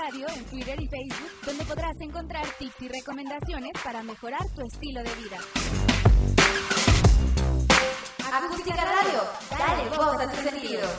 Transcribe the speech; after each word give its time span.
Radio 0.00 0.26
en 0.34 0.44
Twitter 0.46 0.80
y 0.80 0.86
Facebook, 0.86 1.30
donde 1.44 1.64
podrás 1.64 2.00
encontrar 2.00 2.46
tips 2.58 2.80
y 2.80 2.88
recomendaciones 2.88 3.72
para 3.84 4.02
mejorar 4.02 4.40
tu 4.54 4.62
estilo 4.62 5.02
de 5.02 5.10
vida. 5.16 5.36
Acústica 8.32 8.82
Radio, 8.82 9.20
dale 9.50 9.88
voz 9.90 10.20
a 10.20 10.30
tus 10.30 10.40
sentidos. 10.40 10.90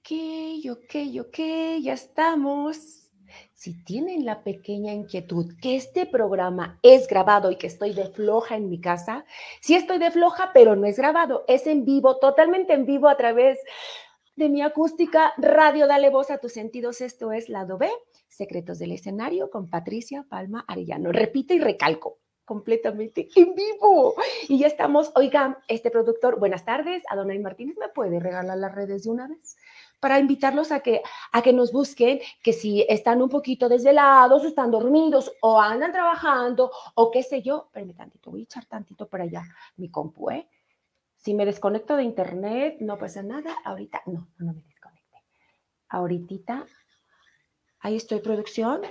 Ok, 0.00 0.10
ok, 0.72 1.26
ok, 1.28 1.38
ya 1.82 1.92
estamos. 1.92 3.06
Si 3.54 3.84
tienen 3.84 4.24
la 4.24 4.42
pequeña 4.42 4.92
inquietud 4.92 5.54
que 5.62 5.76
este 5.76 6.06
programa 6.06 6.78
es 6.82 7.06
grabado 7.06 7.50
y 7.50 7.56
que 7.56 7.66
estoy 7.68 7.94
de 7.94 8.08
floja 8.10 8.56
en 8.56 8.68
mi 8.68 8.80
casa, 8.80 9.24
sí 9.60 9.74
estoy 9.74 9.98
de 9.98 10.10
floja, 10.10 10.50
pero 10.52 10.76
no 10.76 10.86
es 10.86 10.96
grabado, 10.96 11.44
es 11.46 11.66
en 11.66 11.84
vivo, 11.84 12.18
totalmente 12.18 12.74
en 12.74 12.84
vivo 12.84 13.08
a 13.08 13.16
través 13.16 13.58
de 14.36 14.50
mi 14.50 14.60
acústica 14.60 15.32
radio. 15.38 15.86
Dale 15.86 16.10
voz 16.10 16.30
a 16.30 16.38
tus 16.38 16.52
sentidos. 16.52 17.00
Esto 17.00 17.32
es 17.32 17.48
Lado 17.48 17.78
B, 17.78 17.90
Secretos 18.28 18.78
del 18.78 18.92
Escenario 18.92 19.50
con 19.50 19.68
Patricia 19.68 20.26
Palma 20.28 20.64
Arellano. 20.68 21.10
Repito 21.10 21.54
y 21.54 21.58
recalco, 21.58 22.18
completamente 22.44 23.28
en 23.34 23.54
vivo. 23.54 24.14
Y 24.48 24.58
ya 24.58 24.66
estamos, 24.66 25.10
oiga, 25.14 25.62
este 25.68 25.90
productor, 25.90 26.38
buenas 26.38 26.64
tardes, 26.64 27.02
Adonai 27.08 27.38
Martínez, 27.38 27.76
¿me 27.78 27.88
puede 27.88 28.20
regalar 28.20 28.58
las 28.58 28.74
redes 28.74 29.04
de 29.04 29.10
una 29.10 29.26
vez? 29.26 29.56
Para 30.00 30.18
invitarlos 30.18 30.70
a 30.70 30.80
que, 30.80 31.00
a 31.32 31.40
que 31.40 31.54
nos 31.54 31.72
busquen, 31.72 32.20
que 32.42 32.52
si 32.52 32.84
están 32.90 33.22
un 33.22 33.30
poquito 33.30 33.70
desvelados, 33.70 34.44
están 34.44 34.70
dormidos 34.70 35.32
o 35.40 35.58
andan 35.58 35.92
trabajando 35.92 36.70
o 36.94 37.10
qué 37.10 37.22
sé 37.22 37.40
yo, 37.40 37.70
tantito, 37.96 38.30
voy 38.30 38.40
a 38.40 38.44
echar 38.44 38.66
tantito 38.66 39.08
para 39.08 39.24
allá 39.24 39.42
mi 39.76 39.90
compu, 39.90 40.30
¿eh? 40.30 40.46
Si 41.26 41.34
me 41.34 41.44
desconecto 41.44 41.96
de 41.96 42.04
internet, 42.04 42.76
no 42.78 42.98
pasa 42.98 43.20
nada. 43.20 43.52
Ahorita, 43.64 44.00
no, 44.06 44.28
no 44.38 44.52
me 44.52 44.62
desconecte. 44.62 45.24
Ahorita, 45.88 46.64
ahí 47.80 47.96
estoy, 47.96 48.20
producción. 48.20 48.82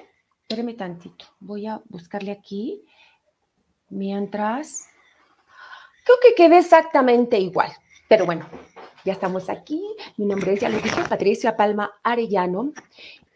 Espérame 0.41 0.75
tantito. 0.75 1.27
Voy 1.39 1.65
a 1.65 1.81
buscarle 1.85 2.33
aquí. 2.33 2.83
Mientras, 3.87 4.85
creo 6.03 6.17
que 6.21 6.35
quede 6.35 6.57
exactamente 6.57 7.39
igual. 7.39 7.71
Pero 8.09 8.25
bueno, 8.25 8.45
ya 9.05 9.13
estamos 9.13 9.49
aquí. 9.49 9.81
Mi 10.17 10.25
nombre 10.25 10.55
es, 10.55 10.59
ya 10.59 10.69
Patricia 11.07 11.55
Palma 11.55 11.93
Arellano. 12.03 12.73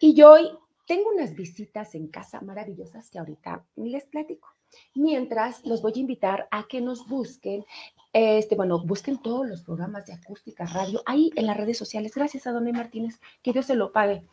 Y 0.02 0.14
yo 0.14 0.34
hoy 0.34 0.52
tengo 0.86 1.10
unas 1.12 1.36
visitas 1.36 1.96
en 1.96 2.10
casa 2.10 2.42
maravillosas 2.42 3.10
que 3.10 3.18
ahorita 3.18 3.66
les 3.78 4.04
platico. 4.08 4.59
Mientras, 4.96 5.66
los 5.66 5.82
voy 5.82 5.94
a 5.96 6.00
invitar 6.00 6.48
a 6.52 6.68
que 6.68 6.82
nos 6.82 7.08
busquen 7.08 7.66
este, 8.12 8.56
bueno, 8.56 8.80
busquen 8.80 9.22
todos 9.22 9.48
los 9.48 9.62
programas 9.62 10.06
de 10.08 10.14
acústica 10.14 10.66
radio 10.66 11.02
ahí 11.06 11.32
en 11.36 11.46
las 11.46 11.58
redes 11.58 11.78
sociales. 11.78 12.14
Gracias 12.16 12.48
a 12.48 12.52
Donny 12.52 12.72
Martínez, 12.72 13.20
que 13.44 13.54
Dios 13.54 13.68
se 13.68 13.76
lo 13.76 13.92
pague 13.92 14.24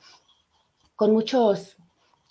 con 0.95 1.13
muchos, 1.13 1.77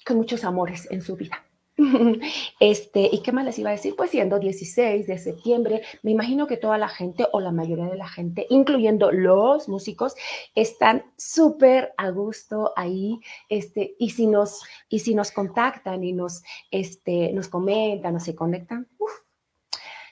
con 0.06 0.18
muchos 0.18 0.44
amores 0.44 0.90
en 0.90 1.02
su 1.02 1.16
vida. 1.16 1.46
Este, 2.60 3.10
¿y 3.12 3.22
qué 3.22 3.32
más 3.32 3.46
les 3.46 3.60
iba 3.60 3.70
a 3.70 3.74
decir? 3.74 3.96
Pues 3.96 4.12
siendo 4.12 4.40
16 4.40 5.08
de 5.08 5.18
septiembre, 5.18 5.82
me 6.04 6.12
imagino 6.12 6.48
que 6.48 6.58
toda 6.58 6.78
la 6.78 6.88
gente 6.88 7.28
o 7.32 7.40
la 7.40 7.52
mayoría 7.52 7.86
de 7.86 7.98
la 7.98 8.08
gente, 8.08 8.48
incluyendo 8.50 9.12
los 9.12 9.68
músicos, 9.68 10.16
están 10.54 11.04
súper 11.18 11.94
a 11.98 12.10
gusto 12.10 12.74
ahí, 12.76 13.20
este, 13.50 13.96
y 14.00 14.12
si 14.12 14.28
nos, 14.28 14.64
y 14.90 15.00
si 15.00 15.16
nos 15.16 15.32
contactan 15.32 16.04
y 16.04 16.14
nos, 16.14 16.44
este, 16.72 17.32
nos 17.34 17.50
comentan 17.50 18.16
o 18.16 18.20
se 18.20 18.36
conectan, 18.36 18.88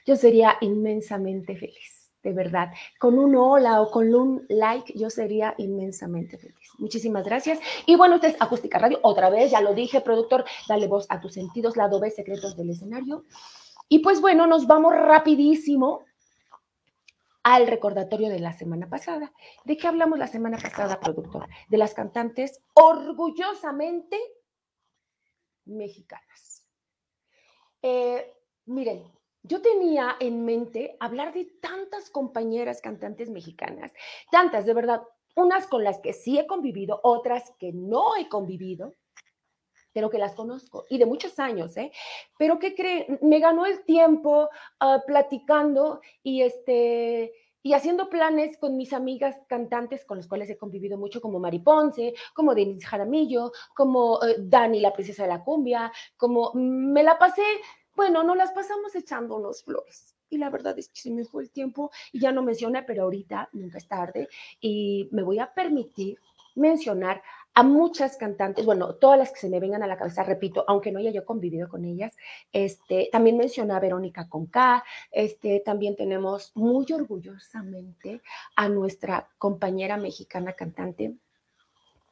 yo 0.06 0.18
sería 0.18 0.58
inmensamente 0.60 1.56
feliz, 1.56 2.03
de 2.24 2.34
verdad. 2.34 2.72
Con 3.00 3.20
un 3.20 3.36
hola 3.36 3.82
o 3.82 3.92
con 3.92 4.14
un 4.16 4.46
like, 4.50 4.98
yo 4.98 5.10
sería 5.10 5.54
inmensamente 5.58 6.38
feliz. 6.38 6.70
Muchísimas 6.80 7.26
gracias. 7.26 7.60
Y 7.86 7.96
bueno, 7.96 8.16
ustedes 8.16 8.38
Acústica 8.40 8.80
Radio, 8.80 9.00
otra 9.04 9.30
vez, 9.30 9.52
ya 9.52 9.62
lo 9.62 9.74
dije, 9.74 10.02
productor, 10.02 10.46
dale 10.68 10.88
voz 10.88 11.06
a 11.10 11.20
tus 11.20 11.34
sentidos, 11.34 11.78
lado 11.78 12.00
B, 12.00 12.10
secretos 12.10 12.56
del 12.56 12.70
escenario. 12.70 13.26
Y 13.90 14.00
pues 14.00 14.22
bueno, 14.22 14.48
nos 14.48 14.66
vamos 14.66 14.94
rapidísimo 14.96 16.06
al 17.44 17.68
recordatorio 17.68 18.30
de 18.30 18.40
la 18.40 18.54
semana 18.54 18.90
pasada. 18.90 19.34
¿De 19.66 19.76
qué 19.76 19.88
hablamos 19.88 20.18
la 20.18 20.28
semana 20.28 20.58
pasada, 20.58 21.00
productor? 21.00 21.48
De 21.68 21.78
las 21.78 21.94
cantantes 21.94 22.62
orgullosamente 22.74 24.18
mexicanas. 25.66 26.66
Eh, 27.82 28.34
miren, 28.66 29.04
yo 29.44 29.62
tenía 29.62 30.16
en 30.20 30.46
mente 30.46 30.96
hablar 31.00 31.34
de 31.34 31.46
tantas 31.62 32.10
compañeras 32.10 32.82
cantantes 32.82 33.30
mexicanas, 33.30 33.94
tantas, 34.32 34.66
de 34.66 34.74
verdad, 34.74 35.04
unas 35.36 35.68
con 35.68 35.84
las 35.84 36.00
que 36.00 36.14
sí 36.14 36.40
he 36.40 36.48
convivido, 36.48 37.00
otras 37.04 37.54
que 37.60 37.74
no 37.74 38.16
he 38.16 38.30
convivido, 38.30 38.94
pero 39.92 40.10
que 40.10 40.18
las 40.18 40.34
conozco 40.34 40.86
y 40.90 40.98
de 40.98 41.06
muchos 41.06 41.38
años, 41.40 41.76
¿eh? 41.78 41.92
Pero 42.38 42.58
¿qué 42.58 42.74
creen? 42.74 43.20
Me 43.22 43.40
ganó 43.40 43.66
el 43.66 43.84
tiempo 43.84 44.50
ah, 44.80 45.04
platicando 45.06 46.02
y 46.24 46.42
este 46.42 47.34
y 47.66 47.74
haciendo 47.74 48.10
planes 48.10 48.58
con 48.58 48.76
mis 48.76 48.92
amigas 48.92 49.38
cantantes 49.48 50.04
con 50.04 50.18
las 50.18 50.28
cuales 50.28 50.50
he 50.50 50.58
convivido 50.58 50.98
mucho, 50.98 51.22
como 51.22 51.40
Mari 51.40 51.60
Ponce, 51.60 52.14
como 52.34 52.54
Denise 52.54 52.86
Jaramillo, 52.86 53.54
como 53.74 54.22
eh, 54.22 54.36
Dani, 54.38 54.82
la 54.82 54.92
princesa 54.92 55.24
de 55.24 55.30
la 55.30 55.44
cumbia, 55.44 55.92
como 56.18 56.52
me 56.56 57.04
la 57.04 57.18
pasé 57.18 57.44
bueno, 57.96 58.24
nos 58.24 58.38
las 58.38 58.52
pasamos 58.52 58.96
echando 58.96 59.36
unos 59.36 59.64
flores. 59.64 60.16
Y 60.30 60.38
la 60.38 60.50
verdad 60.50 60.78
es 60.80 60.90
que 60.90 61.00
se 61.00 61.12
me 61.12 61.26
fue 61.26 61.44
el 61.44 61.52
tiempo 61.52 61.92
y 62.12 62.20
ya 62.20 62.32
no 62.32 62.42
mencioné, 62.42 62.84
pero 62.84 63.04
ahorita 63.04 63.50
nunca 63.54 63.78
es 63.78 63.88
tarde. 63.88 64.30
Y 64.60 65.08
me 65.12 65.22
voy 65.22 65.40
a 65.40 65.54
permitir 65.54 66.18
mencionar 66.56 67.22
a 67.56 67.64
muchas 67.64 68.18
cantantes, 68.18 68.66
bueno, 68.66 68.96
todas 68.96 69.20
las 69.20 69.32
que 69.32 69.40
se 69.40 69.50
me 69.50 69.60
vengan 69.60 69.84
a 69.84 69.88
la 69.88 69.98
cabeza, 69.98 70.24
repito, 70.24 70.66
aunque 70.68 70.92
no 70.92 71.00
haya 71.00 71.12
yo 71.12 71.24
convivido 71.24 71.70
con 71.70 71.86
ellas, 71.86 72.16
este, 72.52 73.10
también 73.12 73.38
mencioné 73.38 73.74
a 73.74 73.80
Verónica 73.80 74.28
Conca, 74.28 74.84
este, 75.12 75.60
también 75.60 75.96
tenemos 75.96 76.52
muy 76.56 76.86
orgullosamente 76.92 78.22
a 78.56 78.70
nuestra 78.70 79.30
compañera 79.38 79.98
mexicana 79.98 80.54
cantante, 80.54 81.16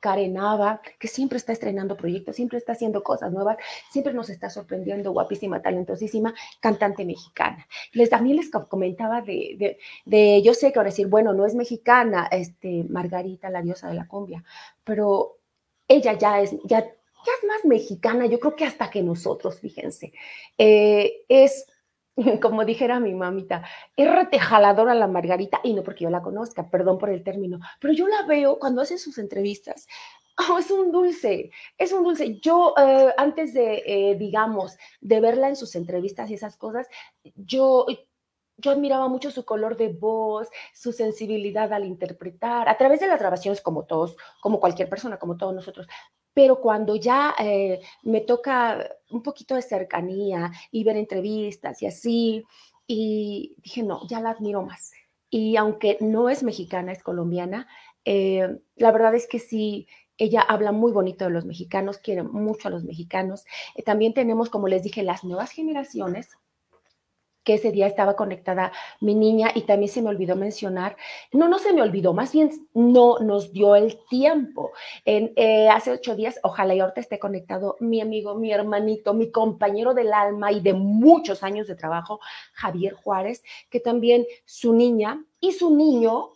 Karenava, 0.01 0.81
que 0.99 1.07
siempre 1.07 1.37
está 1.37 1.53
estrenando 1.53 1.95
proyectos, 1.95 2.35
siempre 2.35 2.57
está 2.57 2.73
haciendo 2.73 3.03
cosas 3.03 3.31
nuevas, 3.31 3.55
siempre 3.89 4.13
nos 4.13 4.29
está 4.29 4.49
sorprendiendo, 4.49 5.11
guapísima, 5.13 5.61
talentosísima, 5.61 6.33
cantante 6.59 7.05
mexicana. 7.05 7.65
Les 7.93 8.09
también 8.09 8.35
les 8.37 8.49
comentaba 8.49 9.21
de, 9.21 9.77
de, 10.05 10.41
yo 10.41 10.53
sé 10.53 10.73
que 10.73 10.79
ahora 10.79 10.89
decir, 10.89 11.07
bueno, 11.07 11.31
no 11.33 11.45
es 11.45 11.55
mexicana, 11.55 12.27
este, 12.31 12.83
Margarita, 12.89 13.49
la 13.49 13.61
diosa 13.61 13.87
de 13.87 13.93
la 13.93 14.07
cumbia, 14.07 14.43
pero 14.83 15.37
ella 15.87 16.17
ya 16.17 16.41
es, 16.41 16.51
ya, 16.63 16.79
ya 16.79 17.33
es 17.39 17.47
más 17.47 17.63
mexicana, 17.63 18.25
yo 18.25 18.39
creo 18.39 18.55
que 18.55 18.65
hasta 18.65 18.89
que 18.89 19.03
nosotros, 19.03 19.59
fíjense. 19.59 20.13
Eh, 20.57 21.23
es 21.29 21.67
como 22.41 22.65
dijera 22.65 22.99
mi 22.99 23.13
mamita, 23.13 23.63
es 23.95 24.09
retejaladora 24.11 24.93
la 24.93 25.07
Margarita, 25.07 25.59
y 25.63 25.73
no 25.73 25.83
porque 25.83 26.03
yo 26.03 26.09
la 26.09 26.21
conozca, 26.21 26.69
perdón 26.69 26.97
por 26.97 27.09
el 27.09 27.23
término, 27.23 27.59
pero 27.79 27.93
yo 27.93 28.07
la 28.07 28.23
veo 28.23 28.59
cuando 28.59 28.81
hace 28.81 28.97
sus 28.97 29.17
entrevistas. 29.17 29.87
Oh, 30.49 30.57
es 30.57 30.71
un 30.71 30.91
dulce, 30.91 31.51
es 31.77 31.91
un 31.91 32.03
dulce. 32.03 32.39
Yo, 32.39 32.73
eh, 32.77 33.13
antes 33.17 33.53
de, 33.53 33.83
eh, 33.85 34.15
digamos, 34.15 34.77
de 34.99 35.19
verla 35.19 35.49
en 35.49 35.55
sus 35.55 35.75
entrevistas 35.75 36.29
y 36.29 36.35
esas 36.35 36.57
cosas, 36.57 36.87
yo, 37.35 37.85
yo 38.57 38.71
admiraba 38.71 39.07
mucho 39.07 39.29
su 39.29 39.45
color 39.45 39.77
de 39.77 39.89
voz, 39.89 40.47
su 40.73 40.93
sensibilidad 40.93 41.71
al 41.73 41.85
interpretar, 41.85 42.69
a 42.69 42.77
través 42.77 43.01
de 43.01 43.07
las 43.07 43.19
grabaciones 43.19 43.61
como 43.61 43.85
todos, 43.85 44.15
como 44.41 44.59
cualquier 44.59 44.89
persona, 44.89 45.19
como 45.19 45.37
todos 45.37 45.53
nosotros, 45.53 45.87
pero 46.33 46.61
cuando 46.61 46.95
ya 46.95 47.35
eh, 47.39 47.81
me 48.03 48.21
toca 48.21 48.89
un 49.09 49.21
poquito 49.21 49.55
de 49.55 49.61
cercanía 49.61 50.51
y 50.71 50.83
ver 50.83 50.97
entrevistas 50.97 51.81
y 51.81 51.87
así, 51.87 52.45
y 52.87 53.55
dije, 53.63 53.83
no, 53.83 54.07
ya 54.07 54.19
la 54.19 54.31
admiro 54.31 54.63
más. 54.63 54.91
Y 55.29 55.55
aunque 55.55 55.97
no 56.01 56.29
es 56.29 56.43
mexicana, 56.43 56.91
es 56.91 57.03
colombiana, 57.03 57.67
eh, 58.05 58.59
la 58.75 58.91
verdad 58.91 59.15
es 59.15 59.27
que 59.27 59.39
sí, 59.39 59.87
ella 60.17 60.41
habla 60.41 60.71
muy 60.71 60.91
bonito 60.91 61.25
de 61.25 61.31
los 61.31 61.45
mexicanos, 61.45 61.97
quiere 61.97 62.23
mucho 62.23 62.67
a 62.67 62.71
los 62.71 62.83
mexicanos. 62.83 63.45
Eh, 63.75 63.83
también 63.83 64.13
tenemos, 64.13 64.49
como 64.49 64.67
les 64.67 64.83
dije, 64.83 65.03
las 65.03 65.23
nuevas 65.23 65.51
generaciones 65.51 66.29
que 67.43 67.55
ese 67.55 67.71
día 67.71 67.87
estaba 67.87 68.15
conectada 68.15 68.71
mi 68.99 69.15
niña 69.15 69.51
y 69.53 69.61
también 69.61 69.91
se 69.91 70.01
me 70.01 70.09
olvidó 70.09 70.35
mencionar, 70.35 70.95
no, 71.31 71.47
no 71.47 71.59
se 71.59 71.73
me 71.73 71.81
olvidó, 71.81 72.13
más 72.13 72.31
bien 72.31 72.51
no 72.73 73.19
nos 73.19 73.51
dio 73.51 73.75
el 73.75 73.97
tiempo. 74.09 74.71
En, 75.05 75.33
eh, 75.35 75.69
hace 75.69 75.91
ocho 75.91 76.15
días, 76.15 76.39
ojalá 76.43 76.75
y 76.75 76.79
ahorita 76.79 77.01
esté 77.01 77.19
conectado 77.19 77.77
mi 77.79 78.01
amigo, 78.01 78.35
mi 78.35 78.51
hermanito, 78.51 79.13
mi 79.13 79.31
compañero 79.31 79.93
del 79.93 80.13
alma 80.13 80.51
y 80.51 80.61
de 80.61 80.73
muchos 80.73 81.43
años 81.43 81.67
de 81.67 81.75
trabajo, 81.75 82.19
Javier 82.53 82.93
Juárez, 82.93 83.43
que 83.69 83.79
también 83.79 84.25
su 84.45 84.73
niña 84.73 85.23
y 85.39 85.53
su 85.53 85.75
niño 85.75 86.31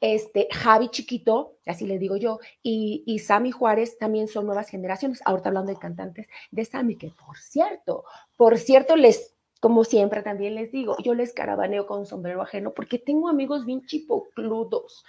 este, 0.00 0.48
Javi 0.52 0.90
Chiquito, 0.90 1.56
así 1.66 1.86
le 1.86 1.98
digo 1.98 2.16
yo, 2.16 2.38
y, 2.62 3.02
y 3.06 3.18
Sammy 3.18 3.50
Juárez 3.50 3.98
también 3.98 4.28
son 4.28 4.46
nuevas 4.46 4.68
generaciones. 4.68 5.20
Ahorita 5.24 5.48
hablando 5.48 5.72
de 5.72 5.78
cantantes 5.78 6.28
de 6.50 6.64
Sammy, 6.64 6.96
que 6.96 7.10
por 7.10 7.36
cierto, 7.38 8.04
por 8.36 8.58
cierto, 8.58 8.96
les 8.96 9.37
como 9.60 9.84
siempre 9.84 10.22
también 10.22 10.54
les 10.54 10.70
digo, 10.70 10.96
yo 11.02 11.14
les 11.14 11.32
carabaneo 11.32 11.86
con 11.86 12.06
sombrero 12.06 12.42
ajeno 12.42 12.72
porque 12.72 12.98
tengo 12.98 13.28
amigos 13.28 13.66
bien 13.66 13.84
chipocludos. 13.86 15.04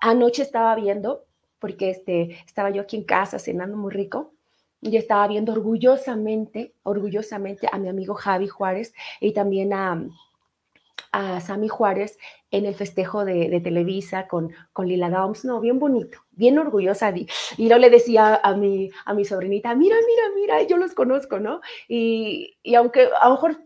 Anoche 0.00 0.42
estaba 0.42 0.74
viendo, 0.74 1.24
porque 1.58 1.90
este, 1.90 2.38
estaba 2.46 2.70
yo 2.70 2.82
aquí 2.82 2.96
en 2.96 3.04
casa 3.04 3.38
cenando 3.38 3.76
muy 3.76 3.92
rico, 3.92 4.32
y 4.84 4.98
estaba 4.98 5.26
viendo 5.26 5.52
orgullosamente, 5.52 6.74
orgullosamente 6.82 7.66
a 7.72 7.78
mi 7.78 7.88
amigo 7.88 8.14
Javi 8.14 8.48
Juárez 8.48 8.92
y 9.18 9.32
también 9.32 9.72
a, 9.72 10.06
a 11.14 11.40
Sammy 11.40 11.68
Juárez 11.68 12.18
en 12.50 12.66
el 12.66 12.74
festejo 12.74 13.24
de, 13.24 13.60
Televisa 13.60 14.26
con, 14.26 14.52
con 14.72 14.88
Lila 14.88 15.10
Downs, 15.10 15.44
no, 15.44 15.60
bien 15.60 15.78
bonito, 15.78 16.18
bien 16.32 16.58
orgullosa. 16.58 17.14
Y, 17.16 17.28
yo 17.56 17.78
le 17.78 17.88
decía 17.88 18.40
a 18.42 18.54
mi, 18.56 18.90
a 19.04 19.14
mi 19.14 19.24
sobrinita, 19.24 19.76
mira, 19.76 19.96
mira, 20.04 20.22
mira, 20.34 20.62
yo 20.66 20.76
los 20.76 20.92
conozco, 20.92 21.38
¿no? 21.38 21.60
Y, 21.88 22.56
y 22.64 22.74
aunque 22.74 23.08
a 23.20 23.28
lo 23.28 23.34
mejor 23.34 23.60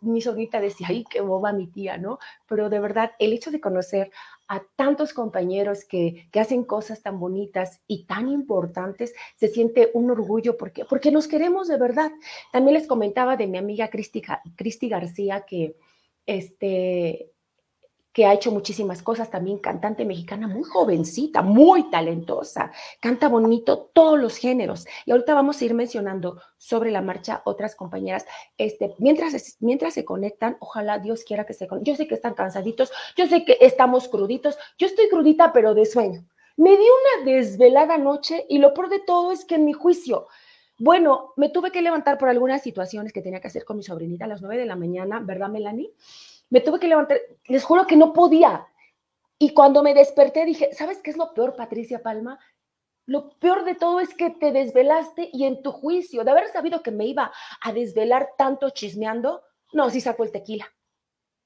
mi 0.00 0.20
sobrinita 0.20 0.60
decía, 0.60 0.86
ay, 0.90 1.04
qué 1.10 1.20
boba 1.20 1.52
mi 1.52 1.66
tía, 1.66 1.98
¿no? 1.98 2.20
Pero 2.46 2.70
de 2.70 2.78
verdad, 2.78 3.12
el 3.18 3.32
hecho 3.32 3.50
de 3.50 3.60
conocer 3.60 4.12
a 4.46 4.62
tantos 4.76 5.12
compañeros 5.12 5.84
que, 5.84 6.28
que, 6.30 6.38
hacen 6.38 6.62
cosas 6.62 7.02
tan 7.02 7.18
bonitas 7.18 7.82
y 7.88 8.04
tan 8.04 8.28
importantes, 8.28 9.12
se 9.34 9.48
siente 9.48 9.90
un 9.94 10.08
orgullo 10.08 10.56
porque, 10.56 10.84
porque 10.84 11.10
nos 11.10 11.26
queremos 11.26 11.66
de 11.66 11.78
verdad. 11.78 12.12
También 12.52 12.74
les 12.74 12.86
comentaba 12.86 13.36
de 13.36 13.48
mi 13.48 13.58
amiga 13.58 13.88
Cristi, 13.88 14.22
Cristi 14.54 14.88
García 14.88 15.40
que 15.46 15.74
este, 16.26 17.32
que 18.12 18.26
ha 18.26 18.34
hecho 18.34 18.52
muchísimas 18.52 19.02
cosas, 19.02 19.30
también 19.30 19.58
cantante 19.58 20.04
mexicana 20.04 20.46
muy 20.46 20.64
jovencita, 20.64 21.42
muy 21.42 21.90
talentosa, 21.90 22.70
canta 23.00 23.28
bonito 23.28 23.90
todos 23.92 24.20
los 24.20 24.36
géneros. 24.36 24.86
Y 25.06 25.12
ahorita 25.12 25.34
vamos 25.34 25.60
a 25.60 25.64
ir 25.64 25.74
mencionando 25.74 26.40
sobre 26.58 26.90
la 26.90 27.00
marcha 27.00 27.42
otras 27.44 27.74
compañeras. 27.74 28.26
Este, 28.58 28.94
mientras, 28.98 29.56
mientras 29.60 29.94
se 29.94 30.04
conectan, 30.04 30.56
ojalá 30.60 30.98
Dios 30.98 31.24
quiera 31.24 31.46
que 31.46 31.54
se 31.54 31.66
conecten. 31.66 31.94
Yo 31.94 31.96
sé 31.96 32.06
que 32.06 32.14
están 32.14 32.34
cansaditos, 32.34 32.92
yo 33.16 33.26
sé 33.26 33.44
que 33.44 33.56
estamos 33.60 34.08
cruditos, 34.08 34.58
yo 34.78 34.86
estoy 34.86 35.08
crudita 35.08 35.52
pero 35.52 35.74
de 35.74 35.86
sueño. 35.86 36.24
Me 36.56 36.76
di 36.76 36.84
una 36.84 37.32
desvelada 37.32 37.96
noche 37.96 38.44
y 38.48 38.58
lo 38.58 38.74
peor 38.74 38.90
de 38.90 39.00
todo 39.00 39.32
es 39.32 39.46
que 39.46 39.54
en 39.54 39.64
mi 39.64 39.72
juicio, 39.72 40.28
bueno, 40.82 41.32
me 41.36 41.48
tuve 41.48 41.70
que 41.70 41.82
levantar 41.82 42.18
por 42.18 42.28
algunas 42.28 42.62
situaciones 42.62 43.12
que 43.12 43.22
tenía 43.22 43.40
que 43.40 43.48
hacer 43.48 43.64
con 43.64 43.76
mi 43.76 43.82
sobrinita 43.82 44.24
a 44.24 44.28
las 44.28 44.42
nueve 44.42 44.58
de 44.58 44.66
la 44.66 44.76
mañana, 44.76 45.20
¿verdad, 45.20 45.48
Melanie? 45.48 45.92
me 46.52 46.60
tuve 46.60 46.78
que 46.78 46.86
levantar, 46.86 47.18
les 47.46 47.64
juro 47.64 47.86
que 47.86 47.96
no 47.96 48.12
podía. 48.12 48.66
Y 49.38 49.54
cuando 49.54 49.82
me 49.82 49.94
desperté 49.94 50.44
dije, 50.44 50.68
¿sabes 50.74 51.00
qué 51.00 51.10
es 51.10 51.16
lo 51.16 51.32
peor, 51.32 51.56
Patricia 51.56 52.02
Palma? 52.02 52.38
Lo 53.06 53.38
peor 53.38 53.64
de 53.64 53.74
todo 53.74 54.00
es 54.00 54.14
que 54.14 54.28
te 54.28 54.52
desvelaste 54.52 55.30
y 55.32 55.44
en 55.44 55.62
tu 55.62 55.72
juicio, 55.72 56.24
de 56.24 56.30
haber 56.30 56.48
sabido 56.48 56.82
que 56.82 56.90
me 56.90 57.06
iba 57.06 57.32
a 57.62 57.72
desvelar 57.72 58.28
tanto 58.36 58.68
chismeando, 58.68 59.42
no, 59.72 59.88
sí 59.88 60.02
sacó 60.02 60.24
el 60.24 60.30
tequila. 60.30 60.66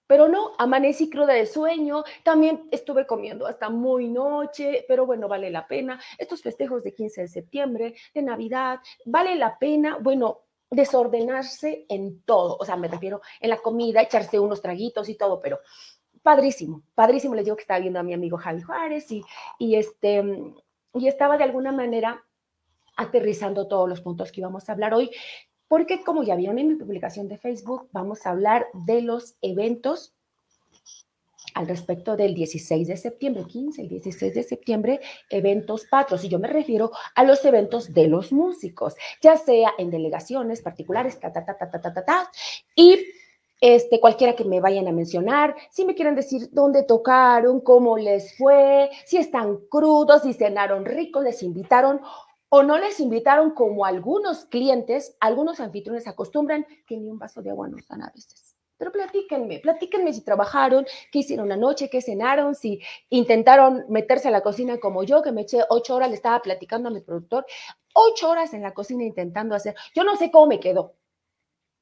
Pero 0.07 0.29
no, 0.29 0.53
amanecí 0.59 1.11
cruda 1.11 1.35
de 1.35 1.47
sueño, 1.47 2.05
también 2.23 2.69
estuve 2.71 3.07
comiendo 3.07 3.47
hasta 3.47 3.71
muy 3.71 4.09
noche, 4.09 4.85
pero 4.87 5.07
bueno, 5.07 5.29
vale 5.29 5.51
la 5.51 5.67
pena. 5.67 6.01
Estos 6.19 6.43
festejos 6.43 6.83
de 6.83 6.95
15 6.95 7.23
de 7.23 7.29
septiembre, 7.29 7.95
de 8.15 8.23
Navidad, 8.23 8.81
vale 9.05 9.35
la 9.37 9.59
pena. 9.59 9.99
Bueno, 10.01 10.43
desordenarse 10.71 11.87
en 11.89 12.23
todo, 12.23 12.57
o 12.59 12.65
sea, 12.65 12.77
me 12.77 12.89
refiero 12.89 13.21
en 13.41 13.51
la 13.51 13.59
comida, 13.59 14.03
echarse 14.03 14.39
unos 14.39 14.61
traguitos 14.61 15.09
y 15.09 15.15
todo, 15.15 15.41
pero 15.41 15.61
padrísimo, 16.23 16.83
padrísimo, 16.95 17.35
les 17.35 17.45
digo 17.45 17.57
que 17.57 17.63
estaba 17.63 17.81
viendo 17.81 18.01
a 18.01 18.03
mi 18.03 18.13
amigo 18.13 18.37
Javi 18.37 18.63
Juárez 18.63 19.11
y, 19.13 19.23
y, 19.59 19.77
este, 19.77 20.25
y 20.95 21.07
estaba 21.07 21.39
de 21.39 21.45
alguna 21.45 21.71
manera 21.71 22.25
aterrizando 22.97 23.69
todos 23.69 23.89
los 23.89 24.01
puntos 24.01 24.33
que 24.33 24.41
íbamos 24.41 24.69
a 24.69 24.73
hablar 24.73 24.95
hoy, 24.95 25.11
porque 25.69 26.03
como 26.05 26.23
ya 26.23 26.37
vieron 26.37 26.59
en 26.59 26.69
mi 26.69 26.75
publicación 26.77 27.29
de 27.29 27.39
Facebook, 27.39 27.89
vamos 27.93 28.27
a 28.27 28.31
hablar 28.31 28.67
de 28.73 29.03
los 29.03 29.37
eventos 29.43 30.15
al 31.55 31.67
respecto 31.67 32.17
del 32.17 32.35
16 32.35 32.87
de 32.87 32.97
septiembre, 32.99 33.45
15, 33.47 33.83
el 33.83 33.89
16 33.89 34.35
de 34.35 34.43
septiembre, 34.43 35.01
eventos 35.31 35.87
patros. 35.87 36.23
Y 36.23 36.29
yo 36.29 36.39
me 36.39 36.49
refiero 36.49 36.91
a 37.15 37.25
los 37.25 37.45
eventos 37.47 37.95
de 37.95 38.09
los 38.09 38.31
músicos, 38.31 38.95
ya 39.23 39.39
sea 39.39 39.73
en 39.79 39.91
delegaciones 39.91 40.61
particulares, 40.61 41.19
ta, 41.19 41.33
ta, 41.33 41.45
ta, 41.45 41.57
ta, 41.57 41.71
ta, 41.71 41.81
ta, 41.81 41.95
ta, 41.95 42.05
ta 42.05 42.31
y 42.75 42.99
este, 43.61 44.01
cualquiera 44.01 44.37
que 44.37 44.45
me 44.45 44.61
vayan 44.61 44.87
a 44.87 44.93
mencionar, 44.93 45.57
si 45.71 45.87
me 45.87 45.95
quieren 45.95 46.15
decir 46.15 46.51
dónde 46.53 46.83
tocaron, 46.83 47.61
cómo 47.61 47.97
les 47.97 48.37
fue, 48.37 48.91
si 49.07 49.17
están 49.17 49.57
crudos, 49.71 50.23
si 50.23 50.35
cenaron 50.35 50.85
rico, 50.85 51.23
les 51.23 51.43
invitaron 51.43 52.01
o 52.49 52.63
no 52.63 52.79
les 52.79 53.01
invitaron 53.01 53.51
como 53.51 53.85
algunos 53.85 54.45
clientes, 54.45 55.17
algunos 55.21 55.61
anfitriones 55.61 56.07
acostumbran 56.07 56.67
que 56.87 56.97
ni 56.97 57.09
un 57.09 57.19
vaso 57.19 57.43
de 57.43 57.51
agua 57.51 57.69
nos 57.69 57.87
dan 57.89 58.03
a 58.03 58.11
veces. 58.15 58.57
Pero 58.79 58.93
platíquenme, 58.93 59.61
platíquenme 59.61 60.13
si 60.13 60.23
trabajaron, 60.23 60.85
qué 61.11 61.21
hicieron 61.21 61.51
anoche, 61.51 61.89
qué 61.89 62.03
cenaron, 62.03 62.55
si 62.55 62.81
intentaron 63.09 63.87
meterse 63.89 64.29
a 64.29 64.31
la 64.31 64.43
cocina 64.43 64.79
como 64.79 65.03
yo, 65.03 65.23
que 65.23 65.33
me 65.33 65.43
eché 65.43 65.63
ocho 65.71 65.95
horas, 65.95 66.11
le 66.11 66.17
estaba 66.17 66.43
platicando 66.43 66.89
a 66.89 66.93
mi 66.93 67.01
productor, 67.01 67.47
ocho 67.95 68.31
horas 68.31 68.53
en 68.53 68.63
la 68.63 68.75
cocina 68.75 69.03
intentando 69.03 69.55
hacer. 69.55 69.75
Yo 69.95 70.05
no 70.05 70.17
sé 70.17 70.31
cómo 70.31 70.47
me 70.47 70.61
quedó, 70.61 70.95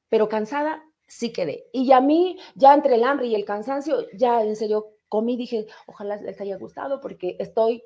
pero 0.09 0.29
cansada 0.29 0.83
sí 1.05 1.33
quedé. 1.33 1.67
Y 1.73 1.91
a 1.91 1.99
mí, 1.99 2.39
ya 2.55 2.73
entre 2.73 2.95
el 2.95 3.03
hambre 3.03 3.27
y 3.27 3.35
el 3.35 3.45
cansancio, 3.45 4.05
ya 4.13 4.41
en 4.41 4.55
serio 4.55 4.93
comí, 5.09 5.35
dije, 5.35 5.67
ojalá 5.87 6.15
les 6.17 6.39
haya 6.39 6.57
gustado 6.57 7.01
porque 7.01 7.35
estoy 7.39 7.83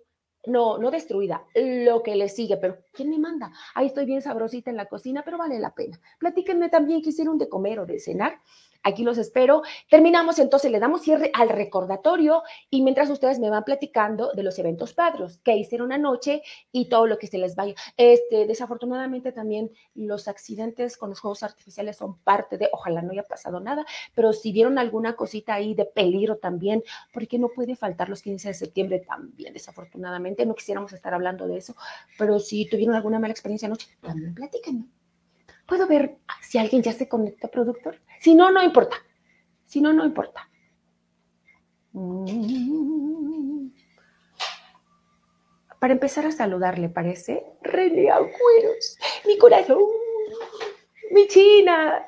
no, 0.50 0.78
no 0.78 0.92
destruida, 0.92 1.44
lo 1.56 2.04
que 2.04 2.16
le 2.16 2.30
sigue, 2.30 2.57
pero 2.57 2.78
¿quién 2.92 3.10
me 3.10 3.19
manda? 3.19 3.51
Ahí 3.75 3.88
estoy 3.88 4.06
bien 4.06 4.22
sabrosita 4.22 4.69
en 4.69 4.78
la 4.78 4.88
cocina, 4.88 5.22
pero 5.24 5.38
vale 5.38 5.60
la 5.60 5.74
pena. 5.74 6.00
Platíquenme 6.19 6.69
también 6.69 7.01
qué 7.01 7.10
hicieron 7.10 7.38
de 7.38 7.50
comer 7.50 7.80
o 7.80 7.86
de 7.86 8.00
cenar. 8.00 8.40
Aquí 8.84 9.04
los 9.04 9.18
espero. 9.18 9.62
Terminamos 9.90 10.40
entonces, 10.40 10.72
le 10.72 10.80
damos 10.80 11.02
cierre 11.02 11.31
al 11.34 11.50
recordatorio 11.50 12.44
y 12.70 12.81
mientras 12.81 13.10
ustedes 13.10 13.40
me 13.40 13.50
van 13.50 13.66
platicando 13.66 14.31
de 14.34 14.44
los 14.44 14.58
eventos 14.58 14.94
padros 14.94 15.40
que 15.40 15.56
hicieron 15.56 15.92
anoche 15.92 16.42
y 16.72 16.88
todo 16.88 17.06
lo 17.06 17.18
que 17.18 17.28
se 17.28 17.38
les 17.38 17.56
vaya. 17.56 17.76
Este, 17.98 18.48
desafortunadamente 18.48 19.31
también 19.31 19.72
los 19.96 20.28
accidentes 20.28 20.98
con 20.98 21.10
los 21.10 21.20
juegos 21.20 21.44
artificiales 21.44 21.98
son 21.98 22.20
parte 22.20 22.58
de, 22.58 22.70
ojalá 22.72 23.02
no 23.02 23.12
haya 23.12 23.24
pasado 23.24 23.60
nada, 23.60 23.86
pero 24.16 24.31
si 24.31 24.52
vieron 24.52 24.78
alguna 24.78 25.16
cosita 25.16 25.56
ahí 25.56 25.74
de 25.74 25.86
peligro 25.86 26.38
también, 26.38 26.84
porque 27.14 27.38
no 27.38 27.50
puede 27.50 27.76
faltar 27.76 28.10
los 28.10 28.22
15 28.22 28.50
de 28.50 28.54
septiembre 28.54 29.00
también, 29.00 29.54
desafortunadamente. 29.54 30.46
No 30.46 30.56
quisiéramos 30.56 30.94
estar 30.94 31.14
hablando 31.14 31.48
de 31.48 31.58
eso, 31.58 31.76
pero 32.18 32.40
si 32.40 32.66
tuvieron 32.70 32.96
alguna 32.96 33.20
mala 33.20 33.31
experiencia 33.31 33.68
anoche, 33.68 33.88
también 34.02 34.34
platíquenme. 34.34 34.86
¿Puedo 35.69 35.86
ver 35.86 36.18
si 36.42 36.57
alguien 36.57 36.81
ya 36.81 36.94
se 36.94 37.07
conecta, 37.07 37.48
productor? 37.48 38.01
Si 38.19 38.33
no, 38.33 38.50
no 38.50 38.63
importa. 38.63 38.98
Si 39.66 39.80
no, 39.80 39.94
no 39.94 40.04
importa. 40.04 40.50
Para 45.80 45.94
empezar 45.94 46.26
a 46.26 46.31
saludar, 46.31 46.80
¿le 46.80 46.90
parece? 46.90 47.45
René 47.61 48.09
Agüeros, 48.09 48.97
mi 49.28 49.38
corazón, 49.38 49.78
mi 51.11 51.28
china. 51.28 52.04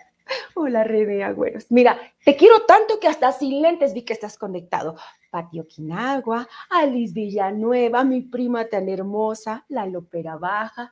Hola, 0.56 0.84
René 0.84 1.24
Agüeros. 1.24 1.72
Mira, 1.72 2.00
te 2.25 2.36
quiero 2.36 2.65
tanto 2.65 3.00
que 3.00 3.08
hasta 3.08 3.32
sin 3.32 3.62
lentes 3.62 3.94
vi 3.94 4.01
que 4.01 4.13
estás 4.13 4.38
conectado. 4.39 4.96
Patio 5.30 5.68
Quinagua, 5.68 6.48
Alice 6.70 7.13
Villanueva, 7.13 8.03
mi 8.03 8.22
prima 8.22 8.65
tan 8.65 8.89
hermosa, 8.89 9.65
la 9.70 9.86
Lopera 9.86 10.36
Baja, 10.36 10.91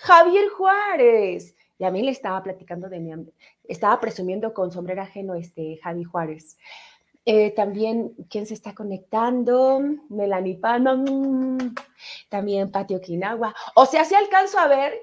Javier 0.00 0.48
Juárez. 0.48 1.54
Y 1.78 1.84
a 1.84 1.90
mí 1.90 2.02
le 2.02 2.10
estaba 2.10 2.42
platicando 2.42 2.88
de 2.88 3.00
mi, 3.00 3.12
estaba 3.64 4.00
presumiendo 4.00 4.52
con 4.52 4.70
sombrero 4.70 5.02
ajeno 5.02 5.34
este 5.34 5.78
Javi 5.82 6.04
Juárez. 6.04 6.58
Eh, 7.24 7.50
también, 7.52 8.14
¿quién 8.30 8.46
se 8.46 8.54
está 8.54 8.74
conectando? 8.74 9.80
Melanie 10.08 10.56
Palma, 10.56 10.94
mm, 10.96 11.74
también 12.28 12.70
Patio 12.70 13.00
Quinagua. 13.00 13.54
O 13.74 13.86
sea, 13.86 14.04
sí 14.04 14.14
alcanzo 14.14 14.58
a 14.58 14.68
ver 14.68 14.94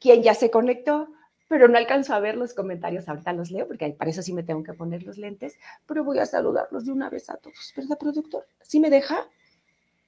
quién 0.00 0.22
ya 0.22 0.34
se 0.34 0.50
conectó, 0.50 1.08
pero 1.48 1.68
no 1.68 1.78
alcanzo 1.78 2.14
a 2.14 2.20
ver 2.20 2.36
los 2.36 2.52
comentarios. 2.52 3.08
Ahorita 3.08 3.32
los 3.32 3.50
leo, 3.50 3.66
porque 3.66 3.90
para 3.90 4.10
eso 4.10 4.22
sí 4.22 4.32
me 4.32 4.42
tengo 4.42 4.62
que 4.64 4.74
poner 4.74 5.04
los 5.04 5.18
lentes, 5.18 5.56
pero 5.86 6.04
voy 6.04 6.18
a 6.18 6.26
saludarlos 6.26 6.84
de 6.84 6.92
una 6.92 7.10
vez 7.10 7.30
a 7.30 7.36
todos, 7.36 7.72
¿verdad, 7.76 7.98
productor? 7.98 8.46
¿Sí 8.62 8.80
me 8.80 8.90
deja? 8.90 9.28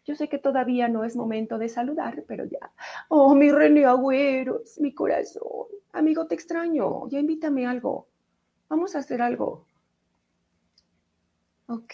Yo 0.08 0.14
sé 0.14 0.26
que 0.30 0.38
todavía 0.38 0.88
no 0.88 1.04
es 1.04 1.16
momento 1.16 1.58
de 1.58 1.68
saludar, 1.68 2.24
pero 2.26 2.46
ya. 2.46 2.72
Oh, 3.08 3.34
mi 3.34 3.52
René 3.52 3.84
Agüeros, 3.84 4.80
mi 4.80 4.94
corazón. 4.94 5.66
Amigo, 5.92 6.26
te 6.26 6.34
extraño. 6.34 7.06
Ya 7.10 7.18
invítame 7.18 7.66
algo. 7.66 8.08
Vamos 8.70 8.96
a 8.96 9.00
hacer 9.00 9.20
algo. 9.20 9.66
Ok. 11.66 11.92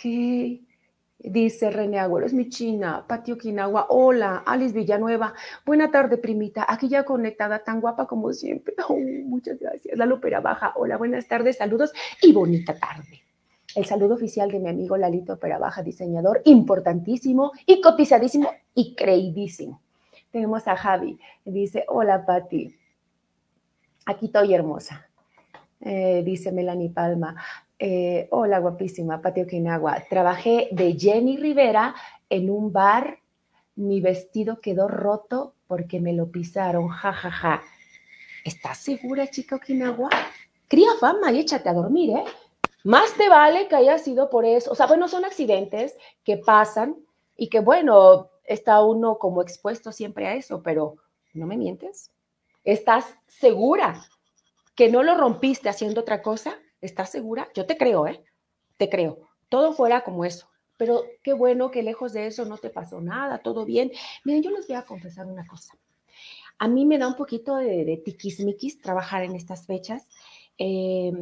Dice 1.19 1.71
René 1.73 1.99
Agüeros, 1.99 2.33
mi 2.33 2.49
china, 2.49 3.05
Patio 3.05 3.37
Quinagua. 3.37 3.87
Hola, 3.89 4.45
Alice 4.47 4.73
Villanueva. 4.73 5.35
Buena 5.67 5.91
tarde, 5.91 6.17
primita. 6.17 6.65
Aquí 6.69 6.89
ya 6.89 7.05
conectada, 7.05 7.65
tan 7.65 7.81
guapa 7.81 8.07
como 8.07 8.33
siempre. 8.33 8.77
Oh, 8.89 8.97
muchas 8.97 9.59
gracias. 9.59 9.99
La 9.99 10.07
Lupera 10.07 10.41
Baja. 10.41 10.73
Hola, 10.77 10.99
buenas 10.99 11.27
tardes, 11.27 11.57
saludos 11.57 11.93
y 12.23 12.33
bonita 12.33 12.79
tarde 12.79 13.24
el 13.75 13.85
saludo 13.85 14.15
oficial 14.15 14.51
de 14.51 14.61
mi 14.61 14.69
amigo 14.69 14.97
Lalito 14.97 15.39
Perabaja, 15.39 15.83
diseñador 15.83 16.43
importantísimo 16.45 17.53
y 17.67 17.81
cotizadísimo 17.81 18.51
y 18.75 18.95
creidísimo. 18.95 19.81
Tenemos 20.31 20.67
a 20.69 20.77
Javi, 20.77 21.19
dice, 21.45 21.85
hola 21.89 22.25
Pati, 22.27 22.75
aquí 24.07 24.27
estoy 24.27 24.55
hermosa. 24.55 25.09
Eh, 25.81 26.23
dice 26.25 26.51
Melanie 26.51 26.91
Palma. 26.91 27.37
Eh, 27.79 28.29
hola, 28.31 28.59
guapísima, 28.59 29.21
Patio 29.21 29.47
Quinagua. 29.47 30.03
Trabajé 30.09 30.69
de 30.73 30.97
Jenny 30.99 31.37
Rivera 31.37 31.95
en 32.31 32.51
un 32.51 32.73
bar. 32.73 33.19
Mi 33.77 34.01
vestido 34.01 34.61
quedó 34.61 34.89
roto 34.89 35.55
porque 35.67 36.01
me 36.01 36.13
lo 36.13 36.31
pisaron. 36.31 36.89
Ja, 36.89 37.13
ja, 37.13 37.31
ja. 37.31 37.63
¿Estás 38.45 38.79
segura, 38.79 39.29
chica 39.29 39.57
Okinawa? 39.57 40.09
Cría 40.69 40.91
fama 40.99 41.33
y 41.33 41.41
échate 41.41 41.69
a 41.69 41.75
dormir, 41.75 42.11
¿eh? 42.11 42.25
Más 42.85 43.15
te 43.15 43.31
vale 43.31 43.67
que 43.67 43.77
haya 43.77 43.99
sido 43.99 44.29
por 44.29 44.45
eso. 44.45 44.71
O 44.71 44.75
sea, 44.75 44.87
bueno, 44.87 45.09
son 45.09 45.25
accidentes 45.25 45.97
que 46.23 46.37
pasan 46.37 46.97
y 47.35 47.49
que, 47.49 47.61
bueno, 47.61 48.31
está 48.45 48.83
uno 48.85 49.19
como 49.19 49.41
expuesto 49.41 49.91
siempre 49.91 50.27
a 50.27 50.35
eso, 50.35 50.63
pero 50.63 50.97
no 51.33 51.47
me 51.47 51.57
mientes. 51.57 52.13
¿Estás 52.63 53.07
segura 53.27 54.05
que 54.77 54.91
no 54.91 55.03
lo 55.03 55.17
rompiste 55.17 55.71
haciendo 55.71 56.03
otra 56.03 56.21
cosa? 56.21 56.59
¿Estás 56.83 57.11
segura? 57.11 57.49
Yo 57.55 57.65
te 57.65 57.79
creo, 57.79 58.07
¿eh? 58.07 58.23
Te 58.77 58.91
creo. 58.91 59.19
Todo 59.49 59.73
fuera 59.73 60.05
como 60.05 60.27
eso. 60.27 60.47
Pero 60.77 61.05
qué 61.23 61.33
bueno 61.33 61.71
que 61.71 61.83
lejos 61.83 62.13
de 62.13 62.27
eso 62.27 62.45
no 62.45 62.59
te 62.59 62.69
pasó 62.69 63.01
nada, 63.01 63.39
todo 63.39 63.65
bien. 63.65 63.93
Miren, 64.25 64.43
yo 64.43 64.51
les 64.51 64.67
voy 64.67 64.77
a 64.77 64.85
confesar 64.85 65.25
una 65.25 65.47
cosa. 65.47 65.75
A 66.59 66.69
mí 66.69 66.85
me 66.85 66.99
da 66.99 67.09
un 67.09 67.17
poquito 67.17 67.57
de, 67.57 67.87
de 67.87 67.97
tiquismiquis 67.97 68.83
trabajar 68.83 69.23
en 69.23 69.37
estas 69.37 69.65
fechas. 69.67 70.07
Eh, 70.59 71.13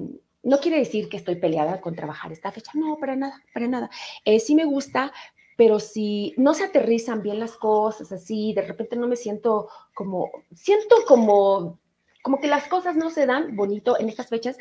no 0.42 0.58
quiere 0.58 0.78
decir 0.78 1.08
que 1.08 1.16
estoy 1.16 1.36
peleada 1.36 1.80
con 1.80 1.94
trabajar 1.94 2.32
esta 2.32 2.50
fecha, 2.50 2.72
no, 2.74 2.96
para 2.98 3.16
nada, 3.16 3.42
para 3.54 3.68
nada. 3.68 3.90
Eh, 4.24 4.40
sí 4.40 4.54
me 4.54 4.64
gusta, 4.64 5.12
pero 5.56 5.78
si 5.78 6.34
no 6.36 6.54
se 6.54 6.64
aterrizan 6.64 7.22
bien 7.22 7.38
las 7.38 7.52
cosas, 7.52 8.10
así, 8.12 8.52
de 8.52 8.62
repente 8.62 8.96
no 8.96 9.06
me 9.06 9.16
siento 9.16 9.68
como, 9.94 10.30
siento 10.54 10.96
como, 11.06 11.78
como 12.22 12.40
que 12.40 12.48
las 12.48 12.66
cosas 12.68 12.96
no 12.96 13.10
se 13.10 13.26
dan 13.26 13.54
bonito 13.54 13.98
en 13.98 14.08
estas 14.08 14.28
fechas, 14.28 14.56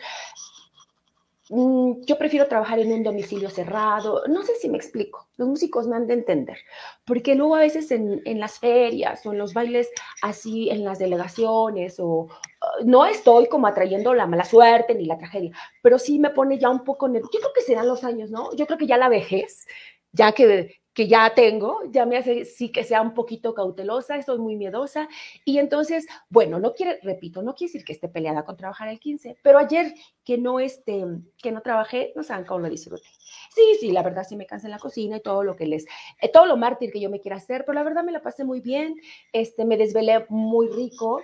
yo 1.54 2.18
prefiero 2.18 2.48
trabajar 2.48 2.80
en 2.80 2.94
un 2.94 3.04
domicilio 3.04 3.50
cerrado. 3.50 4.24
No 4.28 4.42
sé 4.44 4.56
si 4.56 4.70
me 4.70 4.78
explico. 4.78 5.28
Los 5.36 5.50
músicos 5.50 5.86
me 5.86 5.98
han 5.98 6.08
de 6.08 6.14
entender. 6.14 6.58
Porque 7.06 7.36
luego 7.36 7.56
a 7.56 7.60
veces 7.60 7.92
en, 7.92 8.22
en 8.24 8.40
las 8.40 8.60
ferias 8.60 9.26
o 9.26 9.34
en 9.34 9.38
los 9.38 9.54
bailes 9.54 9.90
así, 10.22 10.70
en 10.70 10.86
las 10.86 10.98
delegaciones, 11.00 12.00
o 12.00 12.06
uh, 12.06 12.30
no 12.86 13.06
estoy 13.06 13.48
como 13.48 13.68
atrayendo 13.68 14.14
la 14.14 14.28
mala 14.28 14.46
suerte 14.46 14.96
ni 14.96 15.06
la 15.06 15.18
tragedia, 15.18 15.52
pero 15.84 16.00
sí 16.00 16.20
me 16.20 16.30
pone 16.30 16.58
ya 16.58 16.70
un 16.70 16.86
poco 16.86 17.10
nervioso. 17.10 17.32
Yo 17.34 17.40
creo 17.42 17.54
que 17.54 17.62
serán 17.62 17.88
los 17.88 18.06
años, 18.06 18.32
¿no? 18.32 18.56
Yo 18.56 18.66
creo 18.66 18.78
que 18.78 18.88
ya 18.88 18.98
la 18.98 19.10
vejez, 19.10 19.68
ya 20.14 20.32
que 20.32 20.81
que 20.94 21.08
ya 21.08 21.34
tengo, 21.34 21.80
ya 21.90 22.06
me 22.06 22.18
hace 22.18 22.46
sí 22.46 22.72
que 22.72 22.84
sea 22.84 23.02
un 23.02 23.14
poquito 23.14 23.54
cautelosa, 23.54 24.18
estoy 24.18 24.40
muy 24.40 24.56
miedosa. 24.56 25.08
Y 25.46 25.58
entonces, 25.60 26.06
bueno, 26.30 26.60
no 26.60 26.74
quiere, 26.74 27.00
repito, 27.02 27.42
no 27.42 27.56
quiere 27.56 27.72
decir 27.72 27.86
que 27.86 27.94
esté 27.94 28.10
peleada 28.10 28.44
con 28.44 28.58
trabajar 28.58 28.90
el 28.90 29.00
15, 29.00 29.38
pero 29.42 29.58
ayer 29.58 29.94
que 30.24 30.38
no, 30.38 30.60
este, 30.60 31.06
que 31.42 31.52
no 31.52 31.62
trabajé, 31.62 32.12
no 32.16 32.24
saben 32.24 32.46
cómo 32.46 32.62
lo 32.62 32.70
disfruté. 32.70 33.08
Sí, 33.56 33.78
sí, 33.80 33.92
la 33.92 34.04
verdad 34.04 34.26
sí 34.28 34.36
me 34.36 34.46
cansé 34.46 34.68
en 34.68 34.72
la 34.72 34.80
cocina 34.80 35.18
y 35.18 35.22
todo 35.22 35.44
lo 35.44 35.56
que 35.56 35.66
les, 35.66 35.86
eh, 36.22 36.30
todo 36.32 36.46
lo 36.46 36.58
mártir 36.58 36.92
que 36.92 37.00
yo 37.00 37.10
me 37.10 37.22
quiera 37.22 37.38
hacer, 37.38 37.64
pero 37.66 37.74
la 37.74 37.84
verdad 37.84 38.04
me 38.04 38.12
la 38.12 38.22
pasé 38.22 38.44
muy 38.44 38.62
bien, 38.62 38.96
este, 39.32 39.66
me 39.66 39.78
desvelé 39.78 40.26
muy 40.30 40.68
rico, 40.68 41.22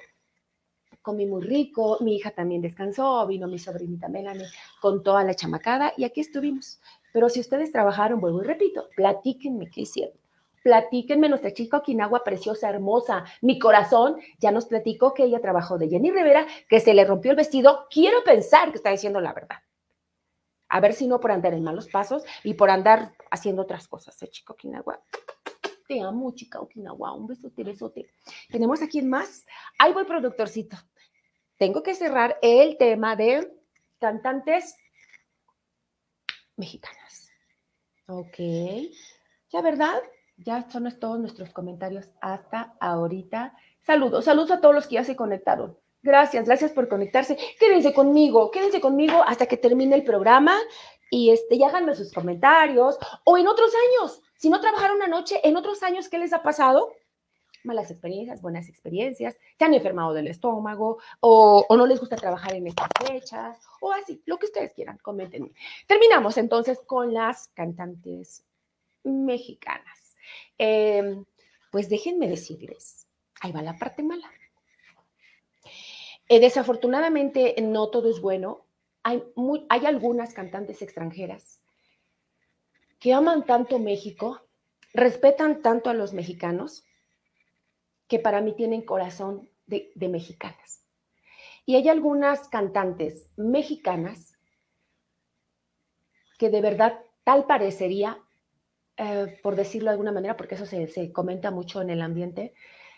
comí 1.02 1.26
muy 1.26 1.42
rico, 1.42 1.98
mi 2.02 2.18
hija 2.18 2.32
también 2.32 2.62
descansó, 2.62 3.26
vino 3.28 3.48
mi 3.48 3.60
sobrinita 3.60 4.10
Melanie 4.10 4.48
con 4.82 5.04
toda 5.04 5.24
la 5.24 5.36
chamacada 5.36 5.94
y 5.96 6.04
aquí 6.04 6.20
estuvimos. 6.22 6.82
Pero 7.18 7.30
si 7.30 7.40
ustedes 7.40 7.72
trabajaron, 7.72 8.22
vuelvo 8.22 8.44
y 8.44 8.46
repito, 8.46 8.90
platíquenme 8.96 9.72
qué 9.72 9.82
hicieron. 9.82 10.16
Platíquenme, 10.62 11.28
nuestra 11.28 11.52
chica 11.52 11.78
Okinawa 11.78 12.24
preciosa, 12.24 12.70
hermosa, 12.70 13.26
mi 13.42 13.58
corazón 13.58 14.18
ya 14.38 14.52
nos 14.52 14.68
platicó 14.68 15.16
que 15.16 15.24
ella 15.24 15.42
trabajó 15.42 15.80
de 15.80 15.90
Jenny 15.90 16.12
Rivera, 16.12 16.46
que 16.70 16.80
se 16.80 16.94
le 16.94 17.06
rompió 17.06 17.32
el 17.32 17.38
vestido. 17.38 17.88
Quiero 17.90 18.24
pensar 18.24 18.70
que 18.70 18.78
está 18.78 18.92
diciendo 18.92 19.20
la 19.20 19.34
verdad. 19.34 19.58
A 20.70 20.80
ver 20.80 20.94
si 20.94 21.08
no 21.08 21.20
por 21.20 21.32
andar 21.32 21.56
en 21.56 21.64
malos 21.64 21.88
pasos 21.88 22.24
y 22.44 22.54
por 22.54 22.70
andar 22.70 23.14
haciendo 23.32 23.64
otras 23.64 23.88
cosas, 23.88 24.22
¿eh, 24.22 24.28
chica 24.28 24.54
Okinawa? 24.54 25.02
Te 25.88 26.00
amo, 26.00 26.36
chica 26.36 26.60
Okinawa. 26.60 27.16
Un 27.16 27.26
besote, 27.26 27.64
besote. 27.64 28.12
Tenemos 28.52 28.84
aquí 28.84 29.02
más. 29.02 29.44
Ahí 29.80 29.92
voy, 29.92 30.06
productorcito. 30.06 30.78
Tengo 31.58 31.82
que 31.82 31.96
cerrar 31.96 32.38
el 32.44 32.78
tema 32.78 33.16
de 33.16 33.58
cantantes 33.98 34.76
mexicanas. 36.58 37.32
Ok. 38.08 38.38
Ya, 39.50 39.62
¿verdad? 39.62 40.02
Ya 40.38 40.70
son 40.70 40.92
todos 41.00 41.20
nuestros 41.20 41.52
comentarios 41.52 42.10
hasta 42.22 42.76
ahorita. 42.80 43.56
Saludos, 43.82 44.26
saludos 44.26 44.52
a 44.52 44.62
todos 44.62 44.76
los 44.76 44.88
que 44.88 44.96
ya 44.96 45.04
se 45.04 45.16
conectaron. 45.16 45.78
Gracias, 46.04 46.46
gracias 46.46 46.72
por 46.72 46.88
conectarse. 46.88 47.38
Quédense 47.60 47.94
conmigo, 47.94 48.52
quédense 48.52 48.80
conmigo 48.80 49.24
hasta 49.26 49.46
que 49.46 49.58
termine 49.58 49.96
el 49.96 50.04
programa 50.04 50.58
y, 51.10 51.32
este, 51.32 51.56
y 51.56 51.64
háganme 51.64 51.96
sus 51.96 52.14
comentarios. 52.14 52.98
O 53.24 53.38
en 53.38 53.48
otros 53.48 53.72
años, 53.74 54.22
si 54.36 54.50
no 54.50 54.62
trabajaron 54.62 54.98
una 54.98 55.08
noche, 55.08 55.40
en 55.44 55.58
otros 55.58 55.82
años, 55.84 56.10
¿qué 56.10 56.18
les 56.18 56.34
ha 56.34 56.44
pasado? 56.44 56.92
Malas 57.64 57.92
experiencias, 57.92 58.42
buenas 58.42 58.70
experiencias, 58.70 59.36
se 59.58 59.66
han 59.66 59.74
enfermado 59.74 60.14
del 60.14 60.28
estómago 60.28 61.00
o, 61.20 61.66
no 61.70 61.86
les 61.86 62.00
gusta 62.00 62.16
trabajar 62.16 62.54
en 62.54 62.68
estas 62.68 62.90
fechas 63.06 63.60
o 63.82 63.92
así, 63.92 64.22
lo 64.26 64.38
que 64.38 64.48
ustedes 64.48 64.74
quieran, 64.74 64.98
comenten. 65.02 65.54
Terminamos 65.88 66.38
entonces 66.38 66.80
con 66.86 67.14
las 67.14 67.50
cantantes 67.50 68.46
mexicanas. 69.04 70.16
Em, 70.58 71.26
pues 71.72 71.90
déjenme 71.90 72.28
decirles, 72.28 73.08
ahí 73.42 73.52
va 73.52 73.62
la 73.62 73.78
parte 73.78 74.04
mala. 74.04 74.32
Eh, 76.30 76.40
desafortunadamente 76.40 77.56
no 77.62 77.90
todo 77.90 78.10
es 78.10 78.20
bueno. 78.20 78.66
Hay, 79.04 79.24
hay 79.70 79.86
algunas 79.86 80.34
cantantes 80.34 80.82
extranjeras 80.82 81.62
que 83.00 83.14
aman 83.14 83.46
tanto 83.46 83.80
México, 83.80 84.42
respetan 84.94 85.62
tanto 85.62 85.90
a 85.90 85.94
los 85.94 86.14
mexicanos, 86.14 86.87
que 88.08 88.20
para 88.20 88.42
mí 88.42 88.54
tienen 88.54 88.82
corazón 88.82 89.50
de, 89.66 89.92
mexicanas. 90.10 90.84
Y 91.66 91.76
hay 91.76 91.90
algunas 91.90 92.48
cantantes 92.48 93.30
mexicanas 93.36 94.38
que 96.38 96.50
de 96.50 96.62
verdad 96.62 97.00
tal 97.24 97.46
parecería, 97.46 98.20
eh, 98.96 99.40
por 99.44 99.56
decirlo 99.56 99.90
de 99.90 99.94
alguna 99.94 100.14
manera, 100.14 100.38
porque 100.38 100.56
eso 100.56 100.66
se, 100.66 101.12
comenta 101.12 101.52
mucho 101.52 101.82
en 101.82 101.90
el 101.90 102.02
ambiente, 102.02 102.54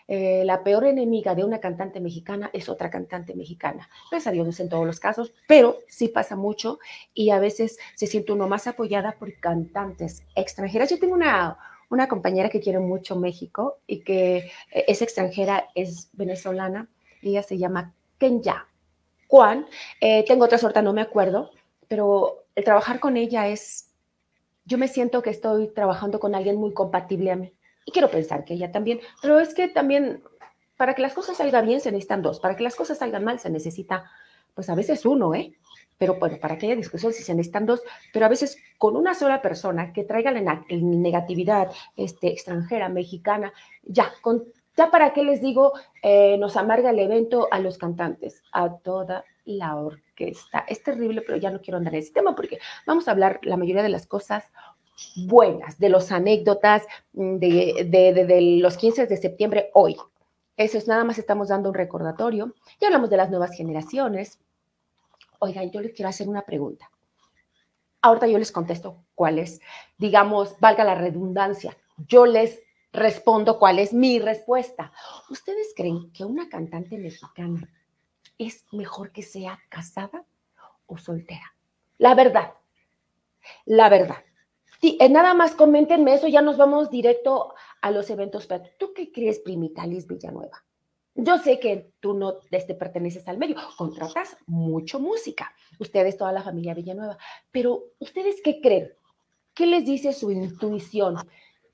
eh, 0.06 0.44
la 0.44 0.62
peor 0.64 0.84
enemiga 0.86 1.34
de 1.34 1.44
una 1.44 1.60
cantante 1.60 2.00
mexicana 2.00 2.50
es 2.52 2.68
otra 2.68 2.90
cantante 2.90 3.34
mexicana. 3.34 3.88
No 4.10 4.18
es 4.18 4.26
a 4.26 4.32
Dios 4.32 4.58
en 4.58 4.68
todos 4.68 4.84
los 4.84 4.98
casos, 4.98 5.32
pero 5.46 5.78
sí 5.88 6.08
pasa 6.08 6.34
mucho 6.36 6.80
y 7.14 7.30
a 7.30 7.38
veces 7.38 7.78
se 7.94 8.06
siente 8.08 8.32
uno 8.32 8.48
más 8.48 8.66
apoyada 8.66 9.12
por 9.12 9.32
cantantes 9.38 10.24
extranjeras. 10.34 10.90
Yo 10.90 10.98
tengo 10.98 11.14
una, 11.14 11.58
una 11.90 12.08
compañera 12.08 12.48
que 12.48 12.60
quiere 12.60 12.78
mucho 12.78 13.16
México 13.16 13.78
y 13.86 14.00
que 14.00 14.50
es 14.70 15.02
extranjera, 15.02 15.68
es 15.74 16.08
venezolana, 16.12 16.88
ella 17.20 17.42
se 17.42 17.58
llama 17.58 17.92
Kenya 18.18 18.66
Juan. 19.28 19.66
Eh, 20.00 20.24
tengo 20.26 20.44
otra 20.44 20.58
suerte, 20.58 20.82
no 20.82 20.92
me 20.92 21.02
acuerdo, 21.02 21.50
pero 21.88 22.44
el 22.54 22.64
trabajar 22.64 23.00
con 23.00 23.16
ella 23.16 23.48
es, 23.48 23.92
yo 24.64 24.78
me 24.78 24.88
siento 24.88 25.20
que 25.22 25.30
estoy 25.30 25.68
trabajando 25.68 26.20
con 26.20 26.34
alguien 26.34 26.56
muy 26.56 26.72
compatible 26.72 27.32
a 27.32 27.36
mí. 27.36 27.52
Y 27.84 27.92
quiero 27.92 28.10
pensar 28.10 28.44
que 28.44 28.54
ella 28.54 28.72
también, 28.72 29.00
pero 29.20 29.40
es 29.40 29.54
que 29.54 29.68
también 29.68 30.22
para 30.76 30.94
que 30.94 31.02
las 31.02 31.12
cosas 31.12 31.36
salgan 31.36 31.66
bien 31.66 31.80
se 31.80 31.92
necesitan 31.92 32.22
dos, 32.22 32.40
para 32.40 32.56
que 32.56 32.62
las 32.62 32.76
cosas 32.76 32.98
salgan 32.98 33.24
mal 33.24 33.38
se 33.38 33.50
necesita, 33.50 34.10
pues 34.54 34.70
a 34.70 34.74
veces 34.74 35.04
uno, 35.04 35.34
¿eh? 35.34 35.54
Pero 36.00 36.14
bueno, 36.14 36.38
para 36.40 36.56
que 36.56 36.64
haya 36.64 36.76
discusión 36.76 37.12
si 37.12 37.22
se 37.22 37.34
necesitan 37.34 37.66
dos, 37.66 37.82
pero 38.10 38.24
a 38.24 38.30
veces 38.30 38.56
con 38.78 38.96
una 38.96 39.12
sola 39.12 39.42
persona 39.42 39.92
que 39.92 40.02
traiga 40.02 40.30
la 40.30 40.64
negatividad 40.70 41.70
este, 41.94 42.28
extranjera, 42.28 42.88
mexicana, 42.88 43.52
ya, 43.82 44.10
con, 44.22 44.44
ya 44.78 44.90
para 44.90 45.12
qué 45.12 45.22
les 45.22 45.42
digo, 45.42 45.74
eh, 46.02 46.38
nos 46.38 46.56
amarga 46.56 46.88
el 46.88 47.00
evento 47.00 47.48
a 47.50 47.58
los 47.58 47.76
cantantes, 47.76 48.42
a 48.50 48.78
toda 48.78 49.26
la 49.44 49.76
orquesta. 49.76 50.64
Es 50.66 50.82
terrible, 50.82 51.20
pero 51.20 51.36
ya 51.36 51.50
no 51.50 51.60
quiero 51.60 51.76
andar 51.76 51.92
en 51.92 52.00
ese 52.00 52.14
tema 52.14 52.34
porque 52.34 52.60
vamos 52.86 53.06
a 53.06 53.10
hablar 53.10 53.38
la 53.42 53.58
mayoría 53.58 53.82
de 53.82 53.90
las 53.90 54.06
cosas 54.06 54.44
buenas, 55.26 55.78
de 55.78 55.90
los 55.90 56.10
anécdotas 56.12 56.86
mm, 57.12 57.36
de, 57.36 57.86
de, 57.90 58.24
de 58.24 58.40
los 58.62 58.78
15 58.78 59.06
de 59.06 59.16
septiembre 59.18 59.68
hoy. 59.74 59.98
Eso 60.56 60.78
es 60.78 60.88
nada 60.88 61.04
más 61.04 61.18
estamos 61.18 61.48
dando 61.48 61.68
un 61.68 61.74
recordatorio. 61.74 62.54
Ya 62.80 62.86
hablamos 62.86 63.10
de 63.10 63.18
las 63.18 63.28
nuevas 63.28 63.54
generaciones, 63.54 64.38
oigan, 65.40 65.70
yo 65.70 65.80
les 65.80 65.92
quiero 65.92 66.08
hacer 66.08 66.28
una 66.28 66.42
pregunta. 66.42 66.90
Ahorita 68.02 68.26
yo 68.26 68.38
les 68.38 68.52
contesto 68.52 69.04
cuál 69.14 69.38
es, 69.38 69.60
digamos, 69.98 70.58
valga 70.58 70.84
la 70.84 70.94
redundancia, 70.94 71.76
yo 72.08 72.24
les 72.24 72.60
respondo 72.92 73.58
cuál 73.58 73.78
es 73.78 73.92
mi 73.92 74.18
respuesta. 74.18 74.92
¿Ustedes 75.28 75.74
creen 75.76 76.10
que 76.12 76.24
una 76.24 76.48
cantante 76.48 76.96
mexicana 76.96 77.68
es 78.38 78.64
mejor 78.72 79.12
que 79.12 79.22
sea 79.22 79.58
casada 79.68 80.24
o 80.86 80.96
soltera? 80.96 81.54
La 81.98 82.14
verdad, 82.14 82.54
la 83.66 83.88
verdad. 83.88 84.24
Eh, 84.82 85.08
nada 85.10 85.34
más 85.34 85.54
coméntenme 85.54 86.14
eso, 86.14 86.26
ya 86.26 86.40
nos 86.40 86.56
vamos 86.56 86.90
directo 86.90 87.54
a 87.82 87.90
los 87.90 88.08
eventos. 88.08 88.48
¿Tú 88.78 88.94
qué 88.94 89.12
crees, 89.12 89.40
Primita 89.40 89.86
Liz 89.86 90.06
Villanueva? 90.06 90.64
Yo 91.22 91.36
sé 91.36 91.60
que 91.60 91.92
tú 92.00 92.14
no 92.14 92.36
este, 92.50 92.74
perteneces 92.74 93.28
al 93.28 93.36
medio, 93.36 93.56
contratas 93.76 94.38
mucho 94.46 94.98
música, 94.98 95.54
ustedes, 95.78 96.16
toda 96.16 96.32
la 96.32 96.42
familia 96.42 96.72
Villanueva, 96.72 97.18
pero 97.50 97.84
¿ustedes 97.98 98.40
qué 98.42 98.60
creen? 98.62 98.94
¿Qué 99.52 99.66
les 99.66 99.84
dice 99.84 100.14
su 100.14 100.30
intuición? 100.30 101.16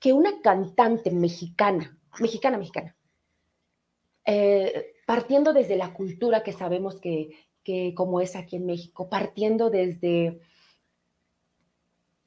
Que 0.01 0.13
una 0.13 0.41
cantante 0.43 1.13
mexicana, 1.13 1.97
mexicana, 2.19 2.59
mexicana, 2.59 2.97
eh, 4.25 4.95
partiendo 5.07 5.53
desde 5.53 5.77
la 5.77 5.93
cultura 5.93 6.43
que 6.43 6.53
sabemos 6.53 7.01
que, 7.01 7.47
que 7.63 7.95
como 7.95 8.21
es 8.21 8.35
aquí 8.35 8.57
en 8.57 8.67
México, 8.67 9.09
partiendo 9.09 9.71
desde, 9.71 10.41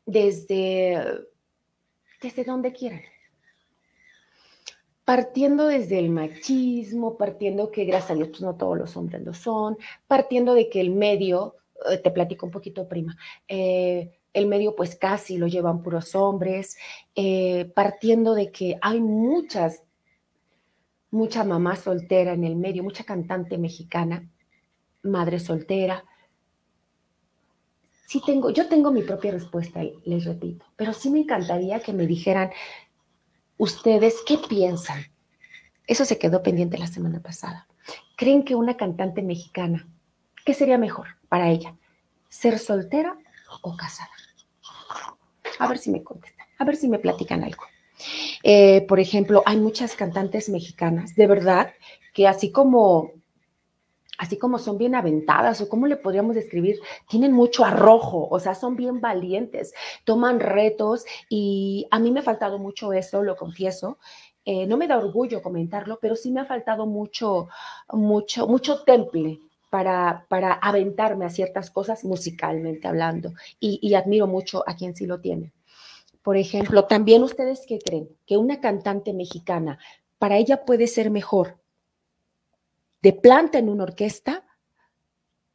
desde, 0.06 1.28
desde 2.22 2.44
donde 2.46 2.72
quieran, 2.72 3.02
partiendo 5.10 5.66
desde 5.66 5.98
el 5.98 6.12
machismo, 6.12 7.18
partiendo 7.18 7.72
que 7.72 7.84
gracias 7.84 8.12
a 8.12 8.14
Dios 8.14 8.28
pues 8.28 8.42
no 8.42 8.54
todos 8.54 8.78
los 8.78 8.96
hombres 8.96 9.24
lo 9.24 9.34
son, 9.34 9.76
partiendo 10.06 10.54
de 10.54 10.70
que 10.70 10.80
el 10.80 10.92
medio, 10.92 11.56
eh, 11.90 11.98
te 11.98 12.12
platico 12.12 12.46
un 12.46 12.52
poquito 12.52 12.88
prima, 12.88 13.18
eh, 13.48 14.20
el 14.34 14.46
medio 14.46 14.76
pues 14.76 14.96
casi 14.96 15.40
lo 15.40 15.48
llevan 15.48 15.82
puros 15.82 16.14
hombres, 16.14 16.78
partiendo 17.74 18.36
de 18.36 18.52
que 18.52 18.78
hay 18.84 19.02
muchas 19.02 19.82
mucha 21.10 21.44
mamá 21.44 21.76
soltera 21.76 22.34
en 22.34 22.44
el 22.44 22.56
medio, 22.56 22.84
mucha 22.84 23.04
cantante 23.04 23.58
mexicana, 23.58 24.30
madre 25.02 25.40
soltera. 25.40 26.06
Sí 28.06 28.22
tengo, 28.24 28.52
yo 28.52 28.68
tengo 28.68 28.92
mi 28.92 29.02
propia 29.02 29.32
respuesta, 29.32 29.82
les 30.06 30.26
repito, 30.26 30.68
pero 30.76 30.94
sí 30.94 31.10
me 31.10 31.22
encantaría 31.22 31.80
que 31.80 31.94
me 31.94 32.06
dijeran 32.06 32.52
ustedes 33.60 34.16
qué 34.26 34.40
piensan. 34.40 35.06
Eso 35.86 36.06
se 36.06 36.18
quedó 36.18 36.42
pendiente 36.42 36.78
la 36.80 36.88
semana 36.88 37.20
pasada. 37.20 37.68
¿Creen 38.16 38.44
que 38.44 38.56
una 38.56 38.78
cantante 38.78 39.22
mexicana, 39.22 39.88
qué 40.46 40.54
sería 40.54 40.78
mejor 40.78 41.08
para 41.28 41.50
ella? 41.50 41.76
¿Ser 42.30 42.58
soltera 42.58 43.18
o 43.62 43.76
casada? 43.76 44.10
A 45.60 45.68
ver 45.68 45.78
si 45.78 45.92
me 45.92 46.04
contestan, 46.04 46.48
a 46.58 46.64
ver 46.64 46.78
si 46.78 46.88
me 46.88 47.00
platican 47.00 47.44
algo. 47.44 47.64
Eh, 48.44 48.86
por 48.88 49.00
ejemplo, 49.00 49.44
hay 49.46 49.58
muchas 49.58 49.96
cantantes 49.96 50.48
mexicanas, 50.48 51.16
de 51.16 51.28
verdad, 51.28 51.74
que 52.14 52.28
así 52.28 52.52
como, 52.52 53.12
así 54.20 54.38
como 54.38 54.60
son 54.60 54.78
bien 54.78 54.96
aventadas, 54.96 55.62
o 55.62 55.70
cómo 55.70 55.88
le 55.88 55.96
podríamos 55.96 56.36
describir, 56.36 56.80
tienen 57.08 57.32
mucho 57.32 57.64
arrojo, 57.64 58.28
o 58.30 58.40
sea, 58.40 58.54
son 58.54 58.76
bien 58.76 59.00
valientes, 59.00 59.74
toman 60.04 60.42
retos 60.42 61.06
y 61.30 61.88
a 61.90 62.00
mí 62.00 62.12
me 62.12 62.20
ha 62.20 62.24
faltado 62.24 62.60
mucho 62.60 62.92
eso, 62.92 63.24
lo 63.24 63.38
confieso. 63.38 63.98
Eh, 64.44 64.68
no 64.68 64.76
me 64.78 64.88
da 64.88 64.98
orgullo 64.98 65.42
comentarlo, 65.42 66.00
pero 66.02 66.16
sí 66.18 66.32
me 66.32 66.42
ha 66.42 66.46
faltado 66.46 66.86
mucho, 66.86 67.48
mucho, 67.94 68.46
mucho 68.46 68.84
temple 68.84 69.40
para, 69.70 70.26
para 70.28 70.54
aventarme 70.54 71.26
a 71.26 71.30
ciertas 71.30 71.72
cosas 71.72 72.04
musicalmente 72.04 72.88
hablando 72.90 73.34
y, 73.60 73.80
y 73.82 73.94
admiro 73.94 74.28
mucho 74.28 74.64
a 74.68 74.76
quien 74.76 74.96
sí 74.96 75.06
lo 75.06 75.22
tiene. 75.22 75.54
Por 76.24 76.36
ejemplo, 76.36 76.86
también 76.86 77.24
ustedes 77.24 77.64
qué 77.66 77.80
creen 77.80 78.10
que 78.28 78.36
una 78.36 78.60
cantante 78.60 79.14
mexicana, 79.14 79.80
para 80.18 80.36
ella 80.36 80.66
puede 80.66 80.88
ser 80.88 81.10
mejor 81.10 81.60
de 83.02 83.14
planta 83.14 83.58
en 83.58 83.70
una 83.70 83.84
orquesta 83.84 84.46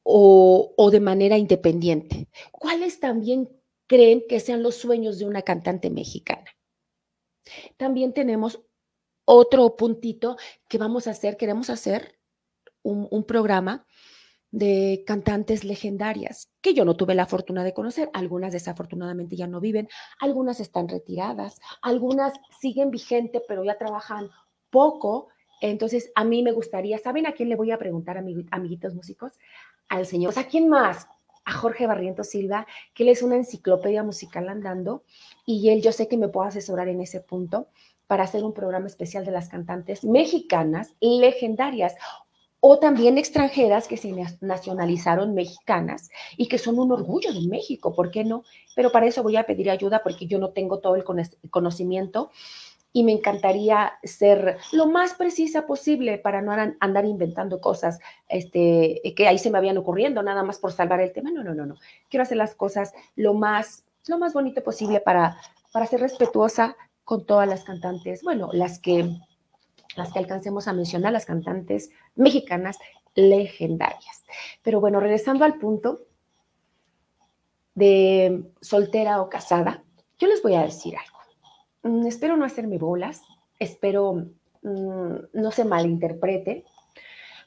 o, 0.02 0.90
de 0.90 1.00
manera 1.00 1.38
independiente. 1.38 2.28
¿Cuáles 2.52 3.00
también 3.00 3.48
creen 3.86 4.24
que 4.28 4.40
sean 4.40 4.62
los 4.62 4.76
sueños 4.76 5.18
de 5.18 5.26
una 5.26 5.42
cantante 5.42 5.90
mexicana? 5.90 6.50
También 7.76 8.12
tenemos 8.12 8.60
otro 9.24 9.76
puntito 9.76 10.36
que 10.68 10.78
vamos 10.78 11.06
a 11.06 11.12
hacer, 11.12 11.36
queremos 11.36 11.70
hacer 11.70 12.18
un, 12.82 13.08
un 13.10 13.24
programa 13.24 13.86
de 14.54 15.02
cantantes 15.04 15.64
legendarias 15.64 16.52
que 16.60 16.74
yo 16.74 16.84
no 16.84 16.94
tuve 16.94 17.16
la 17.16 17.26
fortuna 17.26 17.64
de 17.64 17.74
conocer. 17.74 18.08
Algunas 18.12 18.52
desafortunadamente 18.52 19.34
ya 19.34 19.48
no 19.48 19.58
viven, 19.58 19.88
algunas 20.20 20.60
están 20.60 20.88
retiradas, 20.88 21.60
algunas 21.82 22.34
siguen 22.60 22.92
vigente 22.92 23.42
pero 23.48 23.64
ya 23.64 23.76
trabajan 23.76 24.30
poco. 24.70 25.28
Entonces, 25.60 26.12
a 26.14 26.24
mí 26.24 26.42
me 26.42 26.52
gustaría, 26.52 26.98
¿saben 26.98 27.26
a 27.26 27.32
quién 27.32 27.48
le 27.48 27.56
voy 27.56 27.70
a 27.70 27.78
preguntar, 27.78 28.18
amiguitos 28.18 28.94
músicos? 28.94 29.32
Al 29.88 30.06
señor. 30.06 30.34
¿A 30.36 30.44
quién 30.44 30.68
más? 30.68 31.08
A 31.44 31.52
Jorge 31.52 31.86
Barriento 31.86 32.24
Silva, 32.24 32.66
que 32.94 33.02
él 33.02 33.10
es 33.10 33.22
una 33.22 33.36
enciclopedia 33.36 34.02
musical 34.02 34.48
andando 34.48 35.04
y 35.46 35.70
él 35.70 35.82
yo 35.82 35.92
sé 35.92 36.08
que 36.08 36.16
me 36.16 36.28
puede 36.28 36.48
asesorar 36.48 36.88
en 36.88 37.00
ese 37.00 37.20
punto 37.20 37.68
para 38.06 38.24
hacer 38.24 38.44
un 38.44 38.54
programa 38.54 38.86
especial 38.86 39.24
de 39.24 39.30
las 39.30 39.48
cantantes 39.48 40.04
mexicanas 40.04 40.94
legendarias 41.00 41.94
o 42.66 42.78
también 42.78 43.18
extranjeras 43.18 43.88
que 43.88 43.98
se 43.98 44.10
nacionalizaron 44.40 45.34
mexicanas 45.34 46.08
y 46.38 46.48
que 46.48 46.56
son 46.56 46.78
un 46.78 46.92
orgullo 46.92 47.30
de 47.30 47.46
México, 47.46 47.94
¿por 47.94 48.10
qué 48.10 48.24
no? 48.24 48.42
Pero 48.74 48.90
para 48.90 49.04
eso 49.04 49.22
voy 49.22 49.36
a 49.36 49.44
pedir 49.44 49.68
ayuda 49.68 50.02
porque 50.02 50.26
yo 50.26 50.38
no 50.38 50.48
tengo 50.48 50.78
todo 50.78 50.96
el 50.96 51.04
conocimiento 51.50 52.30
y 52.96 53.02
me 53.02 53.10
encantaría 53.10 53.94
ser 54.04 54.56
lo 54.72 54.86
más 54.86 55.14
precisa 55.14 55.66
posible 55.66 56.16
para 56.16 56.40
no 56.40 56.52
andar 56.78 57.04
inventando 57.04 57.60
cosas 57.60 57.98
este, 58.28 59.02
que 59.16 59.26
ahí 59.26 59.36
se 59.36 59.50
me 59.50 59.58
habían 59.58 59.76
ocurriendo 59.76 60.22
nada 60.22 60.44
más 60.44 60.58
por 60.58 60.70
salvar 60.70 61.00
el 61.00 61.12
tema. 61.12 61.32
No, 61.32 61.42
no, 61.42 61.54
no, 61.54 61.66
no. 61.66 61.74
Quiero 62.08 62.22
hacer 62.22 62.36
las 62.36 62.54
cosas 62.54 62.94
lo 63.16 63.34
más, 63.34 63.84
lo 64.06 64.16
más 64.16 64.32
bonito 64.32 64.62
posible 64.62 65.00
para, 65.00 65.36
para 65.72 65.86
ser 65.86 66.00
respetuosa 66.00 66.76
con 67.02 67.26
todas 67.26 67.48
las 67.48 67.64
cantantes, 67.64 68.22
bueno, 68.22 68.48
las 68.52 68.78
que 68.78 69.10
las 69.96 70.12
que 70.12 70.20
alcancemos 70.20 70.68
a 70.68 70.72
mencionar, 70.72 71.12
las 71.12 71.26
cantantes 71.26 71.90
mexicanas 72.14 72.78
legendarias. 73.14 74.24
Pero 74.62 74.80
bueno, 74.80 75.00
regresando 75.00 75.44
al 75.44 75.58
punto 75.58 76.02
de 77.74 78.44
soltera 78.60 79.20
o 79.20 79.28
casada, 79.28 79.82
yo 80.18 80.28
les 80.28 80.42
voy 80.42 80.54
a 80.54 80.62
decir 80.62 80.94
algo. 80.96 81.13
Mm, 81.84 82.06
espero 82.06 82.36
no 82.36 82.44
hacerme 82.44 82.78
bolas, 82.78 83.22
espero 83.60 84.26
mm, 84.62 85.14
no 85.34 85.50
se 85.52 85.64
malinterprete, 85.64 86.64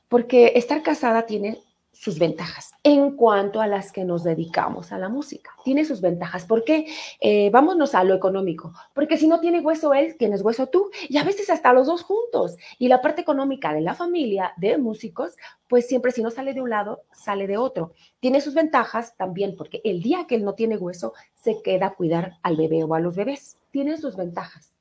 porque 0.07 0.53
estar 0.55 0.81
casada 0.83 1.25
tiene 1.25 1.59
sus 1.99 2.19
ventajas 2.19 2.73
en 2.83 3.15
cuanto 3.15 3.59
a 3.59 3.67
las 3.67 3.91
que 3.91 4.05
nos 4.05 4.23
dedicamos 4.23 4.91
a 4.91 4.97
la 4.97 5.09
música. 5.09 5.51
Tiene 5.63 5.83
sus 5.83 5.99
ventajas. 5.99 6.45
¿Por 6.45 6.63
qué? 6.63 6.85
Eh, 7.19 7.49
vámonos 7.49 7.95
a 7.95 8.03
lo 8.03 8.13
económico. 8.13 8.71
Porque 8.93 9.17
si 9.17 9.27
no 9.27 9.39
tiene 9.39 9.61
hueso 9.61 9.93
él, 9.93 10.15
tienes 10.17 10.41
hueso 10.41 10.67
tú. 10.67 10.91
Y 11.09 11.17
a 11.17 11.23
veces 11.23 11.49
hasta 11.49 11.73
los 11.73 11.87
dos 11.87 12.03
juntos. 12.03 12.55
Y 12.77 12.87
la 12.87 13.01
parte 13.01 13.21
económica 13.21 13.73
de 13.73 13.81
la 13.81 13.95
familia, 13.95 14.53
de 14.57 14.77
músicos, 14.77 15.35
pues 15.67 15.87
siempre 15.87 16.11
si 16.11 16.21
no 16.21 16.29
sale 16.29 16.53
de 16.53 16.61
un 16.61 16.69
lado, 16.69 17.01
sale 17.11 17.47
de 17.47 17.57
otro. 17.57 17.93
Tiene 18.19 18.41
sus 18.41 18.53
ventajas 18.53 19.17
también 19.17 19.55
porque 19.57 19.81
el 19.83 20.01
día 20.01 20.25
que 20.27 20.35
él 20.35 20.45
no 20.45 20.53
tiene 20.53 20.77
hueso, 20.77 21.13
se 21.35 21.61
queda 21.61 21.87
a 21.87 21.93
cuidar 21.95 22.37
al 22.43 22.57
bebé 22.57 22.83
o 22.83 22.93
a 22.93 22.99
los 22.99 23.15
bebés. 23.15 23.57
Tiene 23.71 23.97
sus 23.97 24.15
ventajas. 24.15 24.75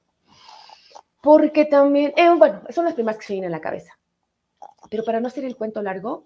Porque 1.23 1.65
también, 1.65 2.13
eh, 2.17 2.31
bueno, 2.37 2.61
son 2.71 2.85
las 2.85 2.95
primeras 2.95 3.19
que 3.19 3.27
se 3.27 3.33
vienen 3.33 3.53
a 3.53 3.57
la 3.57 3.63
cabeza. 3.63 3.99
Pero 4.91 5.03
para 5.03 5.19
no 5.19 5.29
hacer 5.29 5.45
el 5.45 5.57
cuento 5.57 5.83
largo, 5.83 6.25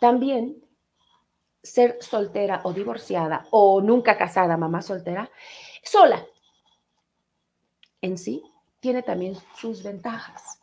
también 0.00 0.62
ser 1.62 1.98
soltera 2.00 2.60
o 2.64 2.72
divorciada 2.72 3.46
o 3.50 3.80
nunca 3.80 4.16
casada, 4.16 4.56
mamá 4.56 4.82
soltera, 4.82 5.30
sola, 5.82 6.24
en 8.00 8.18
sí, 8.18 8.42
tiene 8.80 9.02
también 9.02 9.36
sus 9.56 9.82
ventajas. 9.82 10.60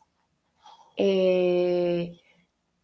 Eh, 0.95 2.19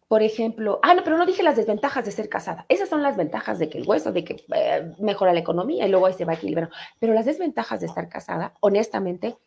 por 0.08 0.22
ejemplo, 0.22 0.80
ah, 0.82 0.94
no, 0.94 1.04
pero 1.04 1.16
no 1.16 1.24
dije 1.24 1.42
las 1.42 1.56
desventajas 1.56 2.04
de 2.04 2.10
ser 2.10 2.28
casada. 2.28 2.66
Esas 2.68 2.88
son 2.88 3.02
las 3.02 3.16
ventajas 3.16 3.58
de 3.58 3.68
que 3.68 3.78
el 3.78 3.88
hueso, 3.88 4.12
de 4.12 4.24
que 4.24 4.44
eh, 4.54 4.92
mejora 4.98 5.32
la 5.32 5.38
economía 5.38 5.86
y 5.86 5.88
luego 5.88 6.06
ahí 6.06 6.14
se 6.14 6.24
va 6.24 6.34
equilibrando. 6.34 6.74
Pero 6.98 7.14
las 7.14 7.26
desventajas 7.26 7.80
de 7.80 7.86
estar 7.86 8.08
casada, 8.08 8.54
honestamente, 8.60 9.38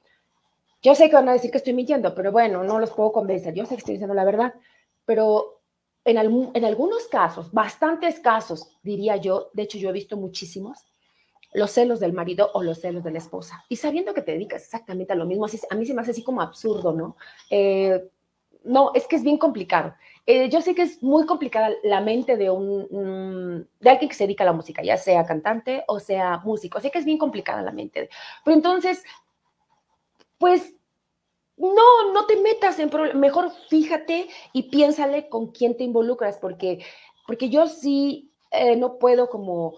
yo 0.82 0.96
sé 0.96 1.10
que 1.10 1.16
van 1.16 1.30
a 1.30 1.34
decir 1.34 1.52
que 1.52 1.58
estoy 1.58 1.74
mintiendo, 1.74 2.16
pero 2.16 2.32
bueno, 2.32 2.64
no 2.64 2.80
los 2.80 2.92
puedo 2.92 3.12
convencer. 3.12 3.54
Yo 3.54 3.66
sé 3.66 3.76
que 3.76 3.80
estoy 3.80 3.96
diciendo 3.96 4.14
la 4.14 4.24
verdad, 4.24 4.54
pero 5.06 5.63
en, 6.06 6.66
algunos 6.66 7.08
casos, 7.08 7.52
bastantes 7.52 8.20
casos, 8.20 8.78
diría 8.84 9.16
yo, 9.18 9.50
de 9.54 9.64
hecho 9.64 9.78
yo 9.78 9.90
he 9.90 9.94
visto 9.94 10.18
muchísimos, 10.18 10.80
los 11.54 11.72
celos 11.72 12.00
del 12.00 12.14
marido 12.14 12.50
o 12.54 12.64
los 12.64 12.82
celos 12.82 13.04
de 13.04 13.12
la 13.12 13.20
esposa. 13.20 13.64
Y 13.70 13.76
sabiendo 13.76 14.14
que 14.14 14.22
te 14.22 14.34
dedicas 14.34 14.64
exactamente 14.64 15.14
a 15.14 15.16
lo 15.16 15.26
mismo, 15.26 15.46
así, 15.46 15.60
a 15.70 15.76
mí 15.76 15.86
se 15.86 15.94
me 15.94 16.02
hace 16.02 16.12
así 16.12 16.24
como 16.24 16.42
absurdo, 16.42 16.94
¿no? 16.94 17.16
Eh, 17.50 18.10
no, 18.64 18.92
es 18.94 19.08
que 19.08 19.18
es 19.18 19.24
bien 19.24 19.38
complicado. 19.38 19.94
Eh, 20.26 20.50
yo 20.50 20.62
sé 20.62 20.74
que 20.74 20.84
es 20.84 21.04
muy 21.04 21.26
complicada 21.26 21.70
la 21.84 22.02
mente 22.02 22.38
de 22.38 22.50
un, 22.50 23.68
de 23.80 23.90
alguien 23.90 24.10
que 24.10 24.16
se 24.16 24.24
dedica 24.24 24.44
a 24.44 24.48
la 24.48 24.54
música, 24.54 24.82
ya 24.82 24.98
sea 24.98 25.26
cantante 25.26 25.84
o 25.88 26.00
sea 26.00 26.40
músico. 26.44 26.80
Sé 26.80 26.90
que 26.90 27.00
es 27.00 27.06
bien 27.06 27.18
complicada 27.18 27.62
la 27.62 27.72
mente. 27.72 28.10
Pero 28.44 28.56
entonces, 28.56 29.04
pues 30.38 30.74
no, 31.58 32.14
no 32.14 32.26
te 32.26 32.38
metas 32.38 32.80
en 32.80 32.90
problemas. 32.90 33.20
Mejor 33.20 33.52
fíjate 33.70 34.28
y 34.54 34.64
piénsale 34.64 35.30
con 35.30 35.52
quién 35.52 35.78
te 35.78 35.84
involucras, 35.84 36.38
porque, 36.38 36.84
porque 37.28 37.50
yo 37.50 37.68
sí 37.68 38.32
eh, 38.52 38.76
no 38.76 38.98
puedo 39.00 39.30
como, 39.30 39.78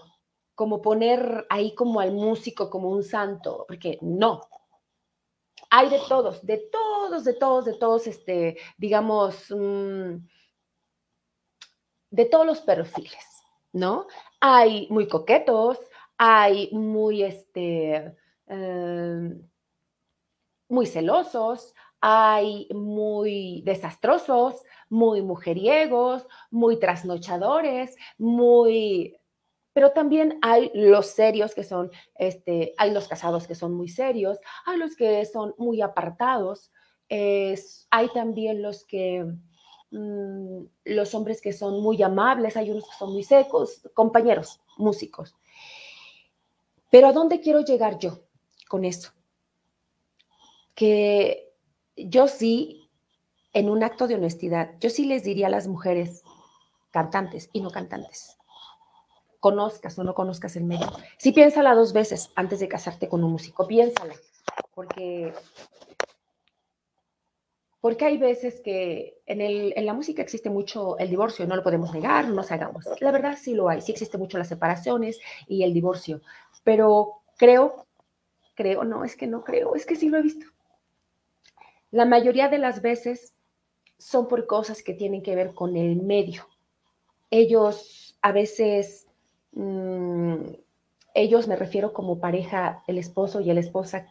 como 0.56 0.82
poner 0.82 1.46
ahí 1.50 1.76
como 1.76 2.00
al 2.00 2.12
músico 2.14 2.70
como 2.70 2.90
un 2.90 3.04
santo, 3.04 3.66
porque 3.68 3.98
no. 4.02 4.42
hay 5.70 5.90
de 5.90 6.00
todos, 6.08 6.46
de 6.46 6.58
todos, 6.72 7.24
de 7.26 7.34
todos, 7.34 7.66
de 7.66 7.74
todos, 7.74 8.08
este, 8.08 8.58
digamos, 8.78 9.52
mm, 9.52 10.16
de 12.12 12.26
todos 12.26 12.46
los 12.46 12.62
perfiles, 12.62 13.44
¿no? 13.74 14.08
Hay 14.40 14.88
muy 14.90 15.08
coquetos, 15.08 15.80
hay 16.18 16.70
muy, 16.72 17.24
este, 17.24 18.16
em, 18.48 19.48
muy 20.68 20.86
celosos, 20.86 21.74
hay 22.02 22.68
muy 22.72 23.64
desastrosos, 23.66 24.62
muy 24.90 25.22
mujeriegos, 25.22 26.28
muy 26.52 26.78
trasnochadores, 26.80 27.96
muy... 28.18 29.18
Pero 29.74 29.92
también 29.92 30.40
hay 30.42 30.72
los 30.74 31.08
serios 31.08 31.54
que 31.54 31.64
son, 31.64 31.92
este, 32.16 32.74
hay 32.78 32.92
los 32.92 33.08
casados 33.08 33.46
que 33.48 33.56
son 33.56 33.74
muy 33.74 33.90
serios, 33.90 34.40
hay 34.66 34.78
los 34.78 34.96
que 34.96 35.26
son 35.26 35.54
muy 35.58 35.82
apartados, 35.82 36.72
hay 37.10 38.10
también 38.14 38.62
los 38.62 38.86
que, 38.86 39.26
mm, 39.92 40.64
los 40.86 41.16
hombres 41.16 41.42
que 41.42 41.54
son 41.54 41.82
muy 41.82 42.02
amables, 42.04 42.56
hay 42.56 42.72
unos 42.72 42.86
que 42.86 42.96
son 42.98 43.14
muy 43.14 43.24
secos, 43.24 43.82
compañeros, 43.94 44.62
músicos. 44.78 45.36
Pero 46.90 47.08
¿a 47.08 47.14
dónde 47.14 47.42
quiero 47.42 47.62
llegar 47.62 48.00
yo 48.00 48.20
con 48.70 48.86
eso? 48.86 49.12
Que 50.76 51.54
yo 51.96 52.28
sí, 52.28 52.92
en 53.54 53.70
un 53.70 53.84
acto 53.84 54.08
de 54.08 54.16
honestidad, 54.16 54.72
yo 54.80 54.90
sí 54.90 55.06
les 55.06 55.24
diría 55.24 55.48
a 55.48 55.50
las 55.50 55.68
mujeres 55.68 56.24
cantantes 56.92 57.50
y 57.54 57.62
no 57.62 57.72
cantantes, 57.72 58.38
conozcas 59.40 59.98
o 59.98 60.04
no 60.04 60.14
conozcas 60.14 60.56
el 60.56 60.66
medio, 60.66 60.92
sí 61.18 61.32
piénsala 61.32 61.74
dos 61.74 61.94
veces 61.94 62.32
antes 62.36 62.60
de 62.60 62.68
casarte 62.68 63.08
con 63.08 63.24
un 63.24 63.32
músico, 63.32 63.68
piénsala, 63.68 64.16
porque 64.74 65.34
porque 67.86 68.06
hay 68.06 68.18
veces 68.18 68.62
que 68.62 69.22
en, 69.28 69.42
el, 69.42 69.72
en, 69.76 69.86
la 69.86 69.94
música 69.94 70.24
existe 70.24 70.50
mucho 70.50 70.98
el 70.98 71.08
divorcio, 71.08 71.46
no 71.46 71.56
lo 71.56 71.62
podemos 71.62 71.94
negar, 71.94 72.28
no 72.28 72.34
nos 72.34 72.52
hagamos. 72.52 72.84
La 73.00 73.12
verdad 73.12 73.38
sí 73.40 73.54
lo 73.54 73.70
hay, 73.70 73.80
sí 73.82 73.92
existe 73.92 74.18
mucho 74.18 74.40
las 74.40 74.48
separaciones 74.48 75.20
y 75.48 75.62
el 75.62 75.72
divorcio, 75.72 76.22
pero 76.64 77.22
creo, 77.38 77.86
creo, 78.56 78.84
no, 78.86 79.04
es 79.04 79.16
que 79.16 79.28
no 79.28 79.44
creo, 79.44 79.76
es 79.76 79.86
que 79.86 79.96
sí 79.96 80.10
lo 80.10 80.18
he 80.18 80.24
visto. 80.24 80.48
La 81.96 82.04
mayoría 82.04 82.50
de 82.50 82.58
las 82.58 82.82
veces 82.82 83.38
son 83.98 84.28
por 84.28 84.48
cosas 84.48 84.84
que 84.84 84.94
tienen 84.94 85.24
que 85.24 85.34
ver 85.34 85.54
con 85.54 85.78
el 85.78 85.96
medio. 85.96 86.46
Ellos 87.32 88.18
a 88.22 88.34
veces, 88.34 89.08
mmm, 89.54 90.36
ellos 91.14 91.48
me 91.48 91.56
refiero 91.56 91.94
como 91.94 92.20
pareja, 92.20 92.84
el 92.88 92.98
esposo 92.98 93.40
y 93.40 93.46
la 93.46 93.62
esposa 93.62 94.10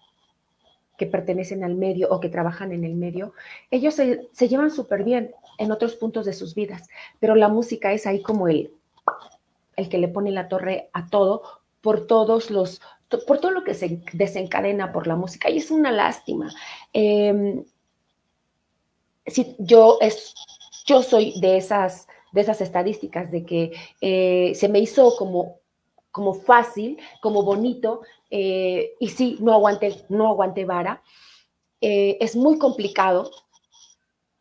que 0.96 1.04
pertenecen 1.04 1.62
al 1.62 1.74
medio 1.74 2.08
o 2.08 2.20
que 2.20 2.30
trabajan 2.30 2.72
en 2.72 2.84
el 2.84 2.94
medio, 2.94 3.34
ellos 3.70 3.92
se, 3.92 4.30
se 4.32 4.48
llevan 4.48 4.70
súper 4.70 5.04
bien 5.04 5.34
en 5.58 5.70
otros 5.70 5.94
puntos 5.94 6.24
de 6.24 6.32
sus 6.32 6.54
vidas, 6.54 6.88
pero 7.20 7.34
la 7.34 7.48
música 7.48 7.92
es 7.92 8.06
ahí 8.06 8.22
como 8.22 8.48
el, 8.48 8.72
el 9.76 9.90
que 9.90 9.98
le 9.98 10.08
pone 10.08 10.30
la 10.30 10.48
torre 10.48 10.88
a 10.94 11.06
todo 11.10 11.42
por 11.82 12.06
todos 12.06 12.50
los, 12.50 12.80
por 13.26 13.40
todo 13.40 13.50
lo 13.50 13.62
que 13.62 13.74
se 13.74 14.00
desencadena 14.14 14.90
por 14.90 15.06
la 15.06 15.16
música 15.16 15.50
y 15.50 15.58
es 15.58 15.70
una 15.70 15.92
lástima. 15.92 16.50
Eh, 16.94 17.62
si 19.26 19.56
yo, 19.58 19.98
es, 20.00 20.34
yo 20.86 21.02
soy 21.02 21.38
de 21.40 21.56
esas, 21.56 22.06
de 22.32 22.40
esas 22.40 22.60
estadísticas 22.60 23.30
de 23.30 23.44
que 23.44 23.72
eh, 24.00 24.52
se 24.54 24.68
me 24.68 24.78
hizo 24.78 25.16
como, 25.16 25.60
como 26.10 26.34
fácil, 26.34 26.98
como 27.20 27.42
bonito, 27.42 28.02
eh, 28.30 28.94
y 29.00 29.08
sí, 29.08 29.38
no 29.40 29.52
aguante, 29.52 30.04
no 30.08 30.28
aguante 30.28 30.64
vara. 30.64 31.02
Eh, 31.80 32.18
es 32.20 32.36
muy 32.36 32.58
complicado. 32.58 33.30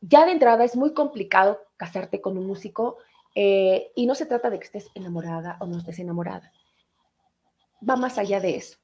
Ya 0.01 0.25
de 0.25 0.31
entrada 0.31 0.63
es 0.63 0.75
muy 0.75 0.93
complicado 0.93 1.59
casarte 1.77 2.21
con 2.21 2.37
un 2.37 2.45
músico 2.45 2.97
y 3.35 4.05
no 4.05 4.13
se 4.13 4.27
trata 4.27 4.51
de 4.51 4.59
que 4.59 4.65
estés 4.65 4.91
enamorada 4.93 5.57
o 5.59 5.65
no 5.65 5.79
estés 5.79 5.97
enamorada 5.97 6.51
va 7.87 7.95
más 7.95 8.17
allá 8.17 8.39
de 8.39 8.55
eso. 8.55 8.77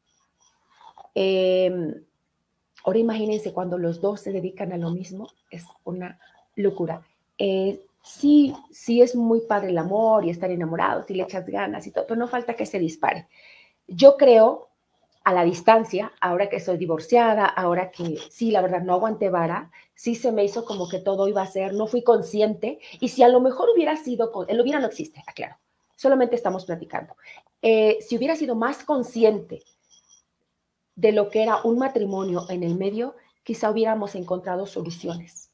Ahora 2.84 3.00
imagínense 3.00 3.54
cuando 3.54 3.78
los 3.78 4.02
dos 4.02 4.22
se 4.22 4.32
dedican 4.32 4.72
a 4.72 4.78
lo 4.78 4.92
mismo, 4.92 5.28
es 5.50 5.66
una 5.84 6.20
locura. 6.56 7.02
Eh, 7.38 7.82
sí, 8.04 8.54
sí 8.72 9.02
es 9.02 9.16
muy 9.16 9.42
padre 9.42 9.70
el 9.70 9.78
amor 9.78 10.26
y 10.26 10.30
estar 10.30 10.50
enamorados 10.52 11.10
y 11.10 11.16
le 11.16 11.24
echas 11.24 11.46
ganas 11.48 11.86
y 11.88 11.92
todo, 11.92 12.06
pero 12.08 12.20
no 12.20 12.28
falta 12.28 12.56
que 12.56 12.66
se 12.66 12.80
dispare. 12.80 13.28
Yo 13.88 14.18
creo 14.18 14.70
a 15.24 15.34
la 15.34 15.44
distancia, 15.44 16.12
ahora 16.22 16.50
que 16.50 16.60
soy 16.60 16.78
divorciada, 16.78 17.46
ahora 17.46 17.92
que 17.92 18.18
sí, 18.30 18.52
la 18.52 18.62
verdad, 18.62 18.82
no 18.82 18.94
aguanté 18.94 19.30
vara, 19.30 19.70
sí 19.94 20.16
se 20.16 20.32
me 20.32 20.44
hizo 20.44 20.66
como 20.66 20.90
que 20.90 21.00
todo 21.00 21.28
iba 21.28 21.42
a 21.42 21.48
ser, 21.48 21.74
no 21.74 21.88
fui 21.88 22.04
consciente, 22.04 22.80
y 23.00 23.10
si 23.10 23.22
a 23.22 23.28
lo 23.28 23.40
mejor 23.40 23.70
hubiera 23.70 23.96
sido, 23.98 24.32
el 24.48 24.62
hubiera 24.62 24.80
no 24.80 24.88
existe, 24.88 25.22
aclaro, 25.28 25.58
solamente 25.96 26.36
estamos 26.36 26.66
platicando. 26.66 27.16
Eh, 27.62 28.00
si 28.02 28.18
hubiera 28.18 28.36
sido 28.36 28.56
más 28.56 28.84
consciente 28.84 29.62
de 31.00 31.14
lo 31.14 31.30
que 31.30 31.42
era 31.42 31.62
un 31.64 31.78
matrimonio 31.78 32.46
en 32.50 32.62
el 32.62 32.76
medio, 32.76 33.16
quizá 33.44 33.72
hubiéramos 33.72 34.16
encontrado 34.16 34.66
soluciones. 34.66 35.50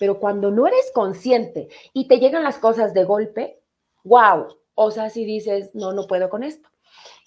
Pero 0.00 0.18
cuando 0.18 0.50
no 0.50 0.66
eres 0.66 0.90
consciente 0.94 1.68
y 1.92 2.08
te 2.08 2.18
llegan 2.18 2.42
las 2.42 2.58
cosas 2.58 2.94
de 2.94 3.04
golpe, 3.04 3.60
wow, 4.04 4.56
o 4.74 4.90
sea, 4.90 5.10
si 5.10 5.26
dices, 5.26 5.74
no, 5.74 5.92
no 5.92 6.06
puedo 6.06 6.30
con 6.30 6.42
esto. 6.42 6.70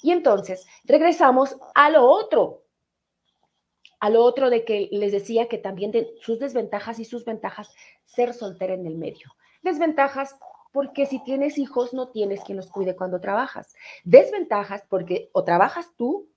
Y 0.02 0.12
entonces 0.12 0.66
regresamos 0.86 1.56
a 1.76 1.92
lo 1.92 2.10
otro, 2.10 2.64
a 4.00 4.10
lo 4.10 4.24
otro 4.24 4.50
de 4.50 4.66
que 4.66 4.90
les 4.92 5.12
decía 5.12 5.48
que 5.48 5.60
también 5.60 5.92
sus 6.20 6.40
desventajas 6.40 6.98
y 6.98 7.06
sus 7.06 7.26
ventajas 7.26 7.72
ser 8.06 8.34
soltera 8.34 8.74
en 8.74 8.88
el 8.88 8.98
medio. 8.98 9.36
Desventajas 9.62 10.36
porque 10.72 11.06
si 11.06 11.24
tienes 11.24 11.60
hijos 11.60 11.94
no 11.94 12.10
tienes 12.10 12.42
quien 12.44 12.58
los 12.58 12.72
cuide 12.72 12.96
cuando 12.96 13.22
trabajas. 13.22 13.76
Desventajas 14.04 14.84
porque 14.90 15.30
o 15.34 15.44
trabajas 15.44 15.92
tú 15.96 16.32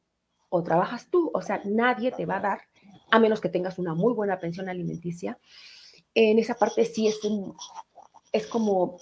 o 0.56 0.62
trabajas 0.62 1.08
tú, 1.10 1.32
o 1.34 1.42
sea, 1.42 1.60
nadie 1.64 2.12
te 2.12 2.26
va 2.26 2.36
a 2.36 2.40
dar, 2.40 2.60
a 3.10 3.18
menos 3.18 3.40
que 3.40 3.48
tengas 3.48 3.76
una 3.80 3.92
muy 3.92 4.12
buena 4.14 4.38
pensión 4.38 4.68
alimenticia. 4.68 5.36
En 6.14 6.38
esa 6.38 6.54
parte 6.54 6.84
sí 6.84 7.08
es, 7.08 7.24
un, 7.24 7.56
es 8.30 8.46
como, 8.46 8.98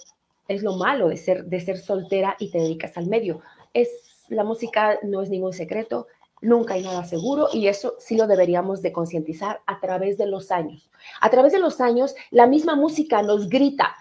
es 0.47 0.63
lo 0.63 0.75
malo 0.77 1.09
de 1.09 1.17
ser, 1.17 1.45
de 1.45 1.61
ser 1.61 1.77
soltera 1.77 2.35
y 2.39 2.49
te 2.49 2.57
dedicas 2.57 2.97
al 2.97 3.05
medio. 3.05 3.41
Es, 3.71 4.25
la 4.29 4.43
música 4.43 4.97
no 5.03 5.21
es 5.21 5.29
ningún 5.29 5.53
secreto, 5.53 6.07
nunca 6.41 6.73
hay 6.73 6.81
nada 6.81 7.05
seguro 7.05 7.49
y 7.53 7.67
eso 7.67 7.97
sí 7.99 8.17
lo 8.17 8.25
deberíamos 8.25 8.81
de 8.81 8.91
concientizar 8.91 9.61
a 9.67 9.79
través 9.79 10.17
de 10.17 10.25
los 10.25 10.49
años. 10.49 10.89
A 11.21 11.29
través 11.29 11.53
de 11.53 11.59
los 11.59 11.79
años, 11.81 12.15
la 12.31 12.47
misma 12.47 12.75
música 12.75 13.21
nos 13.21 13.47
grita, 13.47 13.95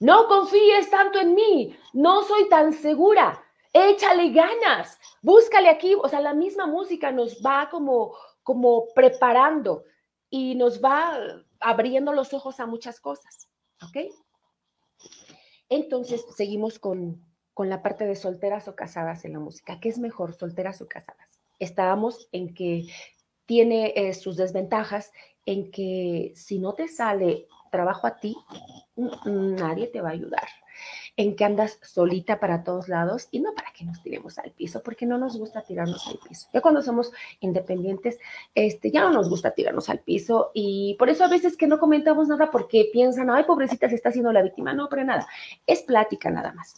no 0.00 0.28
confíes 0.28 0.90
tanto 0.90 1.18
en 1.18 1.34
mí, 1.34 1.74
no 1.94 2.24
soy 2.24 2.46
tan 2.50 2.74
segura, 2.74 3.42
échale 3.72 4.30
ganas, 4.30 4.98
búscale 5.22 5.68
aquí, 5.68 5.94
o 5.94 6.08
sea, 6.08 6.20
la 6.20 6.34
misma 6.34 6.66
música 6.66 7.10
nos 7.12 7.40
va 7.44 7.68
como, 7.70 8.14
como 8.42 8.86
preparando 8.94 9.84
y 10.30 10.54
nos 10.54 10.82
va 10.82 11.18
abriendo 11.60 12.12
los 12.12 12.32
ojos 12.34 12.60
a 12.60 12.66
muchas 12.66 13.00
cosas, 13.00 13.48
¿ok? 13.82 14.12
Entonces, 15.68 16.24
seguimos 16.36 16.78
con, 16.78 17.22
con 17.54 17.68
la 17.68 17.82
parte 17.82 18.06
de 18.06 18.16
solteras 18.16 18.68
o 18.68 18.76
casadas 18.76 19.24
en 19.24 19.32
la 19.34 19.40
música. 19.40 19.80
¿Qué 19.80 19.88
es 19.88 19.98
mejor, 19.98 20.34
solteras 20.34 20.80
o 20.80 20.88
casadas? 20.88 21.40
Estábamos 21.58 22.28
en 22.32 22.54
que 22.54 22.86
tiene 23.46 23.92
eh, 23.96 24.14
sus 24.14 24.36
desventajas, 24.36 25.12
en 25.44 25.70
que 25.70 26.32
si 26.36 26.58
no 26.58 26.74
te 26.74 26.88
sale 26.88 27.48
trabajo 27.70 28.06
a 28.06 28.16
ti, 28.16 28.36
nadie 29.24 29.86
te 29.88 30.00
va 30.00 30.10
a 30.10 30.12
ayudar. 30.12 30.48
En 31.16 31.34
que 31.34 31.44
andas 31.44 31.80
solita 31.82 32.38
para 32.38 32.62
todos 32.62 32.88
lados 32.88 33.26
y 33.32 33.40
no 33.40 33.52
para 33.52 33.72
que 33.72 33.84
nos 33.84 34.00
tiremos 34.02 34.38
al 34.38 34.52
piso, 34.52 34.82
porque 34.84 35.04
no 35.06 35.18
nos 35.18 35.36
gusta 35.36 35.62
tirarnos 35.62 36.06
al 36.06 36.18
piso. 36.18 36.48
Ya 36.52 36.60
cuando 36.60 36.80
somos 36.80 37.10
independientes, 37.40 38.18
este, 38.54 38.92
ya 38.92 39.00
no 39.00 39.10
nos 39.10 39.28
gusta 39.28 39.50
tirarnos 39.50 39.88
al 39.88 39.98
piso 39.98 40.52
y 40.54 40.94
por 40.96 41.08
eso 41.08 41.24
a 41.24 41.28
veces 41.28 41.56
que 41.56 41.66
no 41.66 41.80
comentamos 41.80 42.28
nada 42.28 42.50
porque 42.52 42.88
piensan, 42.92 43.30
ay, 43.30 43.44
pobrecita, 43.44 43.88
se 43.88 43.96
está 43.96 44.10
haciendo 44.10 44.32
la 44.32 44.42
víctima. 44.42 44.72
No, 44.74 44.88
pero 44.88 45.04
nada, 45.04 45.26
es 45.66 45.82
plática 45.82 46.30
nada 46.30 46.52
más. 46.52 46.76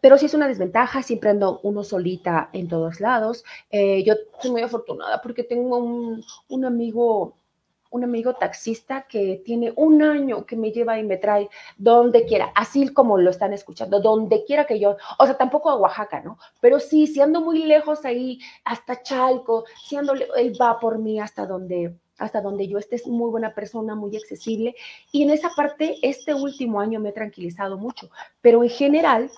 Pero 0.00 0.16
sí 0.16 0.26
es 0.26 0.34
una 0.34 0.48
desventaja, 0.48 1.02
siempre 1.02 1.30
ando 1.30 1.60
uno 1.62 1.82
solita 1.82 2.50
en 2.52 2.68
todos 2.68 3.00
lados. 3.00 3.44
Eh, 3.70 4.04
yo 4.04 4.14
soy 4.40 4.52
muy 4.52 4.62
afortunada 4.62 5.20
porque 5.20 5.42
tengo 5.42 5.76
un 5.76 6.64
amigo 6.64 7.37
un 7.90 8.04
amigo 8.04 8.34
taxista 8.34 9.06
que 9.08 9.42
tiene 9.44 9.72
un 9.76 10.02
año 10.02 10.44
que 10.44 10.56
me 10.56 10.70
lleva 10.72 10.98
y 10.98 11.04
me 11.04 11.16
trae 11.16 11.48
donde 11.76 12.24
quiera, 12.26 12.52
así 12.54 12.88
como 12.92 13.18
lo 13.18 13.30
están 13.30 13.52
escuchando, 13.52 14.00
donde 14.00 14.44
quiera 14.44 14.66
que 14.66 14.78
yo, 14.78 14.96
o 15.18 15.24
sea, 15.24 15.36
tampoco 15.36 15.70
a 15.70 15.76
Oaxaca, 15.76 16.20
¿no? 16.20 16.38
Pero 16.60 16.80
sí, 16.80 17.06
si 17.06 17.20
ando 17.20 17.40
muy 17.40 17.64
lejos 17.64 18.04
ahí, 18.04 18.40
hasta 18.64 19.02
Chalco, 19.02 19.64
si 19.84 19.96
ando, 19.96 20.14
él 20.14 20.52
va 20.60 20.78
por 20.78 20.98
mí 20.98 21.20
hasta 21.20 21.46
donde, 21.46 21.94
hasta 22.18 22.40
donde 22.40 22.68
yo 22.68 22.78
esté, 22.78 22.96
es 22.96 23.06
muy 23.06 23.30
buena 23.30 23.54
persona, 23.54 23.94
muy 23.94 24.16
accesible. 24.16 24.74
Y 25.12 25.22
en 25.22 25.30
esa 25.30 25.50
parte, 25.56 25.96
este 26.02 26.34
último 26.34 26.80
año 26.80 27.00
me 27.00 27.10
he 27.10 27.12
tranquilizado 27.12 27.78
mucho, 27.78 28.10
pero 28.40 28.62
en 28.62 28.70
general, 28.70 29.30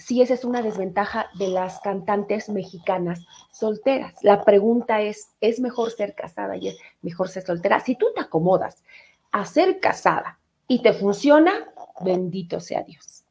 si 0.00 0.22
esa 0.22 0.34
es 0.34 0.44
una 0.44 0.62
desventaja 0.62 1.30
de 1.38 1.48
las 1.48 1.78
cantantes 1.80 2.48
mexicanas 2.48 3.26
solteras. 3.52 4.14
La 4.22 4.44
pregunta 4.44 5.02
es, 5.02 5.28
¿es 5.40 5.60
mejor 5.60 5.90
ser 5.90 6.14
casada 6.14 6.56
y 6.56 6.68
es 6.68 6.78
mejor 7.02 7.28
ser 7.28 7.44
soltera? 7.44 7.80
Si 7.80 7.96
tú 7.96 8.06
te 8.14 8.22
acomodas 8.22 8.82
a 9.30 9.44
ser 9.44 9.78
casada 9.78 10.40
y 10.66 10.82
te 10.82 10.94
funciona, 10.94 11.72
bendito 12.00 12.60
sea 12.60 12.82
Dios. 12.82 13.24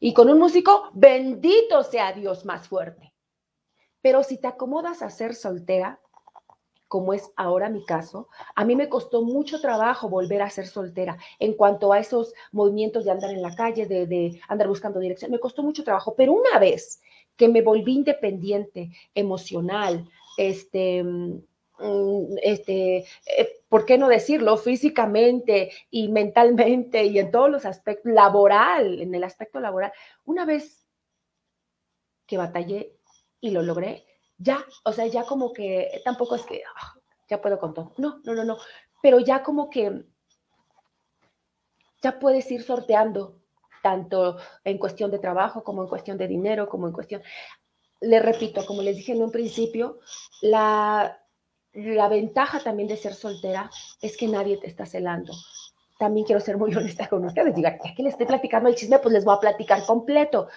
Y 0.00 0.12
con 0.12 0.28
un 0.28 0.38
músico, 0.38 0.90
bendito 0.92 1.84
sea 1.84 2.12
Dios 2.12 2.44
más 2.44 2.68
fuerte. 2.68 3.12
Pero 4.00 4.24
si 4.24 4.38
te 4.38 4.48
acomodas 4.48 5.02
a 5.02 5.10
ser 5.10 5.34
soltera, 5.34 6.00
como 6.88 7.12
es 7.12 7.30
ahora 7.36 7.68
mi 7.68 7.84
caso, 7.84 8.28
a 8.54 8.64
mí 8.64 8.74
me 8.74 8.88
costó 8.88 9.22
mucho 9.22 9.60
trabajo 9.60 10.08
volver 10.08 10.42
a 10.42 10.50
ser 10.50 10.66
soltera 10.66 11.18
en 11.38 11.52
cuanto 11.52 11.92
a 11.92 12.00
esos 12.00 12.32
movimientos 12.50 13.04
de 13.04 13.10
andar 13.10 13.30
en 13.30 13.42
la 13.42 13.54
calle, 13.54 13.86
de, 13.86 14.40
andar 14.48 14.68
buscando 14.68 14.98
dirección. 14.98 15.30
Me 15.30 15.38
costó 15.38 15.62
mucho 15.62 15.84
trabajo, 15.84 16.14
pero 16.16 16.32
una 16.32 16.58
vez 16.58 17.00
que 17.36 17.48
me 17.48 17.62
volví 17.62 17.94
independiente, 17.94 18.90
emocional, 19.14 20.08
este, 20.38 21.04
mm, 21.04 21.38
este, 22.42 22.98
eh, 22.98 23.62
¿por 23.68 23.84
qué 23.84 23.98
no 23.98 24.08
decirlo? 24.08 24.56
Físicamente 24.56 25.70
y 25.90 26.08
mentalmente 26.08 27.04
y 27.04 27.18
en 27.18 27.30
todos 27.30 27.50
los 27.50 27.66
aspectos, 27.66 28.10
laboral, 28.12 29.00
en 29.00 29.14
el 29.14 29.24
aspecto 29.24 29.60
laboral, 29.60 29.92
una 30.24 30.44
vez 30.44 30.86
que 32.26 32.38
batallé 32.38 32.94
y 33.40 33.50
lo 33.50 33.62
logré, 33.62 34.04
ya, 34.38 34.64
o 34.84 34.92
sea, 34.92 35.06
ya 35.06 35.24
como 35.24 35.52
que 35.52 36.00
tampoco 36.04 36.36
es 36.36 36.42
que 36.42 36.62
ah, 36.64 36.94
ya 37.28 37.42
puedo 37.42 37.58
con 37.58 37.74
todo. 37.74 37.92
No, 37.98 38.20
no, 38.24 38.34
no, 38.34 38.44
no. 38.44 38.58
Pero 39.02 39.18
ya 39.18 39.42
como 39.42 39.68
que 39.68 40.04
ya 42.00 42.18
puedes 42.18 42.50
ir 42.50 42.62
sorteando 42.62 43.40
tanto 43.82 44.38
en 44.64 44.78
cuestión 44.78 45.10
de 45.10 45.18
trabajo 45.18 45.64
como 45.64 45.82
en 45.82 45.88
cuestión 45.88 46.18
de 46.18 46.28
dinero, 46.28 46.68
como 46.68 46.86
en 46.86 46.92
cuestión. 46.92 47.22
Le 48.00 48.20
repito, 48.20 48.64
como 48.64 48.82
les 48.82 48.96
dije 48.96 49.12
en 49.12 49.22
un 49.22 49.32
principio, 49.32 49.98
la, 50.40 51.20
la 51.72 52.08
ventaja 52.08 52.60
también 52.60 52.88
de 52.88 52.96
ser 52.96 53.14
soltera 53.14 53.70
es 54.00 54.16
que 54.16 54.28
nadie 54.28 54.56
te 54.58 54.68
está 54.68 54.86
celando. 54.86 55.32
También 55.98 56.24
quiero 56.24 56.40
ser 56.40 56.58
muy 56.58 56.72
honesta 56.76 57.08
con 57.08 57.24
ustedes. 57.24 57.56
Digan, 57.56 57.78
ya 57.84 57.94
que 57.94 58.04
les 58.04 58.12
estoy 58.12 58.26
platicando 58.26 58.68
el 58.68 58.76
chisme, 58.76 59.00
pues 59.00 59.12
les 59.12 59.24
voy 59.24 59.34
a 59.34 59.40
platicar 59.40 59.84
completo. 59.84 60.48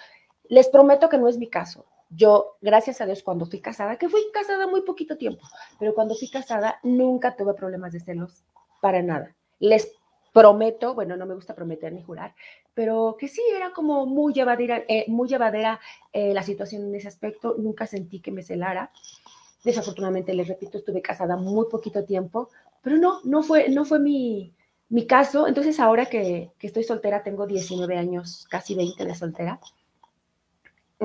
Les 0.44 0.68
prometo 0.68 1.08
que 1.08 1.18
no 1.18 1.26
es 1.26 1.36
mi 1.36 1.48
caso 1.48 1.84
yo, 2.14 2.56
gracias 2.60 3.00
a 3.00 3.06
Dios, 3.06 3.22
cuando 3.22 3.46
fui 3.46 3.60
casada, 3.60 3.96
que 3.96 4.08
fui 4.08 4.20
casada 4.32 4.66
muy 4.66 4.82
poquito 4.82 5.16
tiempo, 5.16 5.42
pero 5.78 5.94
cuando 5.94 6.14
fui 6.14 6.28
casada 6.28 6.78
nunca 6.82 7.36
tuve 7.36 7.54
problemas 7.54 7.92
de 7.92 8.00
celos, 8.00 8.44
para 8.80 9.02
nada. 9.02 9.34
Les 9.58 9.92
prometo, 10.32 10.94
bueno, 10.94 11.16
no 11.16 11.26
me 11.26 11.34
gusta 11.34 11.54
prometer 11.54 11.92
ni 11.92 12.02
jurar, 12.02 12.34
pero 12.74 13.16
que 13.18 13.28
sí 13.28 13.42
era 13.54 13.72
como 13.72 14.06
muy 14.06 14.32
llevadera, 14.32 14.82
eh, 14.88 15.04
muy 15.08 15.28
llevadera 15.28 15.80
eh, 16.12 16.34
la 16.34 16.42
situación 16.42 16.82
en 16.82 16.94
ese 16.94 17.08
aspecto, 17.08 17.54
nunca 17.58 17.86
sentí 17.86 18.20
que 18.20 18.32
me 18.32 18.42
celara. 18.42 18.90
Desafortunadamente, 19.64 20.34
les 20.34 20.48
repito, 20.48 20.78
estuve 20.78 21.00
casada 21.02 21.36
muy 21.36 21.66
poquito 21.70 22.04
tiempo, 22.04 22.50
pero 22.82 22.96
no, 22.96 23.20
no 23.24 23.42
fue, 23.42 23.68
no 23.68 23.84
fue 23.84 24.00
mi, 24.00 24.52
mi 24.88 25.06
caso. 25.06 25.46
Entonces, 25.46 25.78
ahora 25.78 26.06
que, 26.06 26.50
que 26.58 26.66
estoy 26.66 26.82
soltera, 26.82 27.22
tengo 27.22 27.46
19 27.46 27.96
años, 27.96 28.46
casi 28.50 28.74
20 28.74 29.04
de 29.04 29.14
soltera 29.14 29.60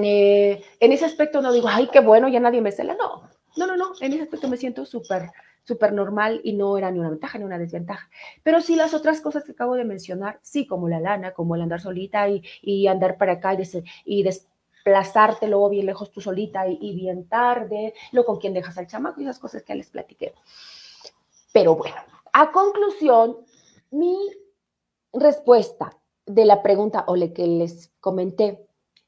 eh, 0.03 0.63
en 0.79 0.91
ese 0.91 1.05
aspecto 1.05 1.41
no 1.41 1.51
digo, 1.51 1.67
ay, 1.69 1.89
qué 1.91 1.99
bueno, 1.99 2.27
ya 2.27 2.39
nadie 2.39 2.61
me 2.61 2.71
cela. 2.71 2.95
No, 2.95 3.29
no, 3.57 3.67
no, 3.67 3.75
no. 3.75 3.93
En 3.99 4.13
ese 4.13 4.23
aspecto 4.23 4.47
me 4.47 4.57
siento 4.57 4.85
súper, 4.85 5.31
súper 5.63 5.93
normal 5.93 6.41
y 6.43 6.53
no 6.53 6.77
era 6.77 6.91
ni 6.91 6.99
una 6.99 7.09
ventaja 7.09 7.37
ni 7.37 7.43
una 7.43 7.57
desventaja. 7.57 8.09
Pero 8.43 8.61
sí 8.61 8.75
las 8.75 8.93
otras 8.93 9.21
cosas 9.21 9.43
que 9.43 9.51
acabo 9.51 9.75
de 9.75 9.85
mencionar, 9.85 10.39
sí, 10.41 10.67
como 10.67 10.87
la 10.87 10.99
lana, 10.99 11.33
como 11.33 11.55
el 11.55 11.61
andar 11.61 11.81
solita 11.81 12.27
y, 12.29 12.87
andar 12.87 13.17
para 13.17 13.33
acá 13.33 13.53
y, 13.53 13.83
y 14.05 14.23
desplazarte 14.23 15.47
luego 15.47 15.69
bien 15.69 15.85
lejos 15.85 16.11
tú 16.11 16.21
solita 16.21 16.67
y, 16.67 16.95
bien 16.95 17.27
tarde, 17.27 17.93
lo 18.11 18.25
con 18.25 18.37
quién 18.37 18.53
dejas 18.53 18.77
al 18.77 18.87
chamaco 18.87 19.19
y 19.19 19.23
esas 19.23 19.39
cosas 19.39 19.63
que 19.63 19.75
les 19.75 19.89
platiqué. 19.89 20.33
Pero 21.51 21.75
bueno, 21.75 21.97
a 22.33 22.51
conclusión, 22.51 23.37
mi 23.91 24.15
respuesta 25.11 25.97
de 26.25 26.45
la 26.45 26.61
pregunta 26.61 27.05
o 27.07 27.15
le 27.15 27.33
que 27.33 27.47
les 27.47 27.91
comenté 27.99 28.66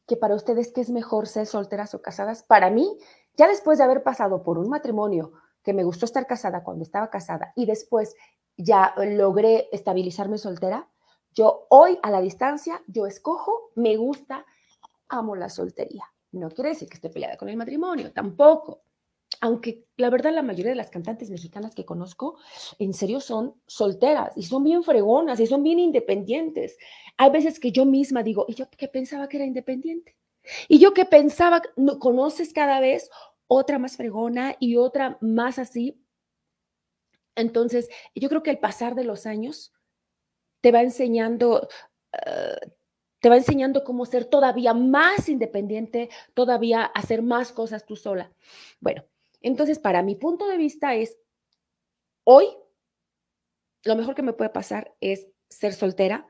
que 0.09 0.17
para 0.17 0.33
ustedes 0.33 0.73
qué 0.73 0.81
es 0.81 0.89
mejor 0.89 1.27
ser 1.27 1.45
solteras 1.45 1.93
o 1.93 2.01
casadas. 2.01 2.41
Para 2.41 2.71
mí, 2.71 2.97
ya 3.37 3.47
después 3.47 3.77
de 3.77 3.83
haber 3.83 4.01
pasado 4.01 4.41
por 4.41 4.57
un 4.57 4.67
matrimonio 4.67 5.33
que 5.63 5.71
me 5.71 5.83
gustó 5.83 6.05
estar 6.05 6.25
casada 6.25 6.63
cuando 6.63 6.83
estaba 6.83 7.11
casada 7.11 7.53
y 7.55 7.67
después 7.67 8.15
ya 8.57 8.95
logré 8.97 9.69
estabilizarme 9.71 10.39
soltera, 10.39 10.89
yo 11.35 11.67
hoy 11.69 11.99
a 12.01 12.09
la 12.09 12.21
distancia, 12.21 12.81
yo 12.87 13.05
escojo, 13.05 13.71
me 13.75 13.95
gusta, 13.97 14.45
amo 15.09 15.35
la 15.35 15.47
soltería. 15.47 16.05
No 16.31 16.49
quiere 16.49 16.71
decir 16.71 16.89
que 16.89 16.95
esté 16.95 17.11
peleada 17.11 17.37
con 17.37 17.47
el 17.47 17.55
matrimonio, 17.55 18.11
tampoco 18.11 18.81
aunque 19.41 19.85
la 19.97 20.09
verdad 20.09 20.33
la 20.33 20.41
mayoría 20.41 20.71
de 20.71 20.75
las 20.75 20.89
cantantes 20.89 21.29
mexicanas 21.29 21.75
que 21.75 21.85
conozco, 21.85 22.37
en 22.77 22.93
serio 22.93 23.19
son 23.19 23.55
solteras 23.67 24.35
y 24.35 24.43
son 24.43 24.63
bien 24.63 24.83
fregonas 24.83 25.39
y 25.39 25.47
son 25.47 25.63
bien 25.63 25.79
independientes. 25.79 26.77
Hay 27.17 27.29
veces 27.31 27.59
que 27.59 27.71
yo 27.71 27.85
misma 27.85 28.23
digo, 28.23 28.45
¿y 28.47 28.55
yo 28.55 28.69
que 28.69 28.87
pensaba 28.87 29.29
que 29.29 29.37
era 29.37 29.45
independiente? 29.45 30.15
Y 30.67 30.79
yo 30.79 30.93
que 30.93 31.05
pensaba, 31.05 31.61
no, 31.75 31.99
conoces 31.99 32.53
cada 32.53 32.79
vez 32.79 33.09
otra 33.47 33.79
más 33.79 33.97
fregona 33.97 34.55
y 34.59 34.77
otra 34.77 35.17
más 35.21 35.59
así. 35.59 36.01
Entonces, 37.35 37.89
yo 38.15 38.29
creo 38.29 38.43
que 38.43 38.51
el 38.51 38.59
pasar 38.59 38.95
de 38.95 39.03
los 39.03 39.25
años 39.25 39.73
te 40.61 40.71
va 40.71 40.81
enseñando, 40.81 41.67
ah, 42.13 42.59
te 43.21 43.29
va 43.29 43.37
enseñando 43.37 43.83
cómo 43.83 44.05
ser 44.05 44.25
todavía 44.25 44.73
más 44.73 45.29
independiente, 45.29 46.09
todavía 46.33 46.83
hacer 46.83 47.21
más 47.21 47.51
cosas 47.51 47.85
tú 47.85 47.95
sola. 47.95 48.31
Bueno, 48.79 49.03
entonces, 49.41 49.79
para 49.79 50.03
mi 50.03 50.15
punto 50.15 50.47
de 50.47 50.57
vista 50.57 50.95
es, 50.95 51.17
hoy, 52.23 52.47
lo 53.83 53.95
mejor 53.95 54.15
que 54.15 54.21
me 54.21 54.33
puede 54.33 54.49
pasar 54.49 54.95
es 54.99 55.27
ser 55.49 55.73
soltera, 55.73 56.27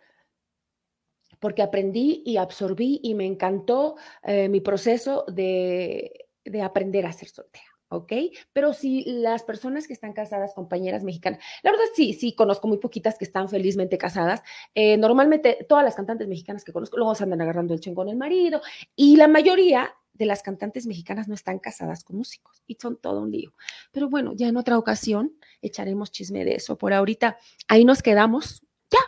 porque 1.40 1.62
aprendí 1.62 2.22
y 2.26 2.38
absorbí 2.38 3.00
y 3.04 3.16
me 3.16 3.26
encantó 3.26 3.96
eh, 4.24 4.50
mi 4.50 4.62
proceso 4.62 5.26
de, 5.28 6.28
aprender 6.62 7.06
a 7.06 7.14
ser 7.14 7.30
soltera. 7.30 7.66
¿Ok? 7.90 8.14
Pero 8.54 8.74
si 8.74 9.04
las 9.06 9.44
personas 9.44 9.88
que 9.88 9.94
están 9.94 10.14
casadas, 10.14 10.54
compañeras 10.54 11.04
mexicanas, 11.04 11.40
la 11.64 11.72
verdad 11.72 11.86
sí, 11.96 12.14
sí, 12.14 12.34
conozco 12.34 12.68
muy 12.68 12.78
poquitas 12.78 13.18
que 13.18 13.26
están 13.26 13.50
felizmente 13.50 13.98
casadas. 13.98 14.42
Eh, 14.74 14.98
normalmente 14.98 15.66
todas 15.68 15.84
las 15.84 15.96
cantantes 15.96 16.28
mexicanas 16.28 16.64
que 16.64 16.72
conozco 16.72 16.98
luego 16.98 17.16
se 17.16 17.24
andan 17.24 17.42
agarrando 17.42 17.74
el 17.74 17.80
chingón 17.80 18.10
el 18.10 18.18
marido 18.18 18.62
y 18.96 19.18
la 19.18 19.28
mayoría 19.28 19.94
de 20.14 20.26
las 20.26 20.44
cantantes 20.44 20.86
mexicanas 20.86 21.28
no 21.28 21.34
están 21.34 21.60
casadas 21.60 22.04
con 22.04 22.18
músicos 22.18 22.62
y 22.68 22.76
son 22.76 22.98
todo 22.98 23.22
un 23.22 23.32
lío. 23.32 23.54
Pero 23.92 24.10
bueno, 24.10 24.34
ya 24.34 24.48
en 24.48 24.58
otra 24.58 24.78
ocasión 24.78 25.34
echaremos 25.62 26.12
chisme 26.12 26.44
de 26.44 26.56
eso. 26.56 26.78
Por 26.78 26.94
ahorita 26.94 27.38
ahí 27.68 27.86
nos 27.86 28.04
quedamos, 28.04 28.62
ya, 28.92 29.00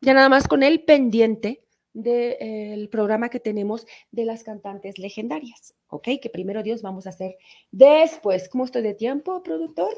ya 0.00 0.14
nada 0.14 0.28
más 0.28 0.46
con 0.46 0.62
el 0.62 0.84
pendiente 0.84 1.66
del 1.92 2.88
programa 2.88 3.28
que 3.28 3.40
tenemos 3.40 3.86
de 4.10 4.24
las 4.24 4.42
cantantes 4.44 4.98
legendarias, 4.98 5.74
¿ok? 5.88 6.08
Que 6.20 6.30
primero 6.30 6.62
Dios 6.62 6.82
vamos 6.82 7.06
a 7.06 7.10
hacer 7.10 7.36
después. 7.70 8.48
¿Cómo 8.48 8.64
estoy 8.64 8.82
de 8.82 8.94
tiempo, 8.94 9.42
productor? 9.42 9.92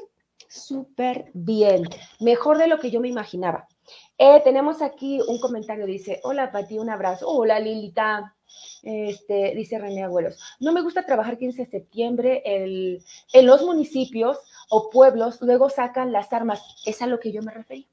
Súper 0.47 1.31
bien, 1.33 1.83
mejor 2.19 2.57
de 2.57 2.67
lo 2.67 2.79
que 2.79 2.91
yo 2.91 2.99
me 2.99 3.07
imaginaba. 3.07 3.67
Eh, 4.17 4.41
tenemos 4.43 4.81
aquí 4.81 5.19
un 5.27 5.39
comentario, 5.39 5.85
dice, 5.85 6.19
hola 6.23 6.51
Pati, 6.51 6.77
un 6.77 6.89
abrazo. 6.89 7.27
Hola 7.27 7.59
Lilita, 7.59 8.35
este, 8.83 9.53
dice 9.55 9.79
René 9.79 10.03
Agüeros. 10.03 10.39
No 10.59 10.71
me 10.71 10.81
gusta 10.81 11.05
trabajar 11.05 11.37
15 11.37 11.65
de 11.65 11.71
septiembre 11.71 12.41
en 12.45 13.45
los 13.45 13.63
municipios 13.63 14.39
o 14.69 14.89
pueblos, 14.89 15.39
luego 15.41 15.69
sacan 15.69 16.11
las 16.11 16.31
armas, 16.33 16.61
es 16.85 17.01
a 17.01 17.07
lo 17.07 17.19
que 17.19 17.31
yo 17.31 17.41
me 17.41 17.51
referí. 17.51 17.87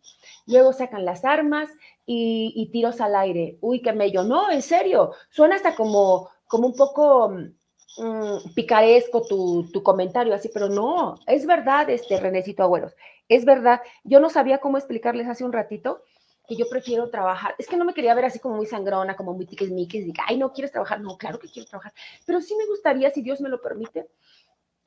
Luego 0.47 0.73
sacan 0.73 1.05
las 1.05 1.25
armas 1.25 1.69
y, 2.07 2.69
tiros 2.73 3.01
al 3.01 3.15
aire. 3.15 3.59
Uy, 3.61 3.83
qué 3.83 3.93
mello. 3.93 4.25
No, 4.25 4.51
en 4.51 4.63
serio, 4.63 5.13
suena 5.31 5.57
hasta 5.57 5.75
como, 5.75 6.29
como 6.47 6.67
un 6.67 6.75
poco 6.75 7.31
mm, 7.31 8.53
picaresco 8.55 9.23
tu, 9.23 9.83
comentario, 9.83 10.35
así, 10.35 10.51
pero 10.53 10.69
no, 10.69 11.17
es 11.27 11.47
verdad, 11.47 11.89
este 11.91 12.19
Renécito 12.19 12.63
Agüeros, 12.63 12.95
es 13.29 13.45
verdad. 13.45 13.81
Yo 14.05 14.21
no 14.21 14.31
sabía 14.31 14.59
cómo 14.59 14.77
explicarles 14.77 15.29
hace 15.29 15.45
un 15.45 15.53
ratito 15.53 16.03
que 16.49 16.57
yo 16.57 16.69
prefiero 16.69 17.11
trabajar. 17.11 17.55
Es 17.59 17.69
que 17.69 17.77
no 17.77 17.85
me 17.85 17.95
quería 17.95 18.13
ver 18.15 18.25
así 18.25 18.41
como 18.41 18.57
muy 18.57 18.67
sangrona, 18.67 19.15
como 19.15 19.35
muy 19.35 19.47
tiquismiquis, 19.47 20.07
y 20.09 20.13
ay, 20.27 20.37
no 20.37 20.53
quieres 20.53 20.73
trabajar. 20.73 21.01
No, 21.01 21.17
claro 21.17 21.39
que 21.39 21.49
quiero 21.49 21.69
trabajar. 21.69 21.93
Pero 22.27 22.41
sí 22.41 22.57
me 22.57 22.67
gustaría, 22.67 23.09
si 23.11 23.23
Dios 23.23 23.41
me 23.41 23.49
lo 23.49 23.61
permite, 23.63 24.09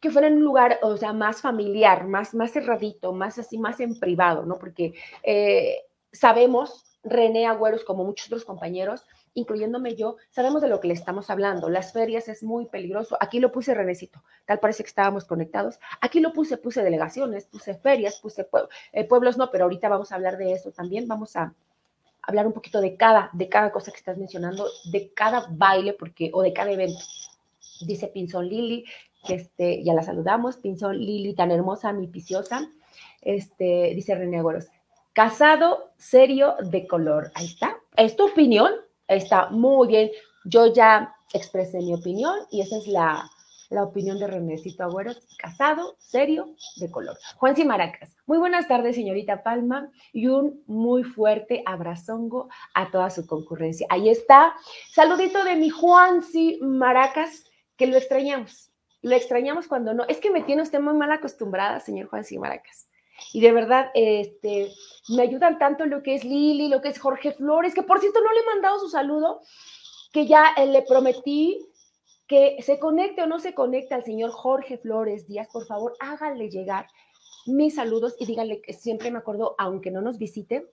que 0.03 0.11
fuera 0.11 0.27
en 0.27 0.35
un 0.35 0.43
lugar, 0.43 0.79
o 0.81 0.97
sea, 0.97 1.13
más 1.13 1.39
familiar, 1.39 2.05
más, 2.05 2.33
más 2.33 2.51
cerradito, 2.51 3.13
más 3.13 3.39
así, 3.39 3.57
más 3.57 3.79
en 3.79 3.97
privado, 3.97 4.45
¿no? 4.45 4.59
Porque 4.59 4.93
eh, 5.23 5.77
sabemos, 6.11 6.99
René 7.05 7.47
Agüeros, 7.47 7.85
como 7.85 8.03
muchos 8.03 8.27
otros 8.27 8.43
compañeros, 8.43 9.05
incluyéndome 9.33 9.95
yo, 9.95 10.17
sabemos 10.29 10.61
de 10.61 10.67
lo 10.67 10.81
que 10.81 10.89
le 10.89 10.93
estamos 10.93 11.29
hablando. 11.29 11.69
Las 11.69 11.93
ferias 11.93 12.27
es 12.27 12.43
muy 12.43 12.65
peligroso. 12.65 13.15
Aquí 13.21 13.39
lo 13.39 13.53
puse 13.53 13.73
Renecito, 13.73 14.21
tal 14.43 14.59
parece 14.59 14.83
que 14.83 14.89
estábamos 14.89 15.23
conectados. 15.23 15.79
Aquí 16.01 16.19
lo 16.19 16.33
puse, 16.33 16.57
puse 16.57 16.83
delegaciones, 16.83 17.45
puse 17.45 17.73
ferias, 17.73 18.19
puse 18.19 18.45
eh, 18.91 19.05
pueblos, 19.05 19.37
no, 19.37 19.51
pero 19.51 19.63
ahorita 19.63 19.87
vamos 19.87 20.11
a 20.11 20.15
hablar 20.15 20.35
de 20.35 20.51
eso 20.51 20.71
también. 20.71 21.07
Vamos 21.07 21.37
a, 21.37 21.53
hablar 22.23 22.45
un 22.45 22.51
poquito 22.51 22.81
de 22.81 22.97
cada, 22.97 23.29
de 23.31 23.47
cada 23.47 23.71
cosa 23.71 23.91
que 23.91 23.97
estás 23.99 24.17
mencionando, 24.17 24.67
de 24.91 25.13
cada 25.13 25.47
baile, 25.49 25.93
porque, 25.93 26.29
o 26.33 26.41
de 26.41 26.51
cada 26.51 26.71
evento. 26.71 26.99
Dice 27.85 28.07
Pinzón 28.07 28.49
Lili, 28.49 28.85
este, 29.27 29.83
ya 29.83 29.93
la 29.93 30.03
saludamos, 30.03 30.57
Pinzón 30.57 30.97
Lili, 30.97 31.33
tan 31.33 31.51
hermosa, 31.51 31.93
mi 31.93 32.07
piciosa. 32.07 32.69
Este, 33.21 33.93
dice 33.95 34.15
René 34.15 34.39
Agüeros, 34.39 34.67
casado, 35.13 35.91
serio, 35.97 36.55
de 36.59 36.87
color. 36.87 37.31
Ahí 37.35 37.45
está. 37.45 37.77
¿Es 37.95 38.15
tu 38.15 38.25
opinión? 38.25 38.71
Está 39.07 39.49
muy 39.49 39.87
bien. 39.87 40.11
Yo 40.45 40.73
ya 40.73 41.15
expresé 41.33 41.79
mi 41.79 41.93
opinión 41.93 42.35
y 42.51 42.61
esa 42.61 42.77
es 42.77 42.87
la, 42.87 43.29
la 43.69 43.83
opinión 43.83 44.19
de 44.19 44.27
Renécito 44.27 44.83
Agüeros, 44.83 45.19
casado, 45.37 45.95
serio, 45.97 46.55
de 46.77 46.91
color. 46.91 47.17
Juan 47.37 47.55
Maracas, 47.65 48.15
muy 48.25 48.37
buenas 48.37 48.67
tardes, 48.67 48.95
señorita 48.95 49.43
Palma, 49.43 49.89
y 50.11 50.27
un 50.27 50.63
muy 50.67 51.03
fuerte 51.03 51.63
abrazongo 51.65 52.49
a 52.73 52.91
toda 52.91 53.09
su 53.09 53.25
concurrencia. 53.25 53.87
Ahí 53.89 54.09
está, 54.09 54.53
saludito 54.91 55.43
de 55.43 55.55
mi 55.55 55.69
Juan 55.69 56.21
Maracas, 56.61 57.45
que 57.75 57.87
lo 57.87 57.97
extrañamos, 57.97 58.72
lo 59.03 59.15
extrañamos 59.15 59.67
cuando 59.67 59.93
no, 59.93 60.05
es 60.05 60.17
que 60.17 60.31
me 60.31 60.41
tiene 60.41 60.61
usted 60.61 60.79
muy 60.79 60.93
mal 60.93 61.11
acostumbrada, 61.11 61.79
señor 61.79 62.07
Juan 62.07 62.23
Maracas. 62.39 62.87
Y 63.33 63.41
de 63.41 63.51
verdad, 63.51 63.91
este, 63.93 64.71
me 65.09 65.21
ayudan 65.21 65.59
tanto 65.59 65.85
lo 65.85 66.01
que 66.01 66.15
es 66.15 66.23
Lili, 66.23 66.69
lo 66.69 66.81
que 66.81 66.89
es 66.89 66.99
Jorge 66.99 67.33
Flores, 67.33 67.75
que 67.75 67.83
por 67.83 67.99
cierto 67.99 68.21
no 68.21 68.31
le 68.31 68.39
he 68.39 68.45
mandado 68.45 68.79
su 68.79 68.89
saludo, 68.89 69.41
que 70.11 70.25
ya 70.25 70.53
eh, 70.57 70.65
le 70.65 70.81
prometí 70.81 71.69
que 72.27 72.57
se 72.61 72.79
conecte 72.79 73.21
o 73.21 73.27
no 73.27 73.39
se 73.39 73.53
conecte 73.53 73.93
al 73.93 74.03
señor 74.03 74.31
Jorge 74.31 74.77
Flores 74.77 75.27
Díaz, 75.27 75.49
por 75.51 75.65
favor, 75.65 75.93
háganle 75.99 76.49
llegar 76.49 76.87
mis 77.45 77.75
saludos 77.75 78.15
y 78.17 78.25
díganle 78.25 78.61
que 78.61 78.71
siempre 78.71 79.11
me 79.11 79.19
acuerdo, 79.19 79.55
aunque 79.57 79.91
no 79.91 80.01
nos 80.01 80.17
visite, 80.17 80.65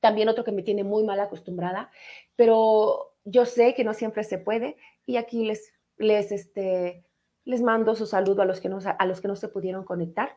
también 0.00 0.28
otro 0.28 0.44
que 0.44 0.52
me 0.52 0.62
tiene 0.62 0.84
muy 0.84 1.02
mal 1.02 1.18
acostumbrada, 1.18 1.90
pero 2.36 3.14
yo 3.24 3.46
sé 3.46 3.74
que 3.74 3.84
no 3.84 3.94
siempre 3.94 4.22
se 4.22 4.38
puede 4.38 4.76
y 5.06 5.16
aquí 5.16 5.46
les, 5.46 5.72
les, 5.96 6.30
este, 6.30 7.07
les 7.48 7.62
mando 7.62 7.94
su 7.94 8.04
saludo 8.04 8.42
a 8.42 8.44
los, 8.44 8.60
que 8.60 8.68
no, 8.68 8.78
a 8.98 9.06
los 9.06 9.22
que 9.22 9.28
no 9.28 9.34
se 9.34 9.48
pudieron 9.48 9.82
conectar. 9.82 10.36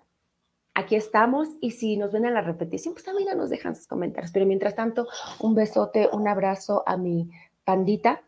Aquí 0.73 0.95
estamos 0.95 1.49
y 1.59 1.71
si 1.71 1.97
nos 1.97 2.13
ven 2.13 2.23
en 2.23 2.33
la 2.33 2.41
repetición, 2.41 2.93
pues 2.93 3.03
también 3.03 3.37
nos 3.37 3.49
dejan 3.49 3.75
sus 3.75 3.85
comentarios. 3.85 4.31
Pero 4.31 4.45
mientras 4.45 4.75
tanto, 4.75 5.09
un 5.41 5.53
besote, 5.53 6.09
un 6.13 6.29
abrazo 6.29 6.83
a 6.87 6.95
mi 6.95 7.29
pandita, 7.65 8.23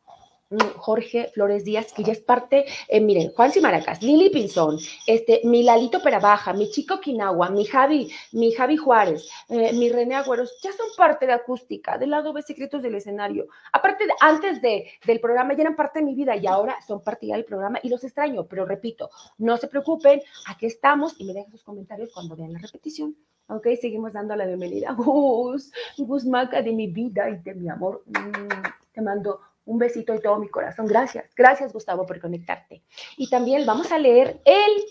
Jorge 0.78 1.30
Flores 1.34 1.64
Díaz, 1.64 1.94
que 1.94 2.04
ya 2.04 2.12
es 2.12 2.22
parte, 2.22 2.66
eh, 2.88 3.02
miren, 3.02 3.32
Juan 3.34 3.52
Maracas, 3.62 4.02
Lili 4.02 4.30
Pinzón, 4.30 4.78
este, 5.08 5.42
mi 5.44 5.64
Lalito 5.64 6.02
Perabaja, 6.02 6.54
mi 6.54 6.70
Chico 6.70 7.00
Quinagua, 7.00 7.50
mi 7.50 7.66
Javi, 7.66 8.12
mi 8.32 8.52
Javi 8.52 8.78
Juárez, 8.78 9.30
eh, 9.50 9.74
mi 9.74 9.90
René 9.90 10.16
Agüeros, 10.16 10.60
ya 10.62 10.72
son 10.72 10.88
parte 10.98 11.26
de 11.26 11.34
acústica, 11.34 11.98
del 11.98 12.12
lado 12.12 12.34
B 12.34 12.42
Secretos 12.42 12.82
del 12.82 12.96
Escenario. 12.96 13.48
Aparte, 13.72 14.06
antes 14.20 14.62
de, 14.62 14.90
del 15.06 15.20
programa 15.20 15.54
ya 15.54 15.62
eran 15.62 15.76
parte 15.76 16.00
de 16.00 16.06
mi 16.06 16.16
vida 16.16 16.36
y 16.36 16.48
ahora 16.48 16.78
son 16.86 17.04
parte 17.04 17.28
ya 17.28 17.36
del 17.36 17.46
programa 17.46 17.80
y 17.84 17.90
los 17.90 18.04
extraño, 18.04 18.46
pero 18.46 18.66
repito, 18.66 19.10
no 19.38 19.58
se 19.58 19.68
preocupen, 19.68 20.22
aquí 20.48 20.66
estamos 20.66 21.16
y 21.20 21.26
me 21.26 21.34
dejan 21.34 21.52
sus 21.52 21.64
comentarios 21.64 22.12
cuando 22.14 22.36
vean 22.36 22.54
la 22.54 22.60
repetición. 22.60 23.16
Ok, 23.48 23.68
seguimos 23.80 24.14
dando 24.14 24.36
la 24.36 24.46
bienvenida. 24.46 24.94
Gus, 24.98 25.72
Gus 25.98 26.26
Maca 26.26 26.62
de 26.62 26.72
mi 26.72 26.88
vida 26.88 27.30
y 27.30 27.38
de 27.40 27.54
mi 27.54 27.70
amor. 27.70 28.04
Mm, 28.08 28.94
te 28.94 29.02
mando 29.02 29.42
un 29.66 29.78
besito 29.78 30.14
y 30.14 30.22
todo 30.22 30.38
mi 30.40 30.50
corazón. 30.50 30.88
Gracias, 30.88 31.34
gracias 31.36 31.74
Gustavo 31.74 32.06
por 32.06 32.20
conectarte. 32.20 32.84
Y 33.18 33.30
también 33.30 33.66
vamos 33.66 33.92
a 33.92 33.98
leer 33.98 34.42
el 34.46 34.84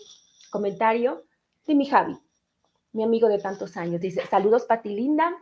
comentario 0.50 1.24
de 1.66 1.74
mi 1.74 1.86
Javi, 1.86 2.18
mi 2.92 3.02
amigo 3.04 3.28
de 3.28 3.38
tantos 3.38 3.76
años. 3.76 4.00
Dice, 4.00 4.26
saludos 4.26 4.64
Pati 4.64 4.90
Linda. 4.90 5.36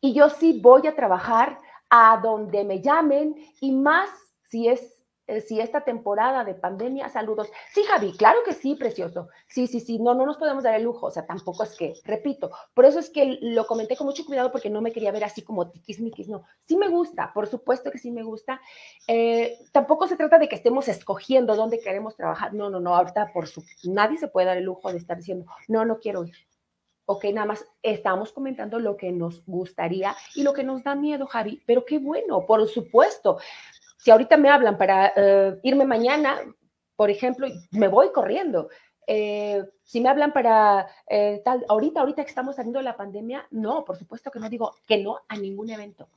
Y 0.00 0.12
yo 0.12 0.28
sí 0.28 0.60
voy 0.60 0.86
a 0.86 0.94
trabajar 0.94 1.58
a 1.88 2.20
donde 2.22 2.64
me 2.64 2.80
llamen 2.80 3.34
y 3.60 3.72
más 3.72 4.10
si 4.42 4.68
es 4.68 4.93
eh, 5.26 5.40
si 5.40 5.58
esta 5.60 5.82
temporada 5.82 6.44
de 6.44 6.54
pandemia, 6.54 7.08
saludos. 7.08 7.48
Sí, 7.72 7.82
Javi, 7.84 8.12
claro 8.12 8.40
que 8.44 8.52
sí, 8.52 8.74
precioso. 8.74 9.28
Sí, 9.46 9.66
sí, 9.66 9.80
sí, 9.80 9.98
no, 9.98 10.14
no 10.14 10.26
nos 10.26 10.36
podemos 10.36 10.64
dar 10.64 10.74
el 10.74 10.82
lujo, 10.82 11.06
o 11.06 11.10
sea, 11.10 11.24
tampoco 11.24 11.62
es 11.64 11.74
que, 11.76 11.94
repito, 12.04 12.50
por 12.74 12.84
eso 12.84 12.98
es 12.98 13.08
que 13.08 13.38
lo 13.40 13.66
comenté 13.66 13.96
con 13.96 14.06
mucho 14.06 14.24
cuidado 14.26 14.52
porque 14.52 14.68
no 14.68 14.82
me 14.82 14.92
quería 14.92 15.12
ver 15.12 15.24
así 15.24 15.42
como 15.42 15.70
tiquismiquis, 15.70 16.28
no. 16.28 16.44
Sí 16.66 16.76
me 16.76 16.88
gusta, 16.88 17.32
por 17.32 17.46
supuesto 17.46 17.90
que 17.90 17.98
sí 17.98 18.10
me 18.10 18.22
gusta. 18.22 18.60
Eh, 19.06 19.58
tampoco 19.72 20.06
se 20.06 20.16
trata 20.16 20.38
de 20.38 20.48
que 20.48 20.56
estemos 20.56 20.88
escogiendo 20.88 21.56
dónde 21.56 21.80
queremos 21.80 22.16
trabajar. 22.16 22.52
No, 22.52 22.68
no, 22.68 22.80
no, 22.80 22.94
ahorita 22.94 23.32
por 23.32 23.46
su, 23.46 23.64
nadie 23.84 24.18
se 24.18 24.28
puede 24.28 24.46
dar 24.46 24.58
el 24.58 24.64
lujo 24.64 24.92
de 24.92 24.98
estar 24.98 25.16
diciendo, 25.16 25.46
no, 25.68 25.84
no 25.84 25.98
quiero 25.98 26.24
ir. 26.24 26.34
Ok, 27.06 27.24
nada 27.34 27.46
más 27.46 27.66
estamos 27.82 28.32
comentando 28.32 28.78
lo 28.78 28.96
que 28.96 29.12
nos 29.12 29.44
gustaría 29.44 30.16
y 30.34 30.42
lo 30.42 30.54
que 30.54 30.64
nos 30.64 30.82
da 30.84 30.94
miedo, 30.94 31.26
Javi, 31.26 31.62
pero 31.66 31.84
qué 31.84 31.98
bueno, 31.98 32.46
por 32.46 32.66
supuesto. 32.66 33.38
Si 34.04 34.10
ahorita 34.10 34.36
me 34.36 34.50
hablan 34.50 34.76
para 34.76 35.14
eh, 35.16 35.58
irme 35.62 35.86
mañana, 35.86 36.38
por 36.94 37.08
ejemplo, 37.08 37.48
me 37.70 37.88
voy 37.88 38.12
corriendo. 38.12 38.68
Eh, 39.06 39.64
si 39.82 39.98
me 39.98 40.10
hablan 40.10 40.34
para 40.34 40.86
eh, 41.08 41.40
tal, 41.42 41.64
ahorita, 41.70 42.00
ahorita 42.00 42.22
que 42.22 42.28
estamos 42.28 42.56
saliendo 42.56 42.80
de 42.80 42.84
la 42.84 42.98
pandemia, 42.98 43.46
no, 43.50 43.82
por 43.82 43.96
supuesto 43.96 44.30
que 44.30 44.40
no 44.40 44.50
digo 44.50 44.74
que 44.86 44.98
no 44.98 45.20
a 45.26 45.38
ningún 45.38 45.70
evento. 45.70 46.10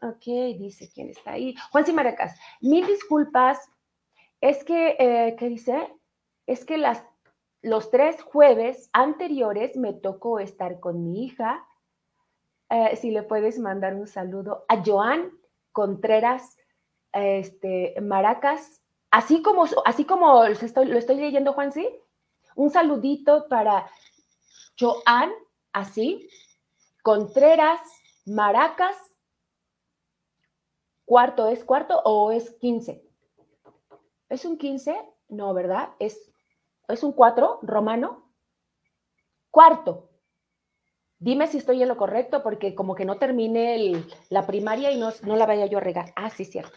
Ok, 0.00 0.24
dice 0.58 0.88
quién 0.90 1.10
está 1.10 1.32
ahí. 1.32 1.54
Juan 1.70 1.84
Maracas, 1.94 2.34
mil 2.62 2.86
disculpas. 2.86 3.60
Es 4.40 4.64
que, 4.64 5.36
¿qué 5.38 5.48
dice? 5.50 5.92
Es 6.46 6.64
que 6.64 6.82
los 7.60 7.90
tres 7.90 8.22
jueves 8.22 8.88
anteriores 8.94 9.76
me 9.76 9.92
tocó 9.92 10.38
estar 10.38 10.80
con 10.80 11.02
mi 11.02 11.26
hija. 11.26 11.62
si 12.94 13.10
le 13.10 13.22
puedes 13.22 13.58
mandar 13.58 13.94
un 13.94 14.06
saludo 14.06 14.64
a 14.68 14.82
Joan 14.82 15.30
Contreras 15.72 16.55
este, 17.16 17.94
Maracas, 18.00 18.82
así 19.10 19.42
como, 19.42 19.64
así 19.84 20.04
como 20.04 20.44
lo 20.44 20.98
estoy, 20.98 21.16
leyendo, 21.16 21.52
Juan, 21.52 21.72
¿sí? 21.72 21.88
Un 22.54 22.70
saludito 22.70 23.48
para 23.48 23.88
Joan, 24.78 25.32
así, 25.72 26.28
Contreras, 27.02 27.80
Maracas, 28.26 28.96
cuarto, 31.04 31.48
¿es 31.48 31.64
cuarto 31.64 32.00
o 32.04 32.32
es 32.32 32.50
quince? 32.58 33.08
¿Es 34.28 34.44
un 34.44 34.58
quince? 34.58 34.96
No, 35.28 35.54
¿verdad? 35.54 35.90
Es, 35.98 36.32
es 36.88 37.02
un 37.02 37.12
cuatro 37.12 37.60
romano. 37.62 38.32
Cuarto. 39.50 40.10
Dime 41.18 41.46
si 41.46 41.58
estoy 41.58 41.80
en 41.80 41.88
lo 41.88 41.96
correcto, 41.96 42.42
porque 42.42 42.74
como 42.74 42.94
que 42.94 43.04
no 43.04 43.18
termine 43.18 44.04
la 44.28 44.46
primaria 44.46 44.90
y 44.90 44.98
no, 44.98 45.10
no 45.22 45.36
la 45.36 45.46
vaya 45.46 45.66
yo 45.66 45.78
a 45.78 45.80
regar. 45.80 46.12
Ah, 46.14 46.28
sí, 46.28 46.44
cierto. 46.44 46.76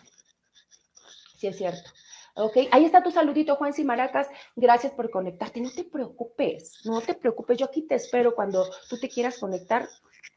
Sí, 1.40 1.48
es 1.48 1.56
cierto. 1.56 1.90
Ok, 2.36 2.58
ahí 2.70 2.84
está 2.84 3.02
tu 3.02 3.12
saludito, 3.12 3.56
Juan 3.56 3.72
Maracas. 3.86 4.28
Gracias 4.58 4.92
por 4.92 5.10
conectarte. 5.10 5.62
No 5.62 5.72
te 5.72 5.86
preocupes, 5.86 6.82
no 6.84 7.00
te 7.00 7.14
preocupes. 7.14 7.58
Yo 7.58 7.68
aquí 7.68 7.84
te 7.84 7.96
espero 7.96 8.36
cuando 8.36 8.66
tú 8.90 9.00
te 9.00 9.08
quieras 9.08 9.40
conectar. 9.40 9.88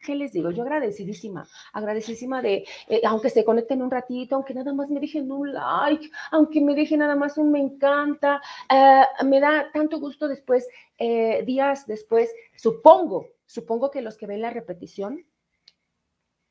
¿Qué 0.06 0.14
les 0.14 0.32
digo? 0.32 0.52
Yo 0.52 0.62
agradecidísima, 0.62 1.48
agradecidísima 1.72 2.40
de, 2.40 2.64
eh, 2.88 3.00
aunque 3.04 3.30
se 3.30 3.44
conecten 3.44 3.82
un 3.82 3.90
ratito, 3.90 4.36
aunque 4.36 4.54
nada 4.54 4.72
más 4.72 4.90
me 4.90 5.00
dejen 5.00 5.30
un 5.32 5.52
like, 5.52 6.08
aunque 6.30 6.60
me 6.60 6.76
dejen 6.76 7.00
nada 7.00 7.16
más 7.16 7.36
un 7.36 7.50
me 7.50 7.58
encanta, 7.58 8.40
eh, 8.70 9.02
me 9.24 9.40
da 9.40 9.72
tanto 9.72 9.98
gusto 9.98 10.28
después, 10.28 10.68
eh, 10.98 11.42
días 11.44 11.86
después, 11.88 12.32
supongo, 12.56 13.26
supongo 13.44 13.90
que 13.90 14.02
los 14.02 14.16
que 14.16 14.26
ven 14.28 14.42
la 14.42 14.50
repetición 14.50 15.24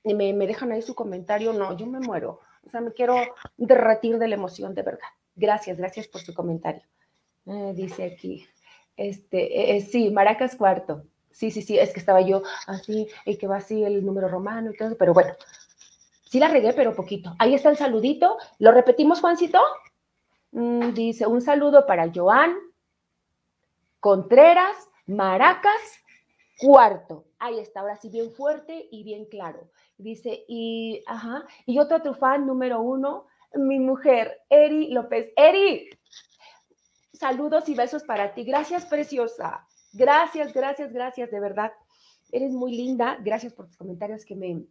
me, 0.03 0.33
me 0.33 0.47
dejan 0.47 0.73
ahí 0.73 0.81
su 0.81 0.93
comentario, 0.93 1.53
no, 1.53 1.77
yo 1.77 1.85
me 1.87 1.99
muero 2.01 2.41
o 2.65 2.69
sea, 2.69 2.81
me 2.81 2.93
quiero 2.93 3.15
derretir 3.57 4.17
de 4.17 4.27
la 4.27 4.35
emoción, 4.35 4.73
de 4.73 4.83
verdad. 4.83 5.07
Gracias, 5.35 5.77
gracias 5.77 6.07
por 6.07 6.21
su 6.21 6.33
comentario. 6.33 6.83
Eh, 7.45 7.73
dice 7.75 8.03
aquí, 8.05 8.47
este, 8.95 9.75
eh, 9.75 9.81
sí, 9.81 10.11
Maracas 10.11 10.55
cuarto. 10.55 11.03
Sí, 11.31 11.49
sí, 11.49 11.61
sí, 11.61 11.79
es 11.79 11.93
que 11.93 11.99
estaba 11.99 12.21
yo 12.21 12.43
así, 12.67 13.07
y 13.25 13.37
que 13.37 13.47
va 13.47 13.57
así 13.57 13.83
el 13.83 14.05
número 14.05 14.27
romano 14.27 14.71
y 14.71 14.77
todo, 14.77 14.97
pero 14.97 15.13
bueno, 15.13 15.33
sí 16.25 16.39
la 16.39 16.49
regué, 16.49 16.73
pero 16.73 16.95
poquito. 16.95 17.33
Ahí 17.39 17.53
está 17.53 17.69
el 17.69 17.77
saludito. 17.77 18.37
¿Lo 18.59 18.71
repetimos, 18.71 19.21
Juancito? 19.21 19.59
Mm, 20.51 20.93
dice, 20.93 21.25
un 21.27 21.41
saludo 21.41 21.85
para 21.85 22.11
Joan 22.13 22.53
Contreras, 23.99 24.89
Maracas, 25.05 26.03
cuarto. 26.61 27.25
Ahí 27.39 27.59
está, 27.59 27.81
ahora 27.81 27.97
sí, 27.97 28.09
bien 28.09 28.31
fuerte 28.31 28.87
y 28.91 29.03
bien 29.03 29.25
claro. 29.25 29.69
Dice, 29.97 30.45
y, 30.47 31.03
ajá, 31.07 31.45
y 31.65 31.79
otro 31.79 32.01
tu 32.01 32.13
fan 32.13 32.45
número 32.45 32.81
uno, 32.81 33.25
mi 33.55 33.79
mujer, 33.79 34.41
Eri 34.49 34.89
López. 34.91 35.31
Eri, 35.35 35.89
saludos 37.13 37.67
y 37.67 37.75
besos 37.75 38.03
para 38.03 38.33
ti. 38.33 38.43
Gracias, 38.43 38.85
preciosa. 38.85 39.67
Gracias, 39.93 40.53
gracias, 40.53 40.93
gracias, 40.93 41.31
de 41.31 41.39
verdad. 41.39 41.71
Eres 42.31 42.51
muy 42.51 42.75
linda. 42.75 43.17
Gracias 43.21 43.53
por 43.53 43.67
tus 43.67 43.77
comentarios 43.77 44.23
que 44.23 44.35
me, 44.35 44.63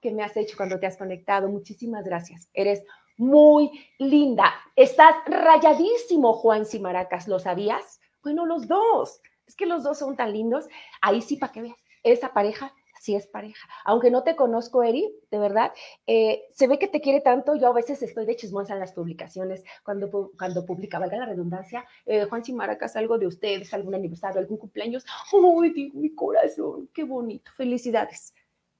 que 0.00 0.12
me 0.12 0.22
has 0.22 0.36
hecho 0.36 0.56
cuando 0.56 0.78
te 0.78 0.86
has 0.86 0.96
conectado. 0.96 1.48
Muchísimas 1.48 2.04
gracias. 2.04 2.48
Eres 2.54 2.82
muy 3.16 3.70
linda. 3.98 4.52
Estás 4.76 5.16
rayadísimo, 5.26 6.32
Juan 6.34 6.64
Simaracas. 6.64 7.28
¿Lo 7.28 7.38
sabías? 7.38 8.00
Bueno, 8.22 8.46
los 8.46 8.66
dos. 8.66 9.20
Es 9.52 9.56
que 9.56 9.66
los 9.66 9.82
dos 9.82 9.98
son 9.98 10.16
tan 10.16 10.32
lindos. 10.32 10.66
Ahí 11.02 11.20
sí, 11.20 11.36
para 11.36 11.52
que 11.52 11.60
veas, 11.60 11.76
esa 12.02 12.32
pareja 12.32 12.72
si 13.02 13.14
es 13.14 13.26
pareja. 13.26 13.68
Aunque 13.84 14.10
no 14.10 14.22
te 14.22 14.34
conozco, 14.34 14.82
Eri, 14.82 15.12
de 15.30 15.38
verdad, 15.38 15.72
eh, 16.06 16.44
se 16.52 16.68
ve 16.68 16.78
que 16.78 16.88
te 16.88 17.02
quiere 17.02 17.20
tanto. 17.20 17.54
Yo 17.56 17.66
a 17.66 17.72
veces 17.72 18.00
estoy 18.00 18.24
de 18.24 18.36
chismosa 18.36 18.72
en 18.72 18.80
las 18.80 18.92
publicaciones, 18.92 19.62
cuando, 19.84 20.30
cuando 20.38 20.64
publica, 20.64 20.98
valga 20.98 21.18
la 21.18 21.26
redundancia, 21.26 21.84
eh, 22.06 22.24
Juan 22.24 22.44
Simaracas, 22.44 22.96
algo 22.96 23.18
de 23.18 23.26
ustedes, 23.26 23.74
algún 23.74 23.94
aniversario, 23.94 24.40
algún 24.40 24.56
cumpleaños. 24.56 25.04
¡Uy, 25.32 25.70
digo, 25.70 25.98
mi 25.98 26.14
corazón! 26.14 26.88
¡Qué 26.94 27.04
bonito! 27.04 27.50
Felicidades. 27.56 28.32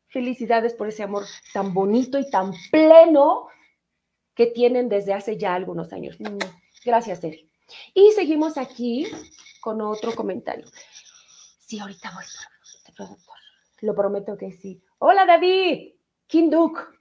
Felicidades 0.07 0.73
por 0.73 0.89
ese 0.89 1.03
amor 1.03 1.25
tan 1.53 1.75
bonito 1.75 2.19
y 2.19 2.31
tan 2.31 2.53
pleno 2.71 3.49
que 4.35 4.47
tienen 4.47 4.89
desde 4.89 5.13
hace 5.13 5.37
ya 5.37 5.55
algunos 5.55 5.93
años. 5.93 6.17
Gracias, 6.83 7.23
Eri. 7.25 7.51
Y 7.93 8.13
seguimos 8.13 8.57
aquí 8.57 9.07
con 9.63 9.81
otro 9.81 10.15
comentario. 10.15 10.67
Sí, 11.61 11.79
ahorita 11.79 12.11
voy, 12.13 12.25
productor. 12.95 13.37
Lo 13.81 13.95
prometo 13.95 14.37
que 14.37 14.51
sí. 14.51 14.83
Hola, 14.99 15.25
David. 15.25 15.95
Kinduk. 16.27 16.93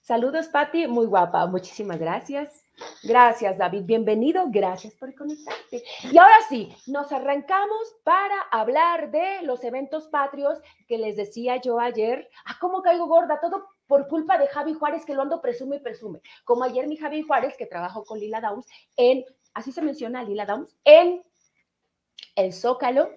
Saludos, 0.00 0.48
Patti. 0.48 0.86
Muy 0.86 1.06
guapa. 1.06 1.46
Muchísimas 1.46 1.98
gracias. 1.98 2.64
Gracias, 3.02 3.58
David. 3.58 3.82
Bienvenido. 3.84 4.46
Gracias 4.48 4.94
por 4.94 5.14
conectarte. 5.14 5.84
Y 6.10 6.16
ahora 6.16 6.36
sí, 6.48 6.74
nos 6.86 7.12
arrancamos 7.12 7.94
para 8.02 8.40
hablar 8.50 9.10
de 9.10 9.42
los 9.42 9.62
eventos 9.62 10.08
patrios 10.08 10.58
que 10.88 10.96
les 10.96 11.16
decía 11.16 11.60
yo 11.60 11.78
ayer. 11.78 12.28
Ah, 12.46 12.56
¿cómo 12.60 12.82
caigo 12.82 13.06
gorda? 13.06 13.40
Todo 13.40 13.68
por 13.86 14.08
culpa 14.08 14.38
de 14.38 14.48
Javi 14.48 14.72
Juárez, 14.72 15.04
que 15.04 15.14
lo 15.14 15.22
ando 15.22 15.42
presume 15.42 15.76
y 15.76 15.80
presume. 15.80 16.22
Como 16.44 16.64
ayer 16.64 16.88
mi 16.88 16.96
Javi 16.96 17.22
Juárez, 17.22 17.56
que 17.58 17.66
trabajó 17.66 18.04
con 18.04 18.18
Lila 18.18 18.40
Downs 18.40 18.66
en, 18.96 19.24
así 19.52 19.70
se 19.70 19.82
menciona 19.82 20.22
Lila 20.22 20.46
Downs, 20.46 20.76
en 20.84 21.22
el 22.36 22.52
Zócalo, 22.52 23.10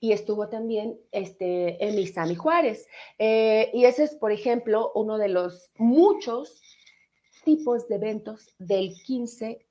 y 0.00 0.12
estuvo 0.12 0.48
también 0.48 0.98
este, 1.12 1.82
en 1.84 1.94
Misami 1.94 2.34
Juárez. 2.34 2.88
Eh, 3.18 3.70
y 3.72 3.84
ese 3.84 4.04
es, 4.04 4.14
por 4.14 4.32
ejemplo, 4.32 4.92
uno 4.94 5.18
de 5.18 5.28
los 5.28 5.70
muchos 5.76 6.60
tipos 7.44 7.88
de 7.88 7.94
eventos 7.94 8.54
del 8.58 8.94
15 9.04 9.66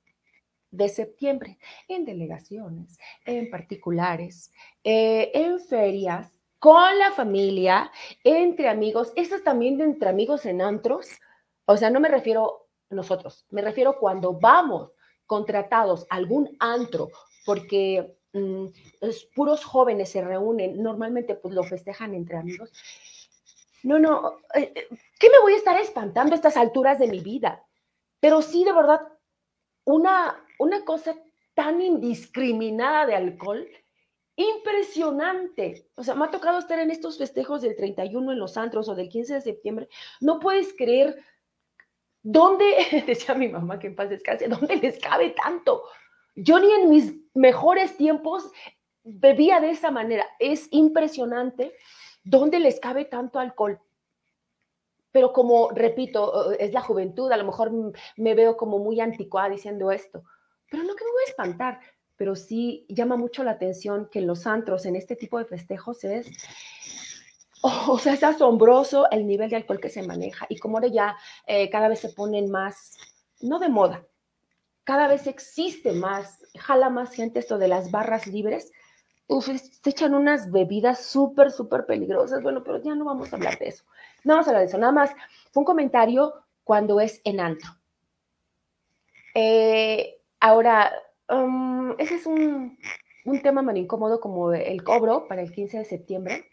de 0.70 0.88
septiembre, 0.88 1.58
en 1.88 2.04
delegaciones, 2.04 2.98
en 3.24 3.50
particulares, 3.50 4.50
eh, 4.84 5.30
en 5.34 5.60
ferias, 5.60 6.32
con 6.58 6.98
la 6.98 7.12
familia, 7.12 7.90
entre 8.24 8.68
amigos, 8.68 9.12
eso 9.14 9.36
también 9.44 9.78
de 9.78 9.84
entre 9.84 10.08
amigos 10.08 10.46
en 10.46 10.62
antros, 10.62 11.08
o 11.66 11.76
sea, 11.76 11.90
no 11.90 12.00
me 12.00 12.08
refiero 12.08 12.68
nosotros, 12.90 13.46
me 13.50 13.62
refiero 13.62 13.98
cuando 13.98 14.32
vamos 14.32 14.92
contratados 15.26 16.06
a 16.10 16.16
algún 16.16 16.56
antro, 16.58 17.10
porque 17.44 18.16
Mm, 18.36 18.66
puros 19.34 19.64
jóvenes 19.64 20.10
se 20.10 20.20
reúnen, 20.20 20.82
normalmente 20.82 21.34
pues 21.34 21.54
lo 21.54 21.64
festejan 21.64 22.14
entre 22.14 22.36
amigos. 22.36 22.70
No, 23.82 23.98
no, 23.98 24.40
eh, 24.54 24.72
eh, 24.74 24.88
¿qué 25.18 25.30
me 25.30 25.40
voy 25.40 25.54
a 25.54 25.56
estar 25.56 25.80
espantando 25.80 26.34
a 26.34 26.36
estas 26.36 26.56
alturas 26.56 26.98
de 26.98 27.08
mi 27.08 27.20
vida? 27.20 27.64
Pero 28.20 28.42
sí, 28.42 28.62
de 28.64 28.74
verdad, 28.74 29.00
una, 29.84 30.44
una 30.58 30.84
cosa 30.84 31.16
tan 31.54 31.80
indiscriminada 31.80 33.06
de 33.06 33.14
alcohol, 33.14 33.66
impresionante. 34.36 35.88
O 35.94 36.04
sea, 36.04 36.14
me 36.14 36.26
ha 36.26 36.30
tocado 36.30 36.58
estar 36.58 36.78
en 36.78 36.90
estos 36.90 37.16
festejos 37.16 37.62
del 37.62 37.74
31 37.74 38.32
en 38.32 38.38
los 38.38 38.58
antros 38.58 38.88
o 38.90 38.94
del 38.94 39.08
15 39.08 39.34
de 39.34 39.40
septiembre. 39.40 39.88
No 40.20 40.40
puedes 40.40 40.74
creer 40.76 41.24
dónde, 42.22 42.74
decía 43.06 43.34
mi 43.34 43.48
mamá 43.48 43.78
que 43.78 43.86
en 43.86 43.96
paz 43.96 44.10
descanse, 44.10 44.48
dónde 44.48 44.76
les 44.76 44.98
cabe 44.98 45.30
tanto. 45.30 45.84
Yo 46.36 46.60
ni 46.60 46.70
en 46.70 46.88
mis 46.88 47.14
mejores 47.34 47.96
tiempos 47.96 48.50
bebía 49.02 49.60
de 49.60 49.70
esa 49.70 49.90
manera. 49.90 50.26
Es 50.38 50.68
impresionante 50.70 51.72
dónde 52.24 52.58
les 52.58 52.80
cabe 52.80 53.04
tanto 53.04 53.38
alcohol. 53.38 53.80
Pero 55.12 55.32
como, 55.32 55.70
repito, 55.70 56.52
es 56.52 56.72
la 56.72 56.82
juventud, 56.82 57.32
a 57.32 57.36
lo 57.36 57.44
mejor 57.44 57.72
me 58.16 58.34
veo 58.34 58.56
como 58.56 58.78
muy 58.78 59.00
anticuada 59.00 59.48
diciendo 59.48 59.90
esto, 59.90 60.24
pero 60.70 60.82
no 60.82 60.94
que 60.94 61.04
me 61.04 61.10
voy 61.10 61.22
a 61.26 61.30
espantar, 61.30 61.80
pero 62.16 62.34
sí 62.34 62.84
llama 62.88 63.16
mucho 63.16 63.42
la 63.42 63.52
atención 63.52 64.08
que 64.10 64.18
en 64.18 64.26
los 64.26 64.46
antros, 64.46 64.84
en 64.84 64.94
este 64.96 65.16
tipo 65.16 65.38
de 65.38 65.46
festejos, 65.46 66.04
es, 66.04 66.30
o 67.62 67.98
sea, 67.98 68.12
es 68.12 68.22
asombroso 68.22 69.08
el 69.10 69.26
nivel 69.26 69.48
de 69.48 69.56
alcohol 69.56 69.80
que 69.80 69.88
se 69.88 70.06
maneja 70.06 70.44
y 70.50 70.58
como 70.58 70.76
ahora 70.76 70.88
ya 70.88 71.16
eh, 71.46 71.70
cada 71.70 71.88
vez 71.88 72.00
se 72.00 72.10
ponen 72.10 72.50
más, 72.50 72.98
no 73.40 73.58
de 73.58 73.70
moda, 73.70 74.04
cada 74.86 75.08
vez 75.08 75.26
existe 75.26 75.92
más, 75.92 76.46
jala 76.56 76.90
más 76.90 77.12
gente 77.12 77.40
esto 77.40 77.58
de 77.58 77.66
las 77.66 77.90
barras 77.90 78.28
libres. 78.28 78.72
Uf, 79.26 79.46
se 79.46 79.90
echan 79.90 80.14
unas 80.14 80.52
bebidas 80.52 81.04
súper, 81.04 81.50
súper 81.50 81.86
peligrosas. 81.86 82.40
Bueno, 82.40 82.62
pero 82.62 82.80
ya 82.80 82.94
no 82.94 83.04
vamos 83.04 83.32
a 83.32 83.36
hablar 83.36 83.58
de 83.58 83.66
eso. 83.66 83.84
No 84.22 84.34
vamos 84.34 84.46
a 84.46 84.50
hablar 84.50 84.62
de 84.62 84.68
eso. 84.68 84.78
Nada 84.78 84.92
más, 84.92 85.10
fue 85.50 85.62
un 85.62 85.64
comentario 85.64 86.34
cuando 86.62 87.00
es 87.00 87.20
en 87.24 87.40
antro. 87.40 87.68
Eh, 89.34 90.20
ahora, 90.38 90.92
um, 91.30 91.96
ese 91.98 92.14
es 92.14 92.26
un, 92.26 92.78
un 93.24 93.42
tema 93.42 93.62
más 93.62 93.74
incómodo 93.74 94.20
como 94.20 94.52
el 94.52 94.84
cobro 94.84 95.26
para 95.26 95.42
el 95.42 95.50
15 95.50 95.78
de 95.78 95.84
septiembre. 95.84 96.48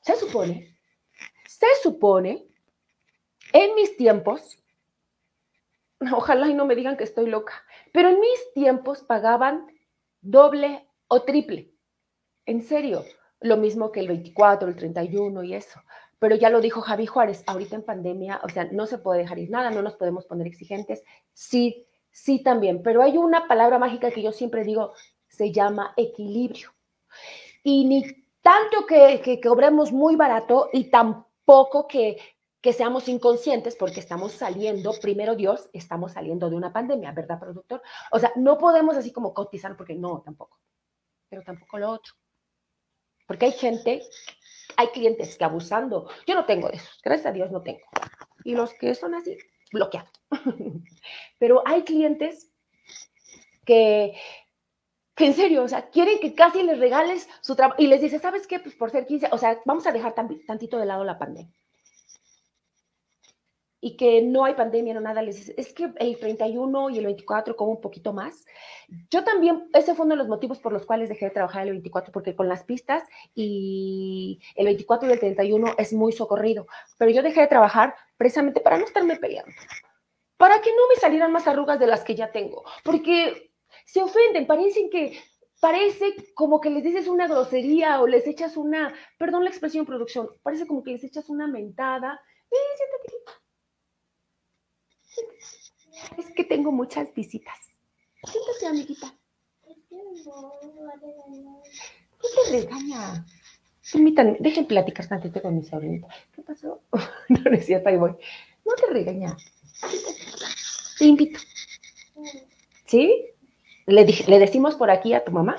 Se 0.00 0.16
supone, 0.16 0.74
se 1.46 1.66
supone, 1.82 2.46
en 3.52 3.74
mis 3.74 3.94
tiempos, 3.98 4.63
ojalá 6.12 6.48
y 6.48 6.54
no 6.54 6.66
me 6.66 6.74
digan 6.74 6.96
que 6.96 7.04
estoy 7.04 7.26
loca, 7.26 7.64
pero 7.92 8.08
en 8.08 8.20
mis 8.20 8.52
tiempos 8.54 9.02
pagaban 9.02 9.66
doble 10.20 10.86
o 11.08 11.22
triple. 11.22 11.72
En 12.46 12.62
serio, 12.62 13.04
lo 13.40 13.56
mismo 13.56 13.92
que 13.92 14.00
el 14.00 14.08
24, 14.08 14.68
el 14.68 14.76
31 14.76 15.44
y 15.44 15.54
eso. 15.54 15.80
Pero 16.18 16.36
ya 16.36 16.48
lo 16.48 16.60
dijo 16.60 16.80
Javi 16.80 17.06
Juárez, 17.06 17.44
ahorita 17.46 17.76
en 17.76 17.82
pandemia, 17.82 18.40
o 18.42 18.48
sea, 18.48 18.64
no 18.72 18.86
se 18.86 18.98
puede 18.98 19.20
dejar 19.20 19.38
ir 19.38 19.50
nada, 19.50 19.70
no 19.70 19.82
nos 19.82 19.96
podemos 19.96 20.24
poner 20.26 20.46
exigentes. 20.46 21.02
Sí, 21.32 21.86
sí 22.10 22.42
también, 22.42 22.82
pero 22.82 23.02
hay 23.02 23.18
una 23.18 23.46
palabra 23.46 23.78
mágica 23.78 24.10
que 24.10 24.22
yo 24.22 24.32
siempre 24.32 24.64
digo, 24.64 24.94
se 25.28 25.52
llama 25.52 25.92
equilibrio. 25.96 26.70
Y 27.62 27.84
ni 27.86 28.04
tanto 28.40 28.86
que, 28.86 29.20
que 29.20 29.40
muy 29.92 30.16
barato 30.16 30.68
y 30.72 30.90
tampoco 30.90 31.86
que, 31.86 32.18
que 32.64 32.72
seamos 32.72 33.10
inconscientes 33.10 33.76
porque 33.76 34.00
estamos 34.00 34.32
saliendo, 34.32 34.94
primero 34.98 35.36
Dios, 35.36 35.68
estamos 35.74 36.12
saliendo 36.12 36.48
de 36.48 36.56
una 36.56 36.72
pandemia, 36.72 37.12
¿verdad, 37.12 37.38
productor? 37.38 37.82
O 38.10 38.18
sea, 38.18 38.32
no 38.36 38.56
podemos 38.56 38.96
así 38.96 39.12
como 39.12 39.34
cotizar 39.34 39.76
porque 39.76 39.94
no, 39.94 40.22
tampoco, 40.22 40.58
pero 41.28 41.42
tampoco 41.42 41.76
lo 41.76 41.90
otro. 41.90 42.14
Porque 43.26 43.44
hay 43.44 43.52
gente, 43.52 44.00
hay 44.78 44.86
clientes 44.94 45.36
que 45.36 45.44
abusando, 45.44 46.08
yo 46.26 46.34
no 46.34 46.46
tengo 46.46 46.70
de 46.70 46.76
eso, 46.76 46.88
gracias 47.04 47.26
a 47.26 47.32
Dios 47.32 47.50
no 47.50 47.60
tengo. 47.60 47.82
Y 48.44 48.54
los 48.54 48.72
que 48.72 48.94
son 48.94 49.14
así, 49.14 49.36
bloqueados. 49.70 50.22
pero 51.38 51.62
hay 51.66 51.82
clientes 51.82 52.50
que, 53.66 54.14
que 55.14 55.26
en 55.26 55.34
serio, 55.34 55.64
o 55.64 55.68
sea, 55.68 55.90
quieren 55.90 56.18
que 56.18 56.34
casi 56.34 56.62
les 56.62 56.78
regales 56.78 57.28
su 57.42 57.56
trabajo 57.56 57.82
y 57.82 57.88
les 57.88 58.00
dice, 58.00 58.18
¿sabes 58.18 58.46
qué? 58.46 58.58
Pues 58.58 58.74
por 58.74 58.90
ser 58.90 59.04
15, 59.04 59.28
o 59.32 59.36
sea, 59.36 59.60
vamos 59.66 59.86
a 59.86 59.92
dejar 59.92 60.14
tantito 60.14 60.78
de 60.78 60.86
lado 60.86 61.04
la 61.04 61.18
pandemia 61.18 61.54
y 63.84 63.98
que 63.98 64.22
no 64.22 64.46
hay 64.46 64.54
pandemia, 64.54 64.94
no 64.94 65.02
nada, 65.02 65.20
les 65.20 65.50
es 65.50 65.74
que 65.74 65.92
el 65.98 66.18
31 66.18 66.88
y 66.88 66.98
el 67.00 67.04
24 67.04 67.54
como 67.54 67.72
un 67.72 67.82
poquito 67.82 68.14
más. 68.14 68.46
Yo 69.10 69.24
también, 69.24 69.68
ese 69.74 69.94
fue 69.94 70.06
uno 70.06 70.14
de 70.14 70.20
los 70.20 70.28
motivos 70.28 70.58
por 70.58 70.72
los 70.72 70.86
cuales 70.86 71.10
dejé 71.10 71.26
de 71.26 71.32
trabajar 71.32 71.64
el 71.64 71.72
24, 71.72 72.10
porque 72.10 72.34
con 72.34 72.48
las 72.48 72.64
pistas 72.64 73.02
y 73.34 74.40
el 74.56 74.64
24 74.64 75.06
y 75.06 75.12
el 75.12 75.20
31 75.20 75.74
es 75.76 75.92
muy 75.92 76.12
socorrido, 76.12 76.66
pero 76.96 77.10
yo 77.10 77.22
dejé 77.22 77.42
de 77.42 77.46
trabajar 77.46 77.94
precisamente 78.16 78.62
para 78.62 78.78
no 78.78 78.86
estarme 78.86 79.16
peleando, 79.16 79.52
para 80.38 80.62
que 80.62 80.70
no 80.70 80.88
me 80.88 80.98
salieran 80.98 81.30
más 81.30 81.46
arrugas 81.46 81.78
de 81.78 81.86
las 81.86 82.04
que 82.04 82.14
ya 82.14 82.32
tengo, 82.32 82.64
porque 82.84 83.52
se 83.84 84.00
ofenden, 84.00 84.46
parecen 84.46 84.88
que 84.88 85.20
parece 85.60 86.32
como 86.32 86.58
que 86.58 86.70
les 86.70 86.84
dices 86.84 87.06
una 87.06 87.28
grosería 87.28 88.00
o 88.00 88.06
les 88.06 88.26
echas 88.26 88.56
una, 88.56 88.94
perdón 89.18 89.44
la 89.44 89.50
expresión 89.50 89.84
producción, 89.84 90.30
parece 90.42 90.66
como 90.66 90.82
que 90.82 90.92
les 90.92 91.04
echas 91.04 91.28
una 91.28 91.46
mentada, 91.46 92.18
eh, 92.50 92.56
siéntate 92.78 93.43
es 96.18 96.26
que 96.34 96.44
tengo 96.44 96.72
muchas 96.72 97.12
visitas. 97.14 97.58
Siéntate, 98.24 98.66
amiguita. 98.66 99.14
¿Qué 102.20 102.28
te 102.34 102.50
regaña? 102.50 103.24
Permítanme, 103.92 104.36
dejen 104.40 104.66
platicar 104.66 105.06
tantito 105.06 105.42
con 105.42 105.56
mi 105.56 105.62
sobrinita. 105.62 106.08
¿Qué 106.34 106.42
pasó? 106.42 106.80
no, 107.28 107.50
es 107.52 107.66
cierto, 107.66 107.88
ahí 107.88 107.96
voy. 107.96 108.12
No 108.64 108.74
te 108.74 108.86
regaña. 108.92 109.36
Te 110.98 111.04
invito. 111.04 111.38
¿Sí? 112.86 113.26
¿Le, 113.86 114.04
¿Le 114.04 114.38
decimos 114.38 114.76
por 114.76 114.90
aquí 114.90 115.12
a 115.12 115.24
tu 115.24 115.32
mamá 115.32 115.56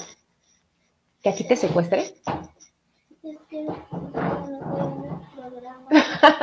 que 1.22 1.30
aquí 1.30 1.48
te 1.48 1.56
secuestre? 1.56 2.16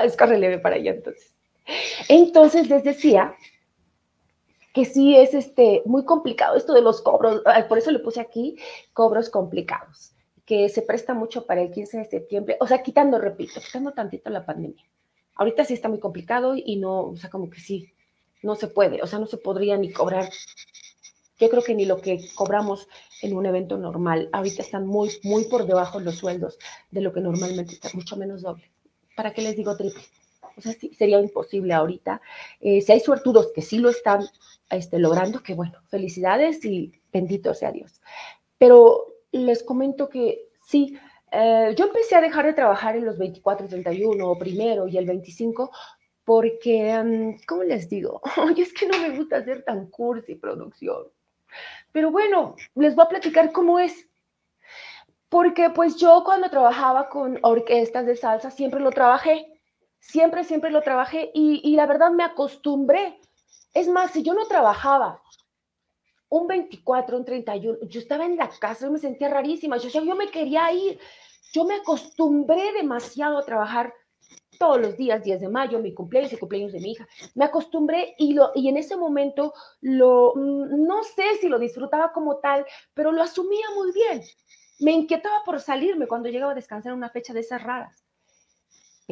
Es 0.04 0.16
leve 0.38 0.58
para 0.58 0.76
allá 0.76 0.92
entonces. 0.92 1.34
Entonces 2.08 2.68
les 2.68 2.84
decía 2.84 3.34
que 4.72 4.84
sí 4.84 5.16
es 5.16 5.34
este, 5.34 5.82
muy 5.84 6.04
complicado 6.04 6.56
esto 6.56 6.72
de 6.72 6.80
los 6.80 7.02
cobros, 7.02 7.42
por 7.68 7.78
eso 7.78 7.90
le 7.90 7.98
puse 7.98 8.20
aquí 8.20 8.56
cobros 8.92 9.30
complicados. 9.30 10.14
que 10.44 10.68
se 10.68 10.82
presta 10.82 11.14
mucho 11.14 11.46
para 11.46 11.62
el 11.62 11.70
15 11.70 11.98
de 11.98 12.04
septiembre, 12.04 12.56
o 12.60 12.66
sea, 12.66 12.82
quitando, 12.82 13.18
repito, 13.18 13.60
quitando 13.60 13.92
tantito 13.92 14.28
la 14.28 14.44
pandemia. 14.44 14.84
Ahorita 15.36 15.64
sí 15.64 15.72
está 15.74 15.88
muy 15.88 16.00
complicado 16.00 16.54
y 16.56 16.76
no, 16.76 17.06
o 17.06 17.16
sea, 17.16 17.30
como 17.30 17.48
que 17.48 17.60
sí, 17.60 17.92
no 18.42 18.56
se 18.56 18.66
puede, 18.66 19.02
o 19.02 19.06
sea, 19.06 19.20
no 19.20 19.26
se 19.26 19.38
podría 19.38 19.76
ni 19.78 19.92
cobrar. 19.92 20.28
Yo 21.38 21.48
creo 21.48 21.62
que 21.62 21.74
ni 21.74 21.86
lo 21.86 22.00
que 22.00 22.20
cobramos 22.34 22.88
en 23.22 23.36
un 23.36 23.46
evento 23.46 23.78
normal, 23.78 24.28
ahorita 24.32 24.62
están 24.62 24.86
muy, 24.86 25.10
muy 25.22 25.44
por 25.44 25.64
debajo 25.64 26.00
los 26.00 26.16
sueldos 26.16 26.58
de 26.90 27.00
lo 27.00 27.12
que 27.12 27.20
normalmente 27.20 27.74
está, 27.74 27.90
mucho 27.94 28.16
menos 28.16 28.42
doble. 28.42 28.70
¿Para 29.16 29.32
qué 29.32 29.42
les 29.42 29.56
digo 29.56 29.76
triple? 29.76 30.02
O 30.57 30.61
sea, 30.61 30.72
sí, 30.72 30.92
sería 30.94 31.20
imposible 31.20 31.74
ahorita. 31.74 32.20
Eh, 32.61 32.80
si 32.80 32.92
hay 32.92 33.00
suertudos 33.00 33.53
que 33.55 33.62
sí 33.62 33.78
lo 33.78 33.90
están 33.90 34.24
este, 34.70 34.98
logrando, 34.98 35.42
que 35.42 35.55
bueno, 35.55 35.78
felicidades 35.88 36.64
y 36.64 36.92
bendito 37.12 37.55
sea 37.55 37.72
Dios. 37.72 38.00
Pero 38.59 39.07
les 39.32 39.62
comento 39.62 40.09
que 40.09 40.48
sí, 40.64 40.96
eh, 41.30 41.74
yo 41.76 41.86
empecé 41.86 42.16
a 42.16 42.20
dejar 42.20 42.46
de 42.46 42.53
trabajar 42.53 42.96
en 42.96 43.05
los 43.05 43.18
24, 43.18 43.68
31 43.68 44.38
primero 44.38 44.86
y 44.88 44.98
el 44.98 45.07
25 45.07 45.70
porque, 46.24 47.36
¿cómo 47.46 47.62
les 47.64 47.88
digo? 47.88 48.20
Oye, 48.36 48.62
es 48.62 48.72
que 48.72 48.86
no 48.86 48.98
me 48.98 49.11
gusta 49.16 49.38
hacer 49.38 49.64
tan 49.64 49.86
cursi 49.86 50.34
producción. 50.36 51.05
Pero 51.90 52.11
bueno, 52.11 52.57
les 52.74 52.94
voy 52.94 53.05
a 53.05 53.09
platicar 53.09 53.53
cómo 53.53 53.78
es. 53.78 54.09
Porque 55.28 55.70
pues 55.70 55.96
yo 55.96 56.22
cuando 56.24 56.50
trabajaba 56.50 57.09
con 57.09 57.38
orquestas 57.42 58.07
de 58.07 58.16
salsa 58.16 58.50
siempre 58.50 58.80
lo 58.80 58.90
trabajé. 58.90 59.46
Siempre, 60.03 60.42
siempre 60.42 60.72
lo 60.72 60.82
trabajé 60.82 61.30
y, 61.32 61.76
la 61.76 61.86
verdad 61.86 62.11
me 62.11 62.24
acostumbré. 62.24 63.20
Es 63.72 63.88
más, 63.88 64.11
si 64.11 64.24
yo 64.24 64.34
no 64.34 64.46
trabajaba 64.46 65.22
un 66.28 66.48
24, 66.48 67.16
un 67.16 67.24
31, 67.24 67.78
yo 67.86 68.00
estaba 68.00 68.26
en 68.26 68.36
la 68.36 68.50
casa 68.50 68.88
y 68.88 68.90
me 68.90 68.98
sentía 68.98 69.28
rarísima. 69.28 69.76
Yo, 69.76 69.88
yo 69.88 70.14
me 70.16 70.28
quería 70.28 70.70
ir. 70.72 70.98
Yo 71.53 71.64
me 71.64 71.76
acostumbré 71.76 72.72
demasiado 72.72 73.38
a 73.38 73.44
trabajar 73.44 73.94
todos 74.59 74.80
los 74.80 74.96
días, 74.96 75.22
10 75.22 75.40
de 75.40 75.48
mayo, 75.48 75.78
mi 75.78 75.94
cumpleaños 75.94 76.32
y 76.32 76.36
cumpleaños 76.36 76.72
de 76.72 76.80
mi 76.80 76.92
hija. 76.92 77.07
Me 77.36 77.44
acostumbré 77.44 78.16
y, 78.18 78.34
lo, 78.34 78.50
y 78.57 78.68
en 78.68 78.78
ese 78.78 78.96
momento 78.96 79.55
lo, 79.80 80.34
mm, 80.34 80.84
no 80.84 81.05
sé 81.05 81.36
si 81.40 81.48
lo 81.48 81.61
disfrutaba 81.61 82.12
como 82.12 82.38
tal, 82.38 82.66
pero 82.92 83.12
lo 83.12 83.22
asumía 83.22 83.66
muy 83.76 83.92
bien. 83.92 84.20
Me 84.80 84.90
inquietaba 84.90 85.44
por 85.44 85.61
salirme 85.61 86.09
cuando 86.09 86.28
llegaba 86.28 86.53
a 86.53 86.57
descansar 86.57 86.90
en 86.90 86.98
una 86.98 87.11
fecha 87.11 87.32
de 87.32 87.40
esas 87.40 87.62
raras. 87.62 88.01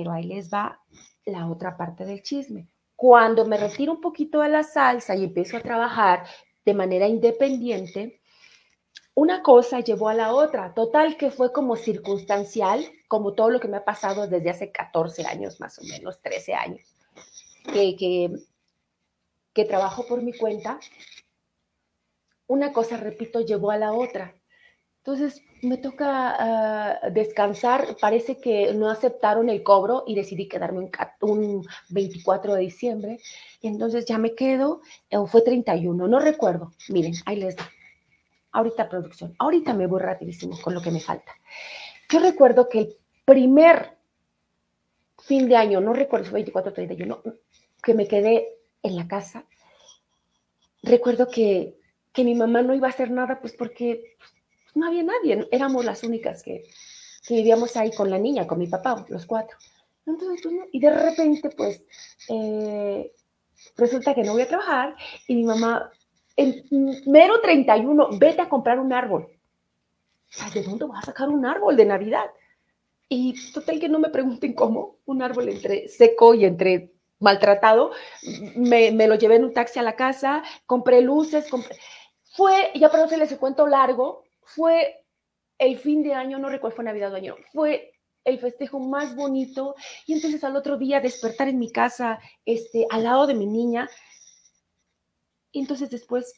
Pero 0.00 0.12
ahí 0.12 0.24
les 0.24 0.48
va 0.48 0.80
la 1.26 1.46
otra 1.46 1.76
parte 1.76 2.06
del 2.06 2.22
chisme. 2.22 2.66
Cuando 2.96 3.44
me 3.44 3.58
retiro 3.58 3.92
un 3.92 4.00
poquito 4.00 4.40
de 4.40 4.48
la 4.48 4.62
salsa 4.62 5.14
y 5.14 5.24
empiezo 5.24 5.58
a 5.58 5.60
trabajar 5.60 6.26
de 6.64 6.72
manera 6.72 7.06
independiente, 7.06 8.22
una 9.14 9.42
cosa 9.42 9.80
llevó 9.80 10.08
a 10.08 10.14
la 10.14 10.34
otra. 10.34 10.72
Total 10.72 11.18
que 11.18 11.30
fue 11.30 11.52
como 11.52 11.76
circunstancial, 11.76 12.82
como 13.08 13.34
todo 13.34 13.50
lo 13.50 13.60
que 13.60 13.68
me 13.68 13.76
ha 13.76 13.84
pasado 13.84 14.26
desde 14.26 14.48
hace 14.48 14.72
14 14.72 15.26
años, 15.26 15.60
más 15.60 15.78
o 15.78 15.82
menos, 15.82 16.22
13 16.22 16.54
años, 16.54 16.96
que, 17.70 17.94
que, 17.94 18.30
que 19.52 19.64
trabajo 19.66 20.06
por 20.06 20.22
mi 20.22 20.32
cuenta. 20.32 20.80
Una 22.46 22.72
cosa, 22.72 22.96
repito, 22.96 23.42
llevó 23.42 23.70
a 23.70 23.76
la 23.76 23.92
otra. 23.92 24.34
Entonces 25.04 25.42
me 25.62 25.78
toca 25.78 27.00
uh, 27.04 27.12
descansar. 27.12 27.96
Parece 28.00 28.38
que 28.38 28.72
no 28.74 28.90
aceptaron 28.90 29.48
el 29.48 29.62
cobro 29.62 30.04
y 30.06 30.14
decidí 30.14 30.48
quedarme 30.48 30.80
un, 30.80 30.90
un 31.20 31.66
24 31.88 32.54
de 32.54 32.60
diciembre. 32.60 33.18
Entonces 33.62 34.04
ya 34.04 34.18
me 34.18 34.34
quedo, 34.34 34.80
o 35.12 35.26
fue 35.26 35.42
31, 35.42 36.06
no 36.06 36.18
recuerdo. 36.20 36.72
Miren, 36.88 37.14
ahí 37.26 37.36
les 37.36 37.56
doy 37.56 37.66
ahorita 38.52 38.88
producción, 38.88 39.34
ahorita 39.38 39.74
me 39.74 39.86
voy 39.86 40.00
rapidísimo 40.00 40.58
con 40.60 40.74
lo 40.74 40.80
que 40.80 40.90
me 40.90 41.00
falta. 41.00 41.32
Yo 42.08 42.18
recuerdo 42.18 42.68
que 42.68 42.78
el 42.80 42.96
primer 43.24 43.96
fin 45.18 45.48
de 45.48 45.56
año, 45.56 45.80
no 45.80 45.92
recuerdo 45.92 46.26
si 46.26 46.32
24 46.32 46.70
o 46.70 46.74
31, 46.74 47.22
que 47.82 47.94
me 47.94 48.08
quedé 48.08 48.48
en 48.82 48.96
la 48.96 49.06
casa, 49.06 49.44
recuerdo 50.82 51.28
que, 51.28 51.78
que 52.12 52.24
mi 52.24 52.34
mamá 52.34 52.62
no 52.62 52.74
iba 52.74 52.88
a 52.88 52.90
hacer 52.90 53.10
nada, 53.10 53.40
pues 53.40 53.52
porque 53.52 54.16
no 54.74 54.86
había 54.86 55.02
nadie, 55.02 55.48
éramos 55.50 55.84
las 55.84 56.02
únicas 56.04 56.42
que, 56.42 56.64
que 57.26 57.34
vivíamos 57.34 57.76
ahí 57.76 57.92
con 57.92 58.10
la 58.10 58.18
niña, 58.18 58.46
con 58.46 58.58
mi 58.58 58.66
papá, 58.66 59.04
los 59.08 59.26
cuatro. 59.26 59.56
Pues, 60.04 60.42
y 60.72 60.80
de 60.80 60.90
repente, 60.90 61.50
pues, 61.50 61.82
eh, 62.28 63.12
resulta 63.76 64.14
que 64.14 64.22
no 64.22 64.32
voy 64.32 64.42
a 64.42 64.48
trabajar 64.48 64.96
y 65.28 65.34
mi 65.34 65.44
mamá 65.44 65.90
en 66.36 66.64
mero 67.06 67.40
31, 67.40 68.18
vete 68.18 68.42
a 68.42 68.48
comprar 68.48 68.78
un 68.78 68.92
árbol. 68.92 69.28
¿De 70.54 70.62
dónde 70.62 70.86
vas 70.86 71.02
a 71.02 71.06
sacar 71.06 71.28
un 71.28 71.44
árbol 71.44 71.76
de 71.76 71.84
Navidad? 71.84 72.30
Y 73.08 73.34
total 73.52 73.80
que 73.80 73.88
no 73.88 73.98
me 73.98 74.08
pregunten 74.08 74.54
cómo, 74.54 74.96
un 75.04 75.22
árbol 75.22 75.48
entre 75.48 75.88
seco 75.88 76.34
y 76.34 76.44
entre 76.44 76.92
maltratado, 77.18 77.90
me, 78.56 78.92
me 78.92 79.06
lo 79.06 79.16
llevé 79.16 79.36
en 79.36 79.44
un 79.44 79.52
taxi 79.52 79.78
a 79.78 79.82
la 79.82 79.96
casa, 79.96 80.42
compré 80.64 81.02
luces. 81.02 81.48
Fue, 82.32 82.70
ya 82.74 82.88
para 82.88 83.02
no 83.02 83.06
hacerles 83.06 83.32
el 83.32 83.38
cuento 83.38 83.66
largo, 83.66 84.24
fue 84.54 85.04
el 85.58 85.78
fin 85.78 86.02
de 86.02 86.14
año, 86.14 86.38
no 86.38 86.48
recuerdo, 86.48 86.76
fue 86.76 86.84
Navidad 86.84 87.12
o 87.12 87.16
año, 87.16 87.36
fue 87.52 87.92
el 88.24 88.38
festejo 88.38 88.78
más 88.80 89.14
bonito. 89.14 89.74
Y 90.06 90.14
entonces 90.14 90.42
al 90.44 90.56
otro 90.56 90.76
día 90.76 91.00
despertar 91.00 91.48
en 91.48 91.58
mi 91.58 91.70
casa, 91.70 92.20
este, 92.44 92.86
al 92.90 93.04
lado 93.04 93.26
de 93.26 93.34
mi 93.34 93.46
niña, 93.46 93.88
y 95.52 95.60
entonces 95.60 95.90
después 95.90 96.32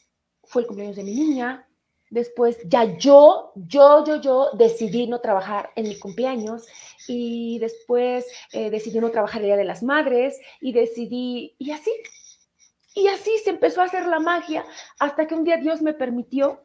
fue 0.45 0.63
el 0.63 0.69
cumpleaños 0.69 0.97
de 0.97 1.05
mi 1.05 1.15
niña. 1.15 1.69
Después 2.11 2.59
ya 2.67 2.99
yo, 2.99 3.53
yo, 3.55 4.05
yo, 4.05 4.21
yo 4.21 4.51
decidí 4.53 5.07
no 5.07 5.21
trabajar 5.21 5.71
en 5.77 5.89
mi 5.89 5.99
cumpleaños 5.99 6.67
y 7.09 7.59
después 7.59 8.27
eh, 8.53 8.69
decidí 8.69 9.01
no 9.01 9.11
trabajar 9.11 9.41
el 9.41 9.47
Día 9.47 9.57
de 9.57 9.65
las 9.65 9.83
Madres 9.83 10.39
y 10.61 10.73
decidí, 10.73 11.55
y 11.59 11.71
así, 11.71 11.91
y 12.95 13.09
así 13.09 13.39
se 13.39 13.51
empezó 13.51 13.81
a 13.81 13.85
hacer 13.85 14.07
la 14.07 14.21
magia 14.21 14.65
hasta 14.99 15.27
que 15.27 15.35
un 15.35 15.45
día 15.45 15.57
Dios 15.57 15.81
me 15.81 15.95
permitió 15.95 16.63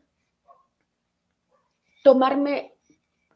tomarme 2.07 2.73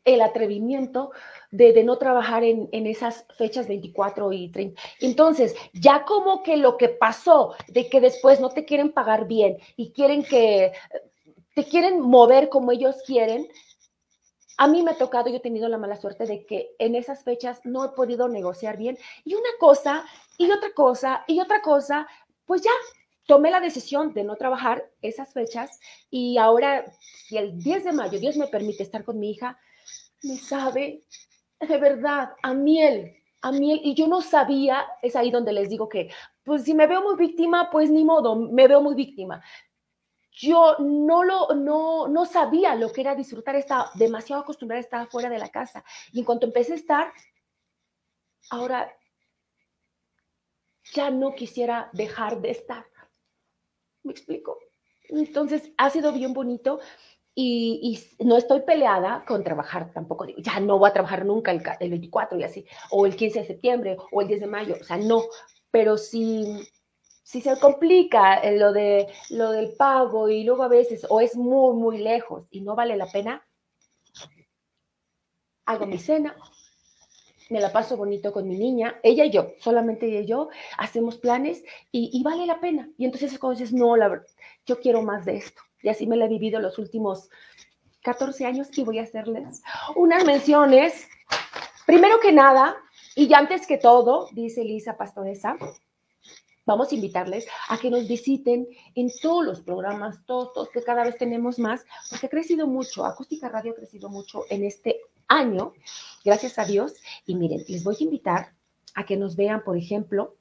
el 0.05 0.21
atrevimiento 0.21 1.11
de, 1.51 1.83
no 1.83 1.97
trabajar 1.97 2.45
en, 2.45 2.69
esas 2.71 3.25
fechas 3.35 3.67
24 3.67 4.31
y 4.31 4.49
30. 4.49 4.81
Entonces, 5.01 5.53
ya 5.73 6.05
como 6.05 6.41
que 6.41 6.55
lo 6.55 6.77
que 6.77 6.87
pasó 6.87 7.53
de 7.67 7.89
que 7.89 7.99
después 7.99 8.39
no 8.39 8.47
te 8.47 8.63
quieren 8.63 8.93
pagar 8.93 9.27
bien 9.27 9.57
y 9.75 9.91
quieren 9.91 10.23
que 10.23 10.71
te 11.53 11.65
quieren 11.65 11.99
mover 11.99 12.47
como 12.47 12.71
ellos 12.71 12.95
quieren, 13.05 13.45
a 14.57 14.69
mí 14.69 14.83
me 14.83 14.91
ha 14.91 14.97
tocado, 14.97 15.29
yo 15.29 15.35
he 15.35 15.41
tenido 15.41 15.67
la 15.67 15.77
mala 15.77 15.97
suerte 15.97 16.25
de 16.25 16.45
que 16.45 16.69
en 16.79 16.95
esas 16.95 17.25
fechas 17.25 17.59
no 17.65 17.83
he 17.83 17.89
podido 17.89 18.29
negociar 18.29 18.77
bien. 18.77 18.97
Y 19.25 19.33
una 19.33 19.49
cosa, 19.59 20.05
y 20.37 20.49
otra 20.49 20.71
cosa, 20.73 21.25
y 21.27 21.41
otra 21.41 21.61
cosa, 21.61 22.07
pues 22.45 22.61
ya 22.61 22.71
tomé 23.25 23.51
la 23.51 23.59
decisión 23.59 24.13
de 24.13 24.23
no 24.23 24.35
trabajar 24.35 24.89
esas 25.01 25.33
fechas 25.33 25.79
y 26.09 26.37
ahora, 26.37 26.85
si 27.27 27.37
el 27.37 27.61
10 27.61 27.85
de 27.85 27.91
mayo 27.91 28.19
Dios 28.19 28.37
me 28.37 28.47
permite 28.47 28.83
estar 28.83 29.03
con 29.03 29.19
mi 29.19 29.31
hija, 29.31 29.59
me 30.23 30.37
sabe 30.37 31.03
de 31.59 31.77
verdad 31.77 32.33
a 32.41 32.53
miel, 32.53 33.15
a 33.41 33.51
miel. 33.51 33.79
Y 33.83 33.93
yo 33.93 34.07
no 34.07 34.21
sabía, 34.21 34.85
es 35.01 35.15
ahí 35.15 35.31
donde 35.31 35.53
les 35.53 35.69
digo 35.69 35.87
que, 35.87 36.11
pues 36.43 36.63
si 36.63 36.73
me 36.73 36.87
veo 36.87 37.01
muy 37.01 37.15
víctima, 37.15 37.69
pues 37.71 37.89
ni 37.89 38.03
modo, 38.03 38.35
me 38.35 38.67
veo 38.67 38.81
muy 38.81 38.95
víctima. 38.95 39.43
Yo 40.33 40.77
no 40.79 41.23
lo, 41.23 41.49
no, 41.53 42.07
no 42.07 42.25
sabía 42.25 42.75
lo 42.75 42.91
que 42.91 43.01
era 43.01 43.15
disfrutar, 43.15 43.55
estaba 43.55 43.91
demasiado 43.95 44.41
acostumbrada 44.41 44.79
a 44.79 44.83
estar 44.83 45.07
fuera 45.07 45.29
de 45.29 45.39
la 45.39 45.49
casa. 45.49 45.83
Y 46.13 46.19
en 46.19 46.25
cuanto 46.25 46.45
empecé 46.45 46.73
a 46.73 46.77
estar, 46.77 47.13
ahora 48.49 48.91
ya 50.93 51.09
no 51.09 51.35
quisiera 51.35 51.89
dejar 51.93 52.41
de 52.41 52.51
estar. 52.51 52.85
¿Me 54.03 54.11
explico? 54.11 54.57
Entonces, 55.09 55.71
ha 55.77 55.89
sido 55.89 56.11
bien 56.13 56.33
bonito. 56.33 56.79
Y, 57.33 57.97
no 58.19 58.35
estoy 58.35 58.61
peleada 58.61 59.23
con 59.25 59.43
trabajar 59.43 59.93
tampoco, 59.93 60.25
digo, 60.25 60.39
ya 60.41 60.59
no 60.59 60.77
voy 60.77 60.89
a 60.89 60.93
trabajar 60.93 61.25
nunca 61.25 61.51
el, 61.51 61.63
el, 61.79 61.89
24 61.89 62.37
y 62.37 62.43
así, 62.43 62.65
o 62.89 63.05
el 63.05 63.15
15 63.15 63.39
de 63.39 63.45
septiembre, 63.45 63.97
o 64.11 64.21
el 64.21 64.27
10 64.27 64.41
de 64.41 64.47
mayo, 64.47 64.75
o 64.79 64.83
sea, 64.83 64.97
no, 64.97 65.23
pero 65.71 65.97
si, 65.97 66.67
si 67.23 67.39
se 67.39 67.57
complica 67.57 68.35
eh, 68.39 68.57
lo, 68.57 68.73
de, 68.73 69.07
lo 69.29 69.51
del 69.51 69.73
pago 69.77 70.27
y 70.27 70.43
luego 70.43 70.63
a 70.63 70.67
veces, 70.67 71.07
o 71.09 71.21
es 71.21 71.37
muy, 71.37 71.73
muy 71.75 71.99
lejos 71.99 72.47
y 72.51 72.59
no 72.61 72.75
vale 72.75 72.97
la 72.97 73.09
pena, 73.09 73.47
hago 75.65 75.85
mi 75.85 75.97
cena, 75.97 76.35
me 77.51 77.59
la 77.59 77.71
paso 77.71 77.97
bonito 77.97 78.31
con 78.31 78.47
mi 78.47 78.57
niña, 78.57 78.95
ella 79.03 79.25
y 79.25 79.29
yo, 79.29 79.51
solamente 79.59 80.05
ella 80.05 80.21
y 80.21 80.25
yo, 80.25 80.49
hacemos 80.77 81.17
planes 81.17 81.63
y, 81.91 82.23
vale 82.23 82.45
la 82.45 82.61
pena. 82.61 82.89
Y 82.97 83.05
entonces 83.05 83.33
es 83.33 83.39
cuando 83.39 83.59
dices, 83.59 83.73
no, 83.73 83.97
la 83.97 84.07
verdad, 84.07 84.27
yo 84.65 84.79
quiero 84.79 85.01
más 85.01 85.25
de 85.25 85.35
esto. 85.35 85.61
Y 85.81 85.89
así 85.89 86.07
me 86.07 86.15
la 86.15 86.25
he 86.25 86.29
vivido 86.29 86.61
los 86.61 86.79
últimos 86.79 87.29
14 88.03 88.45
años 88.45 88.69
y 88.77 88.83
voy 88.83 88.99
a 88.99 89.03
hacerles 89.03 89.61
unas 89.95 90.23
menciones. 90.23 91.07
Primero 91.85 92.19
que 92.21 92.31
nada, 92.31 92.77
y 93.15 93.33
antes 93.33 93.67
que 93.67 93.77
todo, 93.77 94.29
dice 94.31 94.63
Lisa 94.63 94.95
Pastoresa, 94.95 95.57
vamos 96.65 96.91
a 96.91 96.95
invitarles 96.95 97.47
a 97.69 97.77
que 97.77 97.89
nos 97.89 98.07
visiten 98.07 98.67
en 98.95 99.09
todos 99.21 99.45
los 99.45 99.61
programas, 99.61 100.25
todos, 100.25 100.53
todos, 100.53 100.69
que 100.69 100.83
cada 100.83 101.03
vez 101.03 101.17
tenemos 101.17 101.59
más, 101.59 101.85
porque 102.09 102.27
ha 102.27 102.29
crecido 102.29 102.67
mucho, 102.67 103.05
Acústica 103.05 103.49
Radio 103.49 103.71
ha 103.71 103.75
crecido 103.75 104.09
mucho 104.09 104.45
en 104.49 104.63
este 104.63 105.01
año, 105.27 105.73
gracias 106.23 106.59
a 106.59 106.65
Dios. 106.65 106.93
Y 107.25 107.35
miren, 107.35 107.63
les 107.67 107.83
voy 107.83 107.95
a 107.99 108.03
invitar 108.03 108.53
a 108.95 109.05
que 109.05 109.17
nos 109.17 109.35
vean, 109.35 109.63
por 109.63 109.77
ejemplo, 109.77 110.35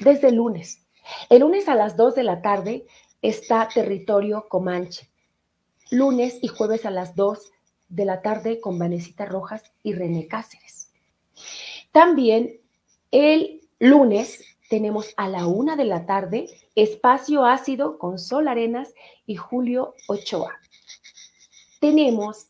desde 0.00 0.28
el 0.28 0.36
lunes. 0.36 0.86
El 1.28 1.40
lunes 1.40 1.68
a 1.68 1.74
las 1.74 1.96
2 1.96 2.14
de 2.14 2.22
la 2.22 2.42
tarde 2.42 2.86
está 3.22 3.68
Territorio 3.72 4.46
Comanche. 4.48 5.10
Lunes 5.90 6.38
y 6.42 6.48
jueves 6.48 6.86
a 6.86 6.90
las 6.90 7.14
2 7.14 7.52
de 7.88 8.04
la 8.04 8.22
tarde 8.22 8.60
con 8.60 8.78
Vanesita 8.78 9.26
Rojas 9.26 9.62
y 9.82 9.92
René 9.92 10.26
Cáceres. 10.26 10.90
También 11.92 12.60
el 13.10 13.60
lunes 13.78 14.53
tenemos 14.68 15.12
a 15.16 15.28
la 15.28 15.46
una 15.46 15.76
de 15.76 15.84
la 15.84 16.06
tarde 16.06 16.46
Espacio 16.74 17.44
Ácido 17.44 17.98
con 17.98 18.18
Sol 18.18 18.48
Arenas 18.48 18.94
y 19.26 19.36
Julio 19.36 19.94
Ochoa. 20.08 20.58
Tenemos 21.80 22.48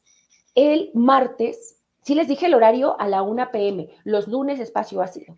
el 0.55 0.91
martes, 0.95 1.83
si 2.03 2.15
les 2.15 2.29
dije 2.29 2.47
el 2.47 2.55
horario, 2.55 2.99
a 3.01 3.09
la 3.09 3.23
1 3.23 3.51
pm, 3.51 3.89
los 4.05 4.29
lunes 4.29 4.61
Espacio 4.61 5.03
Ácido. 5.03 5.35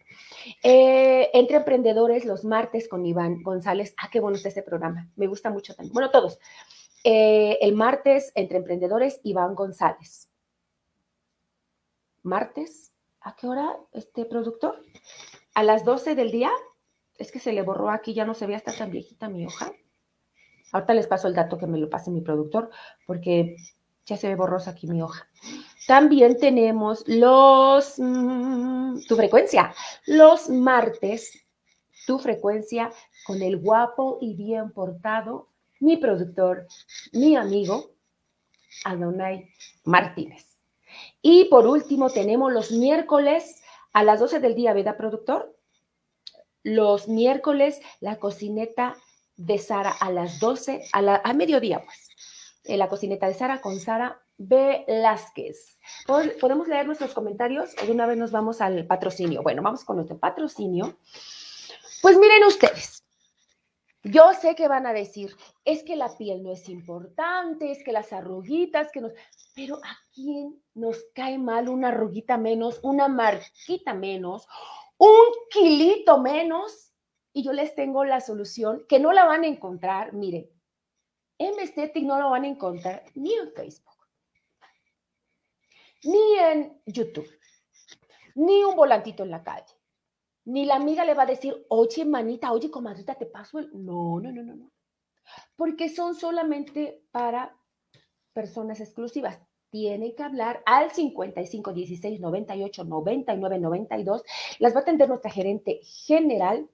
Eh, 0.62 1.30
entre 1.32 1.56
emprendedores, 1.56 2.24
los 2.24 2.44
martes 2.44 2.88
con 2.88 3.06
Iván 3.06 3.42
González. 3.42 3.94
Ah, 3.96 4.08
qué 4.10 4.20
bueno 4.20 4.36
está 4.36 4.48
este 4.48 4.62
programa. 4.62 5.08
Me 5.16 5.26
gusta 5.26 5.50
mucho 5.50 5.74
también. 5.74 5.94
Bueno, 5.94 6.10
todos. 6.10 6.38
Eh, 7.04 7.58
el 7.60 7.74
martes, 7.74 8.32
entre 8.34 8.58
emprendedores, 8.58 9.20
Iván 9.22 9.54
González. 9.54 10.28
Martes, 12.22 12.92
¿a 13.20 13.36
qué 13.36 13.46
hora, 13.46 13.76
este 13.92 14.24
productor? 14.24 14.82
A 15.56 15.62
las 15.62 15.86
12 15.86 16.14
del 16.14 16.30
día. 16.30 16.50
Es 17.16 17.32
que 17.32 17.38
se 17.38 17.54
le 17.54 17.62
borró 17.62 17.88
aquí, 17.88 18.12
ya 18.12 18.26
no 18.26 18.34
se 18.34 18.46
ve 18.46 18.54
hasta 18.54 18.76
tan 18.76 18.90
viejita 18.90 19.30
mi 19.30 19.46
hoja. 19.46 19.72
Ahorita 20.70 20.92
les 20.92 21.06
paso 21.06 21.28
el 21.28 21.34
dato 21.34 21.56
que 21.56 21.66
me 21.66 21.78
lo 21.78 21.88
pase 21.88 22.10
mi 22.10 22.20
productor, 22.20 22.68
porque 23.06 23.56
ya 24.04 24.18
se 24.18 24.28
ve 24.28 24.34
borrosa 24.36 24.72
aquí 24.72 24.86
mi 24.86 25.00
hoja. 25.00 25.26
También 25.86 26.36
tenemos 26.36 27.04
los, 27.06 27.94
mm, 27.96 29.06
tu 29.08 29.16
frecuencia, 29.16 29.74
los 30.04 30.50
martes, 30.50 31.32
tu 32.06 32.18
frecuencia 32.18 32.92
con 33.24 33.40
el 33.40 33.56
guapo 33.56 34.18
y 34.20 34.34
bien 34.34 34.72
portado, 34.72 35.48
mi 35.80 35.96
productor, 35.96 36.66
mi 37.14 37.34
amigo, 37.34 37.92
Adonai 38.84 39.48
Martínez. 39.84 40.60
Y 41.22 41.46
por 41.46 41.66
último, 41.66 42.10
tenemos 42.10 42.52
los 42.52 42.72
miércoles 42.72 43.62
a 43.96 44.04
las 44.04 44.20
12 44.20 44.40
del 44.40 44.54
día, 44.54 44.74
¿verdad, 44.74 44.98
productor? 44.98 45.56
Los 46.62 47.08
miércoles, 47.08 47.80
la 48.00 48.16
cocineta 48.16 48.94
de 49.36 49.56
Sara 49.56 49.90
a 49.90 50.10
las 50.10 50.38
12, 50.38 50.82
a, 50.92 51.00
la, 51.00 51.22
a 51.24 51.32
mediodía, 51.32 51.82
pues. 51.82 52.10
En 52.64 52.78
la 52.78 52.90
cocineta 52.90 53.26
de 53.26 53.32
Sara 53.32 53.62
con 53.62 53.80
Sara 53.80 54.20
Velázquez. 54.36 55.78
¿Podemos 56.06 56.68
leer 56.68 56.84
nuestros 56.84 57.14
comentarios 57.14 57.70
o 57.82 57.90
una 57.90 58.04
vez 58.04 58.18
nos 58.18 58.32
vamos 58.32 58.60
al 58.60 58.86
patrocinio? 58.86 59.42
Bueno, 59.42 59.62
vamos 59.62 59.82
con 59.82 59.96
nuestro 59.96 60.18
patrocinio. 60.18 60.98
Pues 62.02 62.18
miren 62.18 62.44
ustedes, 62.44 63.02
yo 64.10 64.32
sé 64.34 64.54
que 64.54 64.68
van 64.68 64.86
a 64.86 64.92
decir, 64.92 65.36
es 65.64 65.82
que 65.82 65.96
la 65.96 66.16
piel 66.16 66.42
no 66.42 66.52
es 66.52 66.68
importante, 66.68 67.70
es 67.70 67.82
que 67.82 67.92
las 67.92 68.12
arruguitas, 68.12 68.90
que 68.92 69.00
nos... 69.00 69.12
Pero 69.54 69.76
¿a 69.76 69.98
quién 70.14 70.62
nos 70.74 71.04
cae 71.14 71.38
mal 71.38 71.68
una 71.68 71.88
arruguita 71.88 72.36
menos, 72.36 72.80
una 72.82 73.08
marquita 73.08 73.94
menos, 73.94 74.46
un 74.98 75.26
kilito 75.50 76.20
menos? 76.20 76.92
Y 77.32 77.42
yo 77.42 77.52
les 77.52 77.74
tengo 77.74 78.04
la 78.04 78.20
solución, 78.20 78.84
que 78.88 78.98
no 78.98 79.12
la 79.12 79.24
van 79.24 79.44
a 79.44 79.48
encontrar, 79.48 80.12
miren, 80.12 80.48
en 81.38 81.58
Estetic 81.58 82.04
no 82.04 82.18
lo 82.18 82.30
van 82.30 82.44
a 82.44 82.48
encontrar 82.48 83.04
ni 83.14 83.34
en 83.34 83.52
Facebook 83.52 83.96
ni 86.06 86.38
en 86.38 86.82
YouTube, 86.86 87.28
ni 88.34 88.62
un 88.62 88.76
volantito 88.76 89.24
en 89.24 89.30
la 89.30 89.42
calle, 89.42 89.74
ni 90.46 90.64
la 90.64 90.76
amiga 90.76 91.04
le 91.04 91.14
va 91.14 91.24
a 91.24 91.26
decir, 91.26 91.66
oye, 91.68 92.04
manita, 92.04 92.52
oye, 92.52 92.70
comadrita, 92.70 93.14
te 93.14 93.26
paso 93.26 93.58
el... 93.58 93.70
No, 93.72 94.20
no, 94.20 94.32
no, 94.32 94.42
no, 94.42 94.54
no. 94.54 94.72
Porque 95.56 95.88
son 95.88 96.14
solamente 96.14 97.02
para 97.10 97.56
personas 98.32 98.80
exclusivas. 98.80 99.40
Tienen 99.70 100.14
que 100.14 100.22
hablar 100.22 100.62
al 100.64 100.92
55 100.92 101.72
16 101.72 102.20
98 102.20 102.84
99 102.84 103.58
92. 103.58 104.22
Las 104.60 104.74
va 104.74 104.78
a 104.78 104.82
atender 104.82 105.08
nuestra 105.08 105.30
gerente 105.30 105.80
general 105.82 106.70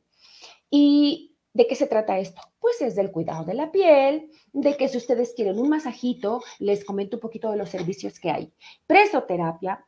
y 0.70 1.32
¿De 1.54 1.66
qué 1.66 1.74
se 1.74 1.86
trata 1.86 2.18
esto? 2.18 2.40
Pues 2.58 2.80
es 2.80 2.94
del 2.94 3.12
cuidado 3.12 3.44
de 3.44 3.52
la 3.52 3.70
piel, 3.70 4.30
de 4.54 4.74
que 4.78 4.88
si 4.88 4.96
ustedes 4.96 5.34
quieren 5.34 5.58
un 5.58 5.68
masajito, 5.68 6.40
les 6.58 6.82
comento 6.82 7.18
un 7.18 7.20
poquito 7.20 7.50
de 7.50 7.58
los 7.58 7.68
servicios 7.68 8.18
que 8.18 8.30
hay. 8.30 8.54
Presoterapia, 8.86 9.86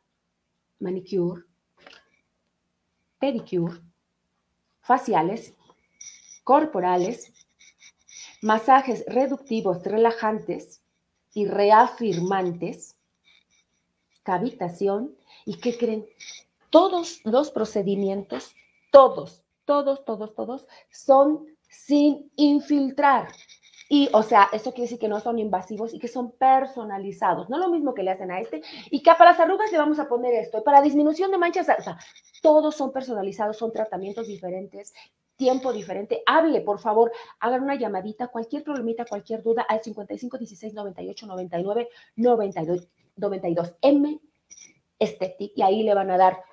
manicure, 0.79 1.41
pedicure, 3.25 3.81
faciales, 4.81 5.55
corporales, 6.43 7.33
masajes 8.43 9.03
reductivos, 9.07 9.83
relajantes 9.83 10.83
y 11.33 11.47
reafirmantes, 11.47 12.95
cavitación. 14.21 15.15
¿Y 15.43 15.57
qué 15.57 15.75
creen? 15.75 16.05
Todos 16.69 17.21
los 17.23 17.49
procedimientos, 17.49 18.53
todos, 18.91 19.43
todos, 19.65 20.05
todos, 20.05 20.35
todos 20.35 20.67
son 20.91 21.47
sin 21.67 22.31
infiltrar. 22.35 23.29
Y, 23.87 24.09
o 24.13 24.23
sea, 24.23 24.49
eso 24.51 24.71
quiere 24.71 24.83
decir 24.83 24.99
que 24.99 25.07
no 25.07 25.19
son 25.19 25.37
invasivos 25.37 25.93
y 25.93 25.99
que 25.99 26.07
son 26.07 26.31
personalizados. 26.31 27.49
No 27.49 27.57
lo 27.57 27.69
mismo 27.69 27.93
que 27.93 28.03
le 28.03 28.11
hacen 28.11 28.31
a 28.31 28.39
este. 28.39 28.61
Y 28.89 29.03
que 29.03 29.11
para 29.11 29.31
las 29.31 29.39
arrugas 29.39 29.71
le 29.71 29.77
vamos 29.77 29.99
a 29.99 30.07
poner 30.07 30.33
esto. 30.33 30.63
Para 30.63 30.81
disminución 30.81 31.31
de 31.31 31.37
manchas, 31.37 31.67
o 31.77 31.83
sea, 31.83 31.97
todos 32.41 32.75
son 32.75 32.91
personalizados, 32.91 33.57
son 33.57 33.71
tratamientos 33.71 34.27
diferentes, 34.27 34.93
tiempo 35.35 35.71
diferente. 35.71 36.23
Hable, 36.25 36.61
por 36.61 36.79
favor, 36.79 37.11
hagan 37.39 37.63
una 37.63 37.75
llamadita, 37.75 38.27
cualquier 38.27 38.63
problemita, 38.63 39.05
cualquier 39.05 39.43
duda 39.43 39.63
al 39.67 39.81
55 39.81 40.37
16 40.37 40.73
98 40.73 41.27
99 41.27 41.89
92, 42.15 42.87
92 43.17 43.75
M 43.81 44.19
Estetic. 44.97 45.51
Y 45.55 45.61
ahí 45.61 45.83
le 45.83 45.93
van 45.93 46.09
a 46.09 46.17
dar 46.17 46.43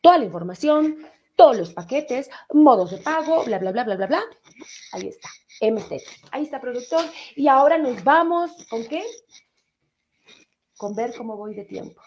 toda 0.00 0.18
la 0.18 0.24
información, 0.24 0.98
todos 1.36 1.56
los 1.56 1.72
paquetes, 1.72 2.30
modos 2.52 2.90
de 2.90 2.98
pago, 2.98 3.44
bla, 3.44 3.58
bla, 3.58 3.72
bla, 3.72 3.84
bla, 3.84 3.96
bla, 3.96 4.06
bla. 4.06 4.22
Ahí 4.92 5.08
está, 5.08 5.28
MT. 5.60 6.02
Ahí 6.32 6.44
está, 6.44 6.60
productor. 6.60 7.04
Y 7.36 7.48
ahora 7.48 7.78
nos 7.78 8.02
vamos, 8.02 8.50
¿con 8.68 8.86
qué? 8.86 9.04
Con 10.76 10.94
ver 10.94 11.14
cómo 11.16 11.36
voy 11.36 11.54
de 11.54 11.64
tiempo. 11.64 12.00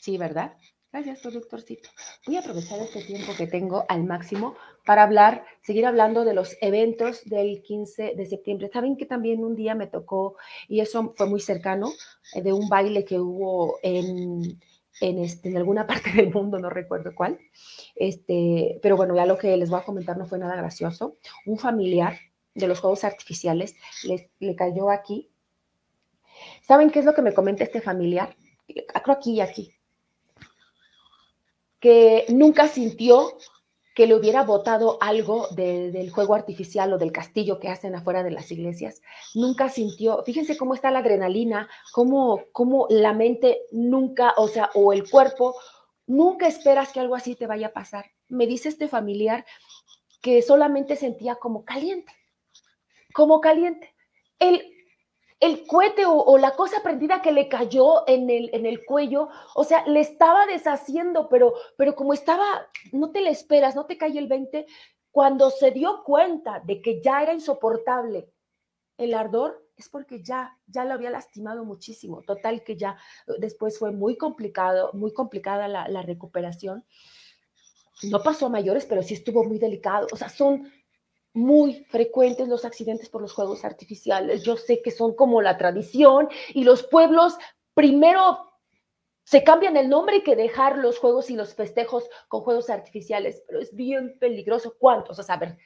Sí, 0.00 0.16
¿verdad? 0.18 0.56
Gracias, 0.92 1.20
productorcito. 1.20 1.88
Voy 2.26 2.36
a 2.36 2.40
aprovechar 2.40 2.80
este 2.80 3.02
tiempo 3.04 3.32
que 3.36 3.46
tengo 3.46 3.84
al 3.88 4.02
máximo 4.02 4.56
para 4.84 5.04
hablar, 5.04 5.44
seguir 5.62 5.86
hablando 5.86 6.24
de 6.24 6.34
los 6.34 6.56
eventos 6.60 7.24
del 7.26 7.62
15 7.62 8.14
de 8.16 8.26
septiembre. 8.26 8.70
Saben 8.72 8.96
que 8.96 9.06
también 9.06 9.44
un 9.44 9.54
día 9.54 9.76
me 9.76 9.86
tocó, 9.86 10.36
y 10.66 10.80
eso 10.80 11.14
fue 11.16 11.28
muy 11.28 11.40
cercano, 11.40 11.92
eh, 12.34 12.42
de 12.42 12.52
un 12.52 12.68
baile 12.68 13.04
que 13.04 13.20
hubo 13.20 13.78
en, 13.82 14.60
en, 15.00 15.18
este, 15.18 15.48
en 15.48 15.56
alguna 15.56 15.86
parte 15.86 16.12
del 16.12 16.32
mundo, 16.32 16.58
no 16.58 16.70
recuerdo 16.70 17.14
cuál. 17.14 17.38
Este, 17.94 18.78
pero 18.82 18.96
bueno, 18.96 19.14
ya 19.14 19.26
lo 19.26 19.38
que 19.38 19.56
les 19.56 19.70
voy 19.70 19.80
a 19.80 19.84
comentar 19.84 20.16
no 20.16 20.26
fue 20.26 20.38
nada 20.38 20.56
gracioso. 20.56 21.18
Un 21.46 21.58
familiar 21.58 22.18
de 22.54 22.68
los 22.68 22.80
juegos 22.80 23.04
artificiales 23.04 23.74
les, 24.04 24.28
le 24.38 24.56
cayó 24.56 24.90
aquí. 24.90 25.30
¿Saben 26.62 26.90
qué 26.90 27.00
es 27.00 27.04
lo 27.04 27.14
que 27.14 27.22
me 27.22 27.34
comenta 27.34 27.64
este 27.64 27.80
familiar? 27.80 28.36
Creo 28.66 29.16
aquí 29.16 29.32
y 29.32 29.40
aquí. 29.40 29.74
Que 31.78 32.26
nunca 32.28 32.68
sintió 32.68 33.38
que 34.00 34.06
le 34.06 34.14
hubiera 34.14 34.44
votado 34.44 34.96
algo 35.02 35.46
del 35.50 36.08
juego 36.08 36.34
artificial 36.34 36.90
o 36.94 36.96
del 36.96 37.12
castillo 37.12 37.60
que 37.60 37.68
hacen 37.68 37.94
afuera 37.94 38.22
de 38.22 38.30
las 38.30 38.50
iglesias. 38.50 39.02
Nunca 39.34 39.68
sintió, 39.68 40.22
fíjense 40.24 40.56
cómo 40.56 40.72
está 40.72 40.90
la 40.90 41.00
adrenalina, 41.00 41.68
cómo, 41.92 42.44
cómo 42.52 42.86
la 42.88 43.12
mente 43.12 43.60
nunca, 43.72 44.32
o 44.38 44.48
sea, 44.48 44.70
o 44.72 44.94
el 44.94 45.06
cuerpo, 45.06 45.54
nunca 46.06 46.46
esperas 46.46 46.94
que 46.94 47.00
algo 47.00 47.14
así 47.14 47.34
te 47.34 47.46
vaya 47.46 47.66
a 47.66 47.72
pasar. 47.74 48.06
Me 48.28 48.46
dice 48.46 48.70
este 48.70 48.88
familiar 48.88 49.44
que 50.22 50.40
solamente 50.40 50.96
sentía 50.96 51.34
como 51.34 51.66
caliente, 51.66 52.14
como 53.12 53.42
caliente. 53.42 53.94
El, 54.38 54.62
el 55.40 55.66
cohete 55.66 56.04
o, 56.06 56.36
la 56.36 56.54
cosa 56.54 56.82
prendida 56.82 57.22
que 57.22 57.32
le 57.32 57.48
cayó 57.48 58.06
en 58.06 58.28
el, 58.28 58.50
en 58.52 58.66
el 58.66 58.84
cuello, 58.84 59.30
o 59.54 59.64
sea, 59.64 59.86
le 59.86 60.00
estaba 60.00 60.46
deshaciendo, 60.46 61.30
pero, 61.30 61.54
pero 61.78 61.96
como 61.96 62.12
estaba, 62.12 62.68
no 62.92 63.10
te 63.10 63.22
le 63.22 63.30
esperas, 63.30 63.74
no 63.74 63.86
te 63.86 63.96
cae 63.96 64.16
el 64.18 64.28
20, 64.28 64.66
cuando 65.10 65.50
se 65.50 65.70
dio 65.70 66.02
cuenta 66.04 66.60
de 66.60 66.82
que 66.82 67.00
ya 67.02 67.22
era 67.22 67.32
insoportable 67.32 68.30
el 68.98 69.14
ardor, 69.14 69.66
es 69.76 69.88
porque 69.88 70.22
ya, 70.22 70.58
ya 70.66 70.84
lo 70.84 70.92
había 70.92 71.08
lastimado 71.08 71.64
muchísimo. 71.64 72.20
Total 72.20 72.62
que 72.62 72.76
ya 72.76 72.98
después 73.38 73.78
fue 73.78 73.92
muy 73.92 74.18
complicado, 74.18 74.90
muy 74.92 75.14
complicada 75.14 75.68
la, 75.68 75.88
la 75.88 76.02
recuperación. 76.02 76.84
no 78.02 78.22
pasó 78.22 78.46
a 78.46 78.50
mayores, 78.50 78.84
pero 78.84 79.02
sí 79.02 79.14
estuvo 79.14 79.42
muy 79.42 79.58
delicado. 79.58 80.06
O 80.12 80.16
sea, 80.16 80.28
son 80.28 80.70
muy 81.32 81.84
frecuentes 81.84 82.48
los 82.48 82.64
accidentes 82.64 83.08
por 83.08 83.22
los 83.22 83.32
juegos 83.32 83.64
artificiales. 83.64 84.42
Yo 84.42 84.56
sé 84.56 84.82
que 84.82 84.90
son 84.90 85.14
como 85.14 85.42
la 85.42 85.56
tradición 85.56 86.28
y 86.54 86.64
los 86.64 86.82
pueblos 86.82 87.36
primero 87.74 88.50
se 89.24 89.44
cambian 89.44 89.76
el 89.76 89.88
nombre 89.88 90.24
que 90.24 90.34
dejar 90.34 90.78
los 90.78 90.98
juegos 90.98 91.30
y 91.30 91.36
los 91.36 91.54
festejos 91.54 92.08
con 92.26 92.40
juegos 92.40 92.68
artificiales, 92.68 93.44
pero 93.46 93.60
es 93.60 93.74
bien 93.74 94.18
peligroso. 94.18 94.74
¿Cuántos? 94.76 95.30
A 95.30 95.36
ver, 95.36 95.56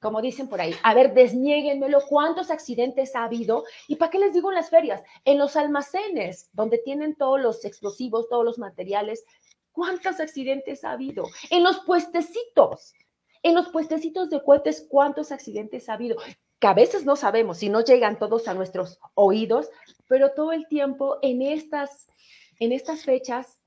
como 0.00 0.20
dicen 0.20 0.48
por 0.48 0.60
ahí, 0.60 0.74
a 0.82 0.94
ver, 0.94 1.14
desniéguenmelo, 1.14 2.02
¿cuántos 2.06 2.50
accidentes 2.50 3.16
ha 3.16 3.24
habido? 3.24 3.64
¿Y 3.86 3.96
para 3.96 4.10
qué 4.10 4.18
les 4.18 4.34
digo 4.34 4.50
en 4.50 4.56
las 4.56 4.70
ferias? 4.70 5.02
En 5.24 5.38
los 5.38 5.56
almacenes, 5.56 6.50
donde 6.52 6.78
tienen 6.78 7.16
todos 7.16 7.40
los 7.40 7.64
explosivos, 7.64 8.28
todos 8.28 8.44
los 8.44 8.58
materiales, 8.58 9.24
¿cuántos 9.72 10.20
accidentes 10.20 10.84
ha 10.84 10.92
habido? 10.92 11.24
En 11.50 11.64
los 11.64 11.80
puestecitos, 11.80 12.92
en 13.42 13.54
los 13.54 13.68
puestecitos 13.68 14.30
de 14.30 14.42
cohetes, 14.42 14.86
¿cuántos 14.88 15.32
accidentes 15.32 15.88
ha 15.88 15.94
habido? 15.94 16.16
Que 16.58 16.66
a 16.66 16.74
veces 16.74 17.04
no 17.04 17.16
sabemos 17.16 17.58
si 17.58 17.68
no 17.68 17.82
llegan 17.82 18.18
todos 18.18 18.48
a 18.48 18.54
nuestros 18.54 18.98
oídos, 19.14 19.70
pero 20.08 20.32
todo 20.32 20.52
el 20.52 20.66
tiempo 20.68 21.18
en 21.22 21.42
estas, 21.42 22.08
en 22.58 22.72
estas 22.72 23.04
fechas 23.04 23.58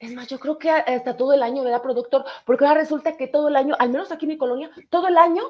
es 0.00 0.14
más, 0.14 0.28
yo 0.28 0.40
creo 0.40 0.58
que 0.58 0.70
hasta 0.70 1.14
todo 1.14 1.34
el 1.34 1.42
año, 1.42 1.62
¿verdad, 1.62 1.82
productor? 1.82 2.24
Porque 2.46 2.64
ahora 2.64 2.80
resulta 2.80 3.18
que 3.18 3.28
todo 3.28 3.48
el 3.48 3.56
año, 3.56 3.76
al 3.78 3.90
menos 3.90 4.10
aquí 4.10 4.24
en 4.24 4.30
mi 4.30 4.38
colonia, 4.38 4.70
todo 4.88 5.08
el 5.08 5.18
año, 5.18 5.42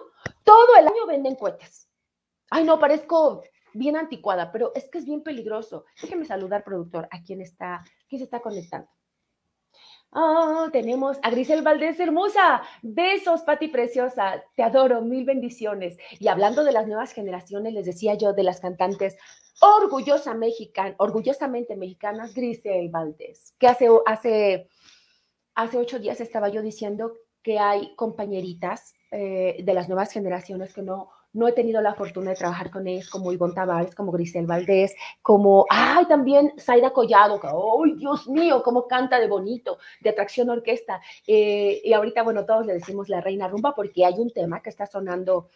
todo 0.43 0.77
el 0.77 0.89
año 0.89 1.07
venden 1.07 1.37
cohetes. 1.37 1.89
Ay, 2.51 2.65
no, 2.65 2.81
parezco 2.81 3.45
bien 3.73 3.97
anticuada, 3.97 4.51
pero 4.51 4.73
es 4.75 4.89
que 4.91 4.99
es 4.99 5.05
bien 5.05 5.23
peligroso. 5.23 5.85
Déjeme 6.03 6.25
saludar, 6.25 6.65
productor, 6.65 7.07
a 7.13 7.23
quien 7.23 7.41
está, 7.41 7.85
quién 8.09 8.19
se 8.19 8.25
está 8.25 8.41
conectando. 8.41 8.89
Oh, 10.13 10.69
tenemos 10.73 11.19
a 11.23 11.31
Grisel 11.31 11.63
Valdés 11.63 12.01
hermosa. 12.01 12.63
Besos, 12.83 13.43
Pati 13.43 13.69
preciosa. 13.69 14.43
Te 14.57 14.63
adoro, 14.63 15.03
mil 15.03 15.25
bendiciones. 15.25 15.97
Y 16.19 16.27
hablando 16.29 16.65
de 16.65 16.73
las 16.73 16.89
nuevas 16.89 17.13
generaciones, 17.13 17.73
les 17.75 17.87
decía 17.87 18.15
yo 18.15 18.33
de 18.33 18.43
las 18.43 18.61
cantantes 18.61 19.17
orgullosa 19.61 20.35
mexicana, 20.35 20.95
orgullosamente 20.99 21.77
mexicanas, 21.77 22.35
Grisel 22.35 22.89
Valdés, 22.89 23.55
que 23.59 23.69
hace, 23.69 23.89
hace, 24.07 24.69
hace 25.55 25.79
ocho 25.79 25.99
días 25.99 26.21
estaba 26.21 26.49
yo 26.49 26.63
diciendo 26.63 27.13
que 27.43 27.59
hay 27.59 27.95
compañeritas 27.95 28.95
eh, 29.13 29.63
de 29.63 29.75
las 29.75 29.89
nuevas 29.89 30.13
generaciones 30.13 30.75
que 30.75 30.83
no, 30.83 31.11
no 31.33 31.47
he 31.47 31.53
tenido 31.53 31.81
la 31.81 31.95
fortuna 31.95 32.31
de 32.31 32.37
trabajar 32.37 32.71
con 32.71 32.87
ellas, 32.87 33.09
como 33.09 33.33
Ivonne 33.33 33.55
Tavares, 33.55 33.95
como 33.95 34.13
Grisel 34.13 34.47
Valdés, 34.47 34.95
como, 35.23 35.65
ay, 35.71 36.07
también 36.07 36.53
Zaida 36.59 36.91
Collado, 36.91 37.41
que, 37.41 37.47
ay, 37.47 37.95
Dios 37.97 38.29
mío, 38.29 38.63
cómo 38.63 38.87
canta 38.87 39.21
de 39.21 39.29
bonito, 39.29 39.79
de 40.01 40.11
atracción 40.11 40.51
orquesta. 40.51 41.01
Eh, 41.27 41.81
y 41.85 41.93
ahorita, 41.93 42.23
bueno, 42.23 42.45
todos 42.45 42.67
le 42.67 42.75
decimos 42.75 43.09
la 43.09 43.21
reina 43.21 43.49
rumba 43.49 43.75
porque 43.75 44.05
hay 44.05 44.15
un 44.19 44.31
tema 44.31 44.63
que 44.63 44.71
está 44.71 44.87
sonando 44.87 45.49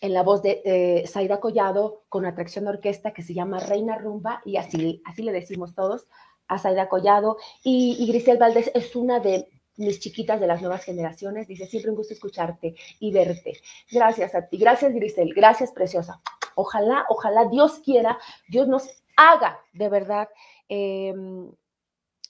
en 0.00 0.12
la 0.12 0.22
voz 0.22 0.42
de 0.42 0.62
eh, 0.64 1.38
Collado 1.40 2.02
con 2.08 2.26
atracción 2.26 2.68
orquesta 2.68 3.12
que 3.12 3.22
se 3.22 3.32
llama 3.32 3.58
Reina 3.58 3.96
Rumba 3.96 4.42
y 4.44 4.56
así, 4.56 5.00
así 5.06 5.22
le 5.22 5.32
decimos 5.32 5.74
todos 5.74 6.06
a 6.46 6.58
Zaida 6.58 6.88
Collado. 6.88 7.38
Y, 7.62 7.96
y 7.98 8.06
Grisel 8.08 8.38
Valdés 8.38 8.70
es 8.74 8.94
una 8.96 9.20
de 9.20 9.48
mis 9.76 10.00
chiquitas 10.00 10.40
de 10.40 10.46
las 10.46 10.60
nuevas 10.60 10.84
generaciones. 10.84 11.48
Dice, 11.48 11.66
siempre 11.66 11.90
un 11.90 11.96
gusto 11.96 12.14
escucharte 12.14 12.74
y 13.00 13.12
verte. 13.12 13.60
Gracias 13.90 14.34
a 14.34 14.46
ti. 14.46 14.56
Gracias, 14.58 14.92
Grisel. 14.92 15.34
Gracias, 15.34 15.72
preciosa. 15.72 16.20
Ojalá, 16.54 17.06
ojalá 17.08 17.46
Dios 17.46 17.80
quiera, 17.84 18.18
Dios 18.48 18.68
nos 18.68 18.88
haga 19.16 19.60
de 19.72 19.88
verdad 19.88 20.28
em, 20.68 21.50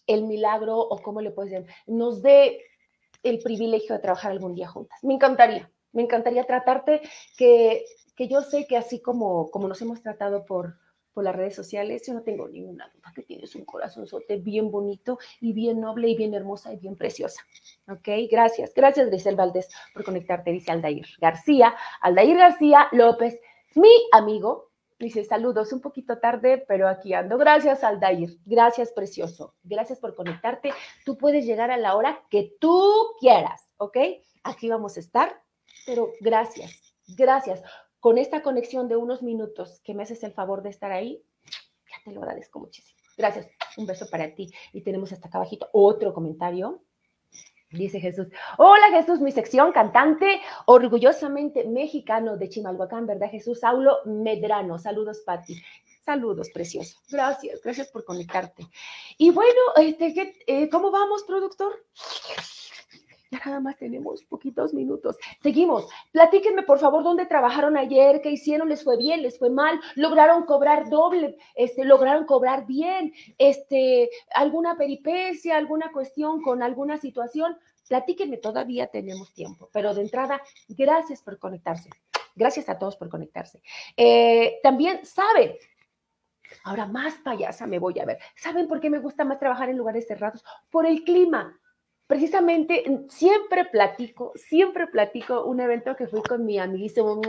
el 0.07 0.25
milagro 0.25 0.79
o 0.79 1.03
cómo 1.03 1.21
le 1.21 1.31
puedes 1.31 1.53
decir, 1.53 1.69
nos 1.87 2.23
dé 2.23 2.61
el 3.23 3.39
privilegio 3.41 3.95
de 3.95 4.03
trabajar 4.03 4.33
algún 4.33 4.55
día 4.55 4.69
juntas. 4.69 4.99
Me 5.03 5.15
encantaría, 5.15 5.71
me 5.93 6.03
encantaría 6.03 6.45
tratarte, 6.45 7.01
que, 7.37 7.85
que 8.17 8.29
yo 8.29 8.43
sé 8.43 8.67
que 8.67 8.77
así 8.77 9.01
como, 9.01 9.51
como 9.51 9.69
nos 9.69 9.81
hemos 9.83 10.03
tratado 10.03 10.45
por, 10.45 10.79
por 11.15 11.25
las 11.25 11.35
redes 11.35 11.55
sociales, 11.55 12.07
yo 12.07 12.13
no 12.13 12.23
tengo 12.23 12.49
ninguna 12.49 12.91
duda 12.95 13.13
que 13.15 13.23
tienes 13.23 13.55
un 13.55 13.65
corazonzote 13.65 14.37
bien 14.37 14.71
bonito 14.71 15.19
y 15.41 15.53
bien 15.53 15.81
noble 15.81 16.09
y 16.09 16.17
bien 16.17 16.35
hermosa 16.35 16.73
y 16.73 16.77
bien 16.77 16.97
preciosa. 16.97 17.43
¿Ok? 17.89 18.09
Gracias. 18.31 18.75
Gracias, 18.75 19.09
Grisel 19.09 19.37
Valdés, 19.37 19.69
por 19.95 20.05
conectarte, 20.05 20.51
dice 20.51 20.73
Aldair 20.73 21.07
García. 21.21 21.75
Aldair 22.01 22.37
García 22.37 22.89
López, 22.93 23.41
mi 23.77 23.91
amigo, 24.13 24.73
dice 24.99 25.25
saludos, 25.25 25.73
un 25.73 25.81
poquito 25.81 26.19
tarde, 26.19 26.65
pero 26.69 26.89
aquí 26.89 27.15
ando. 27.15 27.39
Gracias, 27.39 27.85
Aldair. 27.85 28.39
Gracias, 28.45 28.93
precioso. 28.93 29.55
Gracias 29.63 29.99
por 30.01 30.15
conectarte. 30.15 30.73
Tú 31.05 31.17
puedes 31.17 31.47
llegar 31.47 31.71
a 31.71 31.79
la 31.79 31.97
hora 31.97 32.21
que 32.29 32.57
tú 32.61 32.93
quieras, 33.21 33.71
¿ok? 33.79 33.97
Aquí 34.43 34.69
vamos 34.69 34.99
a 34.99 35.01
estar 35.01 35.45
pero 35.87 36.13
gracias, 36.21 36.95
gracias. 37.09 37.63
Con 38.05 38.19
esta 38.19 38.43
conexión 38.43 38.87
de 38.87 38.97
unos 38.97 39.23
minutos 39.23 39.81
que 39.83 39.95
me 39.95 40.03
haces 40.03 40.23
el 40.25 40.33
favor 40.35 40.63
de 40.63 40.69
estar 40.69 40.93
ahí, 40.93 41.25
ya 41.91 41.97
te 42.05 42.13
lo 42.13 42.21
agradezco 42.21 42.61
muchísimo. 42.61 43.01
Gracias, 43.17 43.49
un 43.79 43.87
beso 43.87 44.11
para 44.11 44.35
ti. 44.35 44.53
Y 44.75 44.83
tenemos 44.83 45.11
hasta 45.11 45.29
acá 45.29 45.39
abajito 45.39 45.71
otro 45.73 46.13
comentario. 46.13 46.83
Dice 47.71 48.01
Jesús, 48.01 48.27
hola 48.59 48.89
Jesús, 48.91 49.21
mi 49.21 49.33
sección 49.33 49.73
cantante 49.73 50.39
orgullosamente 50.67 51.65
mexicano 51.65 52.37
de 52.37 52.51
Chimalhuacán, 52.51 53.07
¿verdad 53.07 53.31
Jesús? 53.31 53.61
Saulo 53.61 53.97
Medrano, 54.05 54.79
saludos 54.79 55.23
Pati. 55.25 55.57
Saludos, 56.05 56.51
precioso. 56.51 56.99
Gracias, 57.09 57.63
gracias 57.63 57.89
por 57.89 58.05
conectarte. 58.05 58.69
Y 59.17 59.31
bueno, 59.31 59.61
este, 59.77 60.37
eh, 60.47 60.69
¿cómo 60.69 60.91
vamos, 60.91 61.23
productor? 61.23 61.73
Nada 63.45 63.61
más 63.61 63.77
tenemos 63.77 64.25
poquitos 64.25 64.75
minutos. 64.75 65.17
Seguimos. 65.43 65.89
Platíquenme, 66.13 66.63
por 66.63 66.79
favor, 66.79 67.03
dónde 67.03 67.27
trabajaron 67.27 67.77
ayer, 67.77 68.21
qué 68.21 68.31
hicieron, 68.31 68.69
les 68.69 68.85
fue 68.85 68.97
bien, 68.97 69.23
les 69.23 69.39
fue 69.39 69.51
mal, 69.51 69.81
lograron 69.95 70.45
cobrar 70.45 70.89
doble, 70.89 71.37
este, 71.55 71.85
lograron 71.85 72.27
cobrar 72.27 72.67
bien, 72.67 73.13
este, 73.39 74.11
alguna 74.35 74.77
peripecia, 74.77 75.57
alguna 75.57 75.93
cuestión 75.93 76.43
con 76.43 76.63
alguna 76.63 76.99
situación. 76.99 77.57
Platíquenme, 77.89 78.39
todavía 78.39 78.87
tenemos 78.87 79.33
tiempo, 79.33 79.69
pero 79.73 79.95
de 79.95 80.03
entrada, 80.03 80.41
gracias 80.69 81.23
por 81.23 81.39
conectarse. 81.39 81.91
Gracias 82.35 82.69
a 82.69 82.79
todos 82.79 82.97
por 82.97 83.09
conectarse. 83.09 83.63
Eh, 83.97 84.59
también 84.63 85.05
saben, 85.05 85.57
ahora 86.65 86.87
más 86.87 87.15
payasa 87.19 87.67
me 87.67 87.79
voy 87.79 87.99
a 88.01 88.05
ver. 88.05 88.19
¿Saben 88.37 88.67
por 88.67 88.81
qué 88.81 88.91
me 88.91 88.99
gusta 88.99 89.25
más 89.25 89.39
trabajar 89.39 89.69
en 89.69 89.77
lugares 89.77 90.07
cerrados? 90.07 90.45
Por 90.71 90.87
el 90.87 91.05
clima 91.05 91.61
precisamente 92.07 92.85
siempre 93.09 93.65
platico, 93.65 94.33
siempre 94.35 94.87
platico 94.87 95.45
un 95.45 95.61
evento 95.61 95.97
que 95.97 96.07
fui 96.07 96.23
con 96.23 96.45
mi 96.45 96.59
amiguísimo 96.59 97.21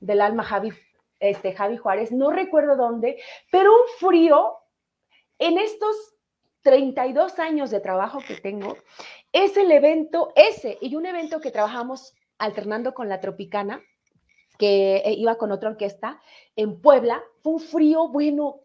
del 0.00 0.20
alma 0.20 0.44
Javi, 0.44 0.72
este, 1.20 1.52
Javi 1.52 1.76
Juárez, 1.76 2.12
no 2.12 2.30
recuerdo 2.30 2.76
dónde, 2.76 3.20
pero 3.50 3.72
un 3.72 3.88
frío 3.98 4.58
en 5.38 5.58
estos 5.58 6.14
32 6.62 7.38
años 7.38 7.70
de 7.70 7.80
trabajo 7.80 8.18
que 8.26 8.36
tengo, 8.36 8.76
es 9.32 9.56
el 9.56 9.70
evento 9.70 10.32
ese 10.36 10.78
y 10.80 10.96
un 10.96 11.06
evento 11.06 11.40
que 11.40 11.50
trabajamos 11.50 12.14
alternando 12.38 12.94
con 12.94 13.08
la 13.08 13.20
Tropicana, 13.20 13.80
que 14.58 14.96
eh, 14.96 15.12
iba 15.12 15.36
con 15.36 15.52
otra 15.52 15.70
orquesta 15.70 16.20
en 16.56 16.80
Puebla, 16.80 17.22
fue 17.42 17.54
un 17.54 17.60
frío 17.60 18.08
bueno, 18.08 18.62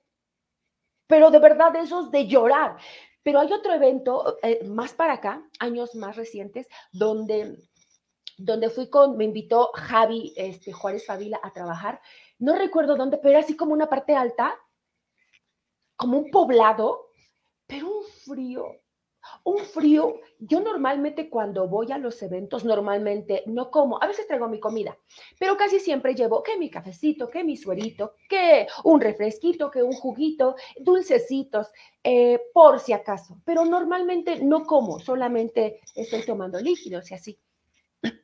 pero 1.08 1.30
de 1.32 1.39
verdad 1.39 1.76
esos 1.76 2.12
de 2.12 2.28
llorar. 2.28 2.78
Pero 3.24 3.39
hay 3.39 3.51
otro 3.51 3.74
evento 3.74 4.38
eh, 4.43 4.63
más 4.65 4.93
para 4.93 5.13
acá, 5.13 5.43
años 5.59 5.95
más 5.95 6.15
recientes, 6.15 6.67
donde, 6.91 7.57
donde 8.38 8.69
fui 8.69 8.89
con, 8.89 9.17
me 9.17 9.24
invitó 9.24 9.71
Javi 9.74 10.34
este, 10.36 10.74
Juárez 10.74 11.05
Favila 11.05 11.39
a 11.41 11.51
trabajar. 11.51 12.01
No 12.38 12.55
recuerdo 12.55 12.95
dónde, 12.95 13.17
pero 13.17 13.32
era 13.32 13.39
así 13.39 13.55
como 13.55 13.74
una 13.74 13.89
parte 13.89 14.15
alta, 14.15 14.55
como 15.95 16.17
un 16.17 16.30
poblado, 16.32 17.07
pero 17.65 17.88
un 17.88 18.03
frío 18.03 18.83
un 19.46 19.60
frío, 19.60 20.20
yo 20.39 20.62
normalmente 20.62 21.30
cuando 21.30 21.68
voy 21.68 21.91
a 21.91 21.98
los 21.98 22.22
eventos, 22.22 22.64
normalmente 22.64 23.44
no 23.46 23.70
como, 23.72 24.02
a 24.02 24.08
veces 24.08 24.26
traigo 24.28 24.48
mi 24.48 24.60
comida, 24.60 24.98
pero 25.38 25.58
casi 25.58 25.80
siempre 25.80 26.16
llevo 26.16 26.41
que 26.41 26.58
mi 26.58 26.70
cafecito, 26.70 27.28
que 27.28 27.44
mi 27.44 27.58
suerito, 27.58 28.16
que 28.30 28.68
un 28.86 29.02
refresquito, 29.02 29.70
que 29.70 29.84
un 29.84 29.94
juguito, 29.94 30.56
dulcecitos, 30.80 31.72
eh, 32.04 32.39
por 32.54 32.80
si 32.80 32.94
acaso, 32.94 33.41
pero 33.44 33.66
normalmente 33.66 34.44
no 34.44 34.66
como, 34.66 35.00
solamente 35.00 35.82
estoy 35.96 36.26
tomando 36.26 36.60
líquidos 36.60 37.12
y 37.12 37.14
así. 37.14 37.39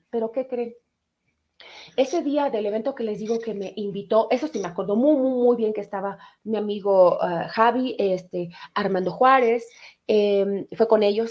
Pero 0.09 0.31
¿qué 0.31 0.47
creen? 0.47 0.75
Ese 1.99 2.21
día 2.21 2.49
del 2.49 2.65
evento 2.65 2.95
que 2.95 3.03
les 3.03 3.19
digo 3.19 3.39
que 3.39 3.53
me 3.53 3.73
invitó, 3.75 4.29
eso 4.31 4.47
sí 4.47 4.57
me 4.59 4.69
acuerdo 4.69 4.95
muy, 4.95 5.17
muy, 5.17 5.31
muy 5.31 5.57
bien 5.57 5.73
que 5.73 5.81
estaba 5.81 6.17
mi 6.45 6.55
amigo 6.55 7.21
ah, 7.21 7.49
Javi, 7.49 7.97
este, 7.99 8.51
Armando 8.73 9.11
Juárez, 9.11 9.67
em, 10.07 10.65
fue 10.77 10.87
con 10.87 11.03
ellos 11.03 11.29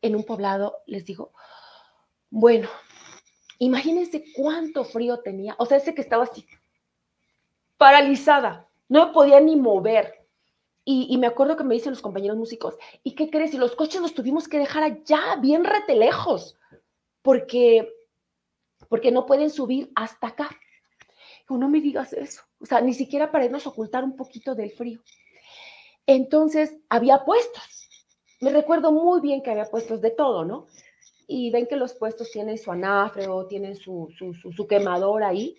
en 0.00 0.16
un 0.16 0.24
poblado, 0.24 0.78
les 0.86 1.04
digo, 1.04 1.34
bueno, 2.30 2.70
imagínense 3.58 4.24
cuánto 4.34 4.84
frío 4.84 5.18
tenía, 5.18 5.54
o 5.58 5.66
sea, 5.66 5.76
ese 5.76 5.94
que 5.94 6.00
estaba 6.00 6.24
así, 6.24 6.46
paralizada, 7.76 8.70
no 8.88 9.08
me 9.08 9.12
podía 9.12 9.38
ni 9.38 9.54
mover. 9.54 10.26
Y, 10.82 11.18
me 11.18 11.26
acuerdo 11.26 11.58
que 11.58 11.64
me 11.64 11.74
dicen 11.74 11.92
los 11.92 12.00
compañeros 12.00 12.38
músicos, 12.38 12.74
¿y 13.02 13.14
qué 13.14 13.28
crees? 13.28 13.52
Y 13.52 13.58
los 13.58 13.76
coches 13.76 14.00
los 14.00 14.14
tuvimos 14.14 14.48
que 14.48 14.58
dejar 14.58 14.82
allá, 14.82 15.36
bien 15.42 15.62
retelejos, 15.62 16.58
porque, 17.20 17.99
porque 18.90 19.12
no 19.12 19.24
pueden 19.24 19.50
subir 19.50 19.90
hasta 19.94 20.26
acá. 20.26 20.50
no 21.48 21.68
me 21.68 21.80
digas 21.80 22.12
eso. 22.12 22.42
O 22.60 22.66
sea, 22.66 22.80
ni 22.80 22.92
siquiera 22.92 23.30
para 23.30 23.44
irnos 23.44 23.66
ocultar 23.66 24.04
un 24.04 24.16
poquito 24.16 24.54
del 24.54 24.72
frío. 24.72 25.00
Entonces, 26.06 26.76
había 26.88 27.24
puestos. 27.24 27.88
Me 28.40 28.50
recuerdo 28.50 28.92
muy 28.92 29.20
bien 29.20 29.42
que 29.42 29.50
había 29.50 29.64
puestos 29.64 30.00
de 30.00 30.10
todo, 30.10 30.44
¿no? 30.44 30.66
Y 31.28 31.50
ven 31.50 31.66
que 31.66 31.76
los 31.76 31.94
puestos 31.94 32.30
tienen 32.32 32.58
su 32.58 32.72
anafre 32.72 33.28
o 33.28 33.46
tienen 33.46 33.76
su, 33.76 34.08
su, 34.18 34.66
quemador 34.66 35.22
ahí. 35.22 35.56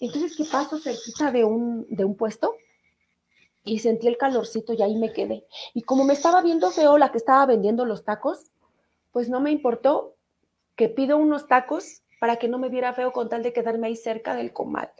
Entonces, 0.00 0.36
¿qué 0.36 0.44
paso 0.44 0.78
cerquita 0.78 1.32
de 1.32 1.44
un, 1.44 1.86
de 1.88 2.04
un 2.04 2.16
puesto? 2.16 2.54
y 3.64 3.80
sentí 3.80 4.08
el 4.08 4.16
calorcito 4.16 4.72
y 4.72 4.80
ahí 4.80 4.96
me 4.96 5.12
quedé. 5.12 5.46
Y 5.74 5.82
como 5.82 6.04
me 6.04 6.14
estaba 6.14 6.40
viendo 6.40 6.70
feo 6.70 6.96
la 6.96 7.12
que 7.12 7.18
estaba 7.18 7.44
vendiendo 7.44 7.84
los 7.84 8.02
tacos, 8.02 8.50
pues 9.12 9.28
no 9.28 9.40
me 9.40 9.50
importó 9.50 10.16
que 10.74 10.88
pido 10.88 11.18
unos 11.18 11.48
tacos 11.48 12.02
para 12.18 12.36
que 12.36 12.48
no 12.48 12.58
me 12.58 12.68
viera 12.68 12.92
feo 12.92 13.12
con 13.12 13.28
tal 13.28 13.42
de 13.42 13.52
quedarme 13.52 13.88
ahí 13.88 13.96
cerca 13.96 14.34
del 14.34 14.52
comal. 14.52 14.90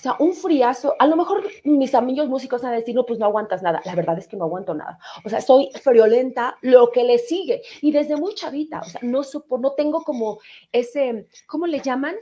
O 0.00 0.02
sea, 0.02 0.16
un 0.18 0.32
friazo. 0.32 0.96
A 0.98 1.06
lo 1.06 1.14
mejor 1.14 1.46
mis 1.64 1.94
amigos 1.94 2.26
músicos 2.26 2.62
van 2.62 2.72
a 2.72 2.76
decir, 2.76 2.94
no, 2.94 3.04
pues 3.04 3.18
no 3.18 3.26
aguantas 3.26 3.62
nada. 3.62 3.82
La 3.84 3.94
verdad 3.94 4.16
es 4.16 4.26
que 4.26 4.36
no 4.36 4.44
aguanto 4.44 4.72
nada. 4.72 4.98
O 5.26 5.28
sea, 5.28 5.42
soy 5.42 5.70
friolenta, 5.82 6.56
lo 6.62 6.90
que 6.90 7.04
le 7.04 7.18
sigue. 7.18 7.60
Y 7.82 7.92
desde 7.92 8.16
muy 8.16 8.34
chavita, 8.34 8.80
o 8.80 8.84
sea, 8.84 9.00
no 9.04 9.22
supo, 9.22 9.58
no 9.58 9.72
tengo 9.72 10.02
como 10.02 10.40
ese, 10.72 11.28
¿cómo 11.46 11.66
le 11.66 11.80
llaman? 11.80 12.16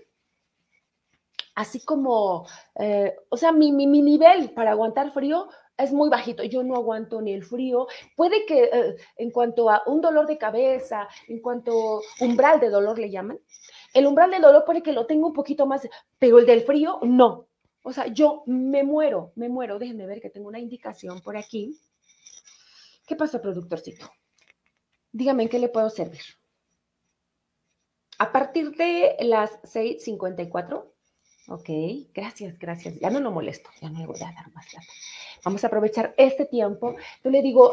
Así 1.54 1.84
como, 1.84 2.48
eh, 2.74 3.14
o 3.28 3.36
sea, 3.36 3.52
mi, 3.52 3.70
mi, 3.70 3.86
mi 3.86 4.02
nivel 4.02 4.50
para 4.50 4.72
aguantar 4.72 5.12
frío 5.12 5.48
es 5.78 5.92
muy 5.92 6.10
bajito, 6.10 6.42
yo 6.42 6.64
no 6.64 6.74
aguanto 6.74 7.22
ni 7.22 7.32
el 7.32 7.44
frío. 7.44 7.86
Puede 8.16 8.44
que 8.44 8.64
eh, 8.64 8.96
en 9.16 9.30
cuanto 9.30 9.70
a 9.70 9.82
un 9.86 10.00
dolor 10.00 10.26
de 10.26 10.36
cabeza, 10.36 11.08
en 11.28 11.40
cuanto 11.40 12.02
umbral 12.20 12.58
de 12.58 12.70
dolor 12.70 12.98
le 12.98 13.10
llaman, 13.10 13.38
el 13.94 14.06
umbral 14.06 14.30
de 14.30 14.40
dolor 14.40 14.64
puede 14.64 14.82
que 14.82 14.92
lo 14.92 15.06
tenga 15.06 15.26
un 15.26 15.32
poquito 15.32 15.66
más, 15.66 15.88
pero 16.18 16.38
el 16.38 16.46
del 16.46 16.62
frío 16.62 16.98
no. 17.02 17.48
O 17.82 17.92
sea, 17.92 18.06
yo 18.08 18.42
me 18.46 18.82
muero, 18.82 19.32
me 19.34 19.48
muero. 19.48 19.78
Déjenme 19.78 20.06
ver 20.06 20.20
que 20.20 20.30
tengo 20.30 20.48
una 20.48 20.58
indicación 20.58 21.20
por 21.20 21.36
aquí. 21.36 21.78
¿Qué 23.06 23.16
pasa, 23.16 23.40
productorcito? 23.40 24.10
Dígame 25.12 25.44
en 25.44 25.48
qué 25.48 25.58
le 25.58 25.68
puedo 25.68 25.88
servir. 25.88 26.20
A 28.18 28.32
partir 28.32 28.72
de 28.72 29.16
las 29.20 29.62
6:54 29.62 30.92
Ok, 31.48 31.70
gracias, 32.12 32.58
gracias. 32.58 33.00
Ya 33.00 33.08
no 33.08 33.20
lo 33.20 33.30
molesto, 33.30 33.70
ya 33.80 33.88
no 33.88 33.98
le 33.98 34.06
voy 34.06 34.20
a 34.20 34.32
dar 34.32 34.52
más 34.52 34.66
plata. 34.66 34.86
Vamos 35.44 35.64
a 35.64 35.68
aprovechar 35.68 36.14
este 36.18 36.44
tiempo. 36.44 36.94
Yo 37.24 37.30
le 37.30 37.40
digo, 37.40 37.72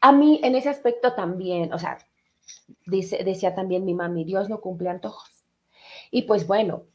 a 0.00 0.12
mí 0.12 0.40
en 0.42 0.54
ese 0.54 0.70
aspecto 0.70 1.14
también, 1.14 1.74
o 1.74 1.78
sea, 1.78 1.98
dice, 2.86 3.22
decía 3.24 3.54
también 3.54 3.84
mi 3.84 3.94
mami, 3.94 4.24
Dios 4.24 4.48
no 4.48 4.60
cumple 4.60 4.88
antojos. 4.88 5.44
Y 6.10 6.22
pues 6.22 6.46
bueno, 6.46 6.86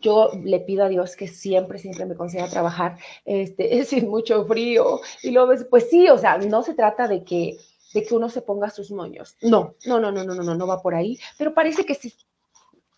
yo 0.00 0.30
le 0.42 0.60
pido 0.60 0.84
a 0.84 0.88
Dios 0.88 1.16
que 1.16 1.28
siempre, 1.28 1.78
siempre 1.78 2.06
me 2.06 2.14
conceda 2.14 2.48
trabajar 2.48 2.98
este, 3.24 3.84
sin 3.84 4.08
mucho 4.08 4.44
frío. 4.46 5.00
Y 5.22 5.30
luego, 5.30 5.52
pues 5.68 5.88
sí, 5.90 6.08
o 6.08 6.18
sea, 6.18 6.38
no 6.38 6.62
se 6.62 6.74
trata 6.74 7.08
de 7.08 7.24
que, 7.24 7.56
de 7.94 8.02
que 8.02 8.14
uno 8.14 8.28
se 8.28 8.42
ponga 8.42 8.70
sus 8.70 8.90
moños. 8.90 9.36
No, 9.42 9.74
no, 9.86 10.00
no, 10.00 10.12
no, 10.12 10.24
no, 10.24 10.34
no, 10.34 10.42
no, 10.42 10.54
no 10.54 10.66
va 10.66 10.82
por 10.82 10.94
ahí, 10.94 11.18
pero 11.38 11.54
parece 11.54 11.84
que 11.84 11.94
sí. 11.94 12.14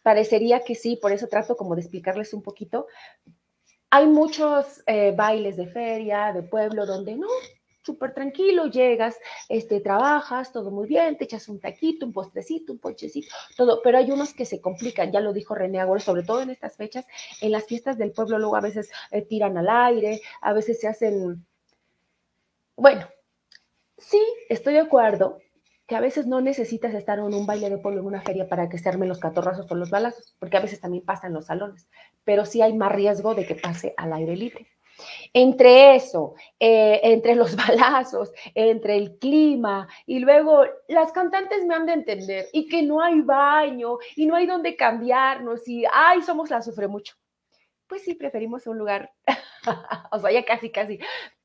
Parecería 0.03 0.61
que 0.65 0.75
sí, 0.75 0.97
por 0.97 1.13
eso 1.13 1.29
trato 1.29 1.57
como 1.57 1.75
de 1.75 1.83
explicarles 1.83 2.35
un 2.35 2.43
poquito. 2.43 2.87
Hay 3.91 4.07
muchos 4.07 4.83
eh, 4.87 5.13
bailes 5.17 5.57
de 5.57 5.69
feria, 5.69 6.33
de 6.33 6.43
pueblo, 6.43 6.87
donde 6.87 7.15
no, 7.15 7.29
súper 7.83 8.15
tranquilo, 8.15 8.67
llegas, 8.67 9.19
este, 9.49 9.81
trabajas, 9.81 10.53
todo 10.53 10.71
muy 10.71 10.87
bien, 10.87 11.17
te 11.17 11.25
echas 11.25 11.49
un 11.49 11.61
taquito, 11.61 12.07
un 12.07 12.13
postrecito, 12.13 12.73
un 12.73 12.79
ponchecito, 12.79 13.35
todo, 13.57 13.81
pero 13.83 13.99
hay 13.99 14.11
unos 14.11 14.35
que 14.35 14.45
se 14.45 14.61
complican, 14.61 15.13
ya 15.13 15.21
lo 15.21 15.33
dijo 15.33 15.55
René 15.55 15.81
Agüero, 15.81 16.01
sobre 16.01 16.23
todo 16.23 16.43
en 16.43 16.51
estas 16.51 16.77
fechas, 16.77 17.07
en 17.41 17.53
las 17.53 17.67
fiestas 17.67 17.99
del 17.99 18.13
pueblo 18.13 18.39
luego 18.39 18.57
a 18.57 18.61
veces 18.61 18.91
eh, 19.11 19.23
tiran 19.23 19.57
al 19.59 19.69
aire, 19.69 20.21
a 20.41 20.53
veces 20.53 20.81
se 20.81 20.89
hacen, 20.89 21.45
bueno, 22.77 23.07
sí, 23.99 24.23
estoy 24.49 24.75
de 24.75 24.81
acuerdo 24.81 25.39
que 25.87 25.97
a 25.97 26.01
veces 26.01 26.27
no 26.27 26.41
necesitas 26.41 26.95
estar 26.95 27.19
en 27.19 27.35
un 27.35 27.47
baile 27.47 27.69
de 27.69 27.79
pueblo, 27.79 28.01
en 28.01 28.07
una 28.07 28.23
feria, 28.23 28.49
para 28.49 28.69
que 28.69 28.79
se 28.79 28.89
armen 28.89 29.09
los 29.09 29.19
catorrazos 29.19 29.71
o 29.71 29.75
los 29.75 29.91
balazos, 29.91 30.35
porque 30.39 30.57
a 30.57 30.61
veces 30.61 30.81
también 30.81 31.05
pasa 31.05 31.27
en 31.27 31.35
los 31.35 31.47
salones, 31.47 31.89
pero 32.25 32.47
sí 32.47 32.63
hay 32.63 32.73
más 32.73 32.93
riesgo 32.93 33.35
de 33.35 33.45
que 33.45 33.57
pase 33.57 33.93
al 33.97 34.13
aire 34.13 34.37
libre. 34.37 34.69
Entre 35.33 35.97
eso, 35.97 36.35
eh, 36.59 37.01
entre 37.03 37.35
los 37.35 37.57
balazos, 37.57 38.33
entre 38.55 38.97
el 38.97 39.19
clima 39.19 39.89
y 40.07 40.19
luego 40.19 40.65
las 40.89 41.13
cantantes 41.13 41.65
me 41.65 41.75
han 41.75 41.87
de 41.87 41.93
entender 41.93 42.47
y 42.53 42.69
que 42.69 42.83
no 42.83 43.03
hay 43.03 43.21
baño 43.21 43.99
y 44.17 44.27
no 44.27 44.35
hay 44.35 44.47
donde 44.47 44.77
cambiarnos 44.77 45.67
y, 45.69 45.85
ay, 45.93 46.23
somos 46.23 46.51
la 46.51 46.63
sufre 46.63 46.89
mucho. 46.89 47.15
Pues 47.87 48.03
sí, 48.03 48.15
preferimos 48.15 48.67
un 48.67 48.79
lugar, 48.79 49.13
o 50.11 50.19
sea, 50.19 50.31
ya 50.31 50.45
casi, 50.45 50.71
casi 50.71 50.99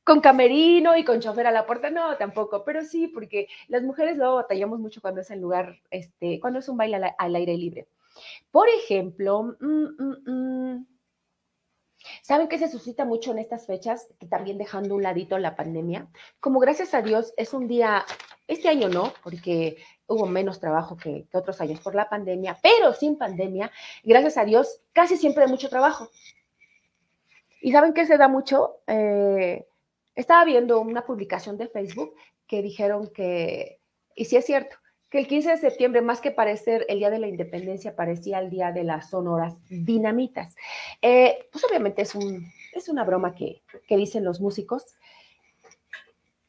con 0.07 0.21
camerino 0.21 0.95
y 0.95 1.03
con 1.03 1.19
chofer 1.19 1.47
a 1.47 1.51
la 1.51 1.65
puerta, 1.65 1.89
no, 1.89 2.15
tampoco, 2.15 2.63
pero 2.63 2.81
sí, 2.85 3.09
porque 3.09 3.49
las 3.67 3.83
mujeres 3.83 4.15
luego 4.15 4.35
batallamos 4.35 4.79
mucho 4.79 5.01
cuando 5.01 5.19
es 5.19 5.29
en 5.31 5.41
lugar, 5.41 5.81
este, 5.91 6.39
cuando 6.39 6.59
es 6.59 6.69
un 6.69 6.77
baile 6.77 7.13
al, 7.17 7.35
aire 7.35 7.57
libre. 7.57 7.89
Por 8.49 8.69
ejemplo, 8.69 9.57
mm, 9.59 9.83
mm, 9.99 10.15
mm, 10.25 10.87
¿saben 12.21 12.47
qué 12.47 12.57
se 12.57 12.69
suscita 12.69 13.05
mucho 13.05 13.31
en 13.31 13.39
estas 13.39 13.65
fechas? 13.65 14.07
Que 14.19 14.27
también 14.27 14.57
dejando 14.57 14.95
un 14.95 15.03
ladito 15.03 15.37
la 15.37 15.55
pandemia, 15.55 16.07
como 16.39 16.59
gracias 16.59 16.93
a 16.93 17.01
Dios 17.01 17.33
es 17.37 17.53
un 17.53 17.67
día, 17.67 18.05
este 18.47 18.69
año 18.69 18.89
no, 18.89 19.13
porque 19.23 19.77
hubo 20.07 20.25
menos 20.25 20.59
trabajo 20.59 20.97
que, 20.97 21.27
otros 21.33 21.61
años 21.61 21.79
por 21.79 21.95
la 21.95 22.09
pandemia, 22.09 22.57
pero 22.61 22.93
sin 22.93 23.17
pandemia, 23.17 23.71
gracias 24.03 24.37
a 24.37 24.45
Dios, 24.45 24.81
casi 24.93 25.17
siempre 25.17 25.43
hay 25.43 25.49
mucho 25.49 25.69
trabajo. 25.69 26.09
¿Y 27.61 27.71
saben 27.71 27.93
qué 27.93 28.05
se 28.05 28.17
da 28.17 28.27
mucho? 28.27 28.81
Eh, 28.87 29.67
estaba 30.15 30.45
viendo 30.45 30.79
una 30.79 31.05
publicación 31.05 31.57
de 31.57 31.67
Facebook 31.67 32.15
que 32.47 32.61
dijeron 32.61 33.11
que, 33.13 33.79
y 34.15 34.25
sí 34.25 34.37
es 34.37 34.45
cierto, 34.45 34.77
que 35.09 35.19
el 35.19 35.27
15 35.27 35.51
de 35.51 35.57
septiembre, 35.57 36.01
más 36.01 36.21
que 36.21 36.31
parecer 36.31 36.85
el 36.89 36.99
Día 36.99 37.09
de 37.09 37.19
la 37.19 37.27
Independencia, 37.27 37.95
parecía 37.95 38.39
el 38.39 38.49
Día 38.49 38.71
de 38.71 38.83
las 38.83 39.09
Sonoras 39.09 39.55
Dinamitas. 39.69 40.55
Eh, 41.01 41.47
pues 41.51 41.63
obviamente 41.65 42.01
es, 42.01 42.15
un, 42.15 42.51
es 42.73 42.89
una 42.89 43.03
broma 43.03 43.33
que, 43.33 43.61
que 43.87 43.97
dicen 43.97 44.23
los 44.23 44.41
músicos, 44.41 44.85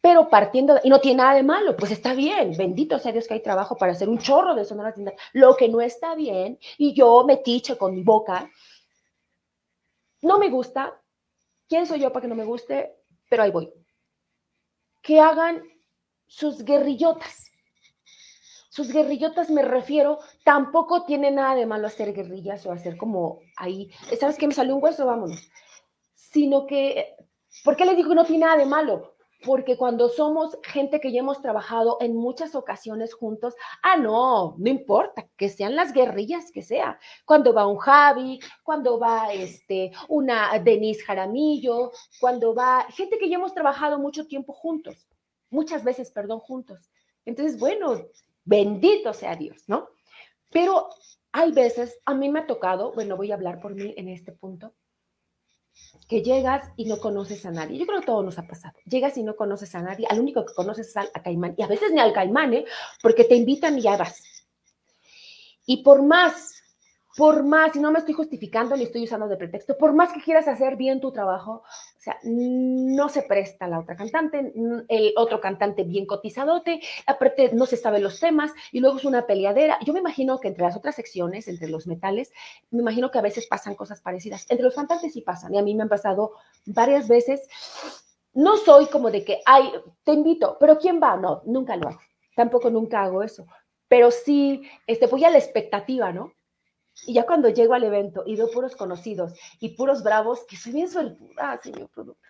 pero 0.01 0.29
partiendo, 0.29 0.79
y 0.83 0.91
no 0.91 1.01
tiene 1.01 1.19
nada 1.19 1.35
de 1.35 1.43
malo, 1.43 1.77
pues 1.77 1.91
está 1.91 2.15
bien, 2.15 2.57
bendito 2.57 2.99
sea 2.99 3.13
Dios 3.13 3.27
que 3.27 3.35
hay 3.35 3.43
trabajo 3.43 3.77
para 3.77 3.93
hacer 3.93 4.09
un 4.09 4.19
chorro 4.19 4.55
de 4.55 4.65
sonoras 4.65 4.97
dinamitas. 4.97 5.29
Lo 5.33 5.57
que 5.57 5.69
no 5.69 5.81
está 5.81 6.15
bien, 6.15 6.59
y 6.77 6.95
yo 6.95 7.25
me 7.25 7.37
ticho 7.39 7.77
con 7.77 7.95
mi 7.95 8.03
boca, 8.03 8.51
no 10.23 10.39
me 10.39 10.49
gusta, 10.49 11.01
¿quién 11.69 11.87
soy 11.87 12.01
yo 12.01 12.13
para 12.13 12.23
que 12.23 12.29
no 12.29 12.35
me 12.35 12.45
guste? 12.45 12.99
pero 13.29 13.43
ahí 13.43 13.51
voy. 13.51 13.73
Que 15.03 15.21
hagan 15.21 15.63
sus 16.27 16.65
guerrillotas. 16.65 17.53
Sus 18.79 18.93
guerrillotas 18.93 19.51
me 19.51 19.63
refiero, 19.63 20.21
tampoco 20.45 21.05
tiene 21.05 21.33
nada 21.33 21.57
de 21.57 21.67
malo 21.67 21.89
hacer 21.89 22.13
guerrillas 22.13 22.65
o 22.65 22.71
hacer 22.71 22.97
como 22.97 23.41
ahí, 23.57 23.91
¿sabes 24.21 24.39
qué? 24.39 24.47
Me 24.47 24.55
salió 24.55 24.77
un 24.77 24.85
hueso, 24.85 25.05
vámonos. 25.05 25.51
Sino 26.15 26.65
que, 26.65 27.17
¿por 27.65 27.75
qué 27.75 27.85
les 27.85 27.97
digo 27.97 28.11
que 28.11 28.15
no 28.15 28.25
tiene 28.25 28.47
nada 28.47 28.57
de 28.57 28.67
malo? 28.67 29.17
porque 29.45 29.77
cuando 29.77 30.09
somos 30.09 30.59
gente 30.63 31.01
que 31.01 31.11
ya 31.11 31.21
hemos 31.21 31.43
trabajado 31.43 31.97
en 32.01 32.15
muchas 32.15 32.55
ocasiones 32.55 33.15
juntos, 33.15 33.55
ah, 33.83 33.97
no, 33.97 34.55
no 34.59 34.69
importa, 34.69 35.29
que 35.37 35.49
sean 35.49 35.75
las 35.75 35.93
guerrillas 35.93 36.53
que 36.53 36.63
sea. 36.63 36.99
Cuando 37.25 37.53
va 37.53 37.67
un 37.67 37.79
Javi, 37.79 38.39
cuando 38.63 38.99
va 39.01 39.33
este, 39.33 39.91
una 40.09 40.57
Denise 40.61 41.03
Jaramillo, 41.03 41.91
cuando 42.21 42.55
va 42.55 42.87
gente 42.91 43.19
que 43.19 43.29
ya 43.29 43.37
hemos 43.37 43.55
trabajado 43.55 43.99
mucho 43.99 44.27
tiempo 44.27 44.53
juntos, 44.53 45.09
muchas 45.51 45.83
veces, 45.83 46.11
perdón, 46.11 46.39
juntos. 46.41 46.91
Entonces, 47.25 47.59
bueno, 47.59 48.07
bendito 48.49 49.13
sea 49.13 49.37
Dios, 49.37 49.65
¿no? 49.67 49.91
Pero 50.51 50.89
hay 51.33 51.53
veces, 51.53 51.99
a 52.07 52.15
mí 52.15 52.29
me 52.31 52.41
ha 52.41 52.47
tocado, 52.47 52.93
bueno, 52.95 53.17
voy 53.17 53.31
a 53.31 53.35
hablar 53.35 53.61
por 53.61 53.75
mí 53.75 53.95
en 53.97 54.09
este 54.09 54.33
punto, 54.33 54.75
que 56.09 56.23
llegas 56.23 56.73
y 56.77 56.87
no 56.87 56.99
conoces 56.99 57.45
a 57.47 57.51
nadie. 57.51 57.79
Yo 57.79 57.87
creo 57.87 58.01
que 58.01 58.07
todo 58.07 58.23
nos 58.23 58.39
ha 58.39 58.47
pasado. 58.47 58.75
Llegas 58.85 59.17
y 59.19 59.23
no 59.23 59.37
conoces 59.37 59.75
a 59.75 59.83
nadie. 59.83 60.07
Al 60.09 60.19
único 60.19 60.45
que 60.45 60.55
conoces 60.55 60.89
es 60.89 60.97
al, 60.97 61.11
a 61.15 61.23
Caimán. 61.23 61.55
Y 61.57 61.63
a 61.63 61.69
veces 61.69 61.93
ni 61.93 62.01
al 62.01 62.13
Caimán, 62.13 62.53
¿eh? 62.55 62.65
porque 63.01 63.25
te 63.25 63.37
invitan 63.37 63.79
y 63.79 63.83
ya 63.83 63.97
vas. 63.97 64.21
Y 65.67 65.85
por 65.85 66.03
más 66.03 66.59
por 67.19 67.43
más, 67.43 67.75
y 67.75 67.81
no 67.81 67.91
me 67.91 67.99
estoy 67.99 68.15
justificando 68.15 68.77
ni 68.77 68.85
estoy 68.85 69.03
usando 69.03 69.27
de 69.27 69.37
pretexto, 69.37 69.77
por 69.77 69.93
más 69.93 70.13
que 70.13 70.21
quieras 70.21 70.47
hacer 70.47 70.77
bien 70.77 71.01
tu 71.01 71.11
trabajo, 71.11 71.65
o 71.99 72.01
sea, 72.01 72.17
no 72.23 73.09
se 73.09 73.23
presta 73.23 73.67
la 73.67 73.81
otra 73.81 73.97
cantante, 73.97 74.53
el 74.89 75.13
otro 75.17 75.41
cantante 75.41 75.83
bien 75.83 76.07
cotizadote, 76.07 76.81
aparte 77.07 77.51
no 77.53 77.67
se 77.67 77.77
sabe 77.77 77.99
los 77.99 78.21
temas 78.21 78.53
y 78.71 78.79
luego 78.79 78.99
es 78.99 79.05
una 79.05 79.27
peleadera. 79.27 79.79
Yo 79.85 79.93
me 79.93 79.99
imagino 79.99 80.39
que 80.39 80.47
entre 80.47 80.63
las 80.63 80.77
otras 80.77 80.95
secciones, 80.95 81.49
entre 81.49 81.69
los 81.69 81.89
metales, 81.89 82.33
me 82.71 82.83
imagino 82.83 83.11
que 83.11 83.19
a 83.19 83.23
veces 83.23 83.49
pasan 83.49 83.75
cosas 83.75 84.01
parecidas. 84.01 84.47
Entre 84.49 84.65
los 84.65 84.77
cantantes 84.77 85.13
sí 85.13 85.23
pasan, 85.23 85.53
y 85.55 85.59
a 85.59 85.63
mí 85.63 85.75
me 85.75 85.83
han 85.83 85.89
pasado 85.89 86.35
varias 86.67 87.09
veces 87.09 87.49
no 88.33 88.57
soy 88.57 88.87
como 88.87 89.11
de 89.11 89.25
que, 89.25 89.41
ay, 89.45 89.73
te 90.05 90.13
invito, 90.13 90.57
pero 90.61 90.79
¿quién 90.79 91.01
va? 91.03 91.17
No, 91.17 91.43
nunca 91.47 91.75
lo 91.75 91.89
hago. 91.89 92.01
Tampoco 92.37 92.71
nunca 92.71 93.03
hago 93.03 93.25
eso. 93.25 93.47
Pero 93.89 94.13
sí, 94.13 94.63
este, 94.87 95.09
voy 95.09 95.25
a 95.25 95.31
la 95.31 95.39
expectativa, 95.39 96.13
¿no? 96.13 96.33
Y 97.07 97.15
ya 97.15 97.25
cuando 97.27 97.49
llego 97.49 97.75
al 97.75 97.85
evento 97.85 98.23
y 98.27 98.37
veo 98.37 98.51
puros 98.51 98.77
conocidos 98.77 99.35
y 99.61 99.71
puros 99.71 100.03
bravos, 100.03 100.45
que 100.47 100.57
soy 100.57 100.73
bien 100.73 100.89
suertuda, 100.89 101.59
señor 101.63 101.89
productor. 101.89 102.29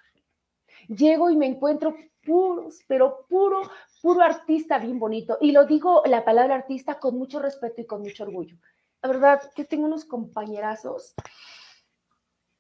Llego 0.88 1.30
y 1.30 1.36
me 1.36 1.46
encuentro 1.46 1.94
puros, 2.24 2.80
pero 2.86 3.26
puro, 3.28 3.62
puro 4.02 4.22
artista 4.22 4.78
bien 4.78 4.98
bonito. 4.98 5.38
Y 5.40 5.52
lo 5.52 5.64
digo 5.66 6.02
la 6.06 6.24
palabra 6.24 6.56
artista 6.56 6.98
con 6.98 7.16
mucho 7.18 7.38
respeto 7.40 7.80
y 7.80 7.86
con 7.86 8.02
mucho 8.02 8.24
orgullo. 8.24 8.56
La 9.02 9.08
verdad, 9.08 9.42
yo 9.56 9.66
tengo 9.66 9.86
unos 9.86 10.04
compañerazos. 10.04 11.14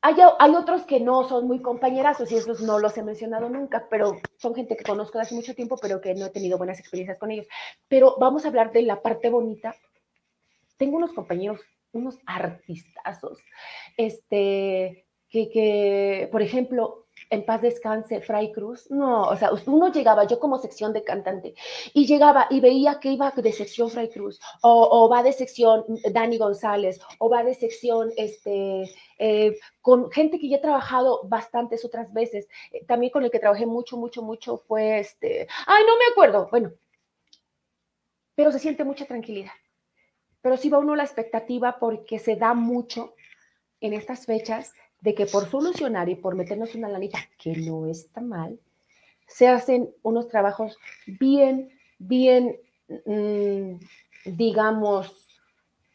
Hay, 0.00 0.14
hay, 0.38 0.54
otros 0.54 0.82
que 0.82 1.00
no 1.00 1.28
son 1.28 1.46
muy 1.46 1.60
compañerazos 1.60 2.30
y 2.30 2.36
esos 2.36 2.60
no 2.60 2.78
los 2.78 2.96
he 2.96 3.02
mencionado 3.02 3.48
nunca, 3.48 3.88
pero 3.90 4.16
son 4.36 4.54
gente 4.54 4.76
que 4.76 4.84
conozco 4.84 5.18
de 5.18 5.22
hace 5.22 5.34
mucho 5.34 5.54
tiempo, 5.54 5.76
pero 5.80 6.00
que 6.00 6.14
no 6.14 6.26
he 6.26 6.30
tenido 6.30 6.56
buenas 6.56 6.78
experiencias 6.78 7.18
con 7.18 7.32
ellos. 7.32 7.48
Pero 7.88 8.14
vamos 8.18 8.44
a 8.44 8.48
hablar 8.48 8.70
de 8.72 8.82
la 8.82 9.02
parte 9.02 9.28
bonita. 9.28 9.74
Tengo 10.76 10.96
unos 10.96 11.12
compañeros 11.12 11.60
unos 11.92 12.18
artistazos, 12.26 13.38
este, 13.96 15.06
que, 15.28 15.50
que, 15.50 16.28
por 16.30 16.42
ejemplo, 16.42 17.08
en 17.30 17.44
paz 17.44 17.60
descanse, 17.62 18.20
Fray 18.20 18.52
Cruz, 18.52 18.90
no, 18.90 19.22
o 19.22 19.36
sea, 19.36 19.50
uno 19.66 19.92
llegaba, 19.92 20.24
yo 20.24 20.38
como 20.38 20.58
sección 20.58 20.92
de 20.92 21.04
cantante, 21.04 21.54
y 21.92 22.06
llegaba 22.06 22.46
y 22.50 22.60
veía 22.60 23.00
que 23.00 23.12
iba 23.12 23.30
de 23.30 23.52
sección 23.52 23.90
Fray 23.90 24.08
Cruz, 24.08 24.40
o, 24.62 25.08
va 25.08 25.22
de 25.22 25.32
sección 25.32 25.84
Dani 26.12 26.38
González, 26.38 27.00
o 27.18 27.28
va 27.28 27.42
de 27.44 27.54
sección, 27.54 28.10
este, 28.16 28.90
eh, 29.18 29.58
con 29.80 30.10
gente 30.10 30.38
que 30.38 30.48
ya 30.48 30.56
he 30.56 30.60
trabajado 30.60 31.20
bastantes 31.24 31.84
otras 31.84 32.12
veces, 32.12 32.48
eh, 32.72 32.84
también 32.86 33.12
con 33.12 33.24
el 33.24 33.30
que 33.30 33.40
trabajé 33.40 33.66
mucho, 33.66 33.96
mucho, 33.96 34.22
mucho 34.22 34.58
fue 34.58 35.00
este, 35.00 35.46
ay, 35.66 35.84
no 35.86 35.96
me 35.98 36.04
acuerdo, 36.12 36.48
bueno, 36.50 36.72
pero 38.34 38.52
se 38.52 38.58
siente 38.58 38.84
mucha 38.84 39.04
tranquilidad 39.06 39.52
pero 40.42 40.56
sí 40.56 40.68
va 40.68 40.78
uno 40.78 40.96
la 40.96 41.04
expectativa 41.04 41.78
porque 41.78 42.18
se 42.18 42.36
da 42.36 42.54
mucho 42.54 43.14
en 43.80 43.92
estas 43.92 44.26
fechas 44.26 44.72
de 45.00 45.14
que 45.14 45.26
por 45.26 45.48
solucionar 45.48 46.08
y 46.08 46.16
por 46.16 46.34
meternos 46.34 46.74
una 46.74 46.88
lanita, 46.88 47.18
que 47.38 47.56
no 47.56 47.86
está 47.86 48.20
mal, 48.20 48.58
se 49.26 49.46
hacen 49.48 49.94
unos 50.02 50.28
trabajos 50.28 50.76
bien, 51.06 51.70
bien, 51.98 52.56
mm, 53.04 53.74
digamos, 54.24 55.28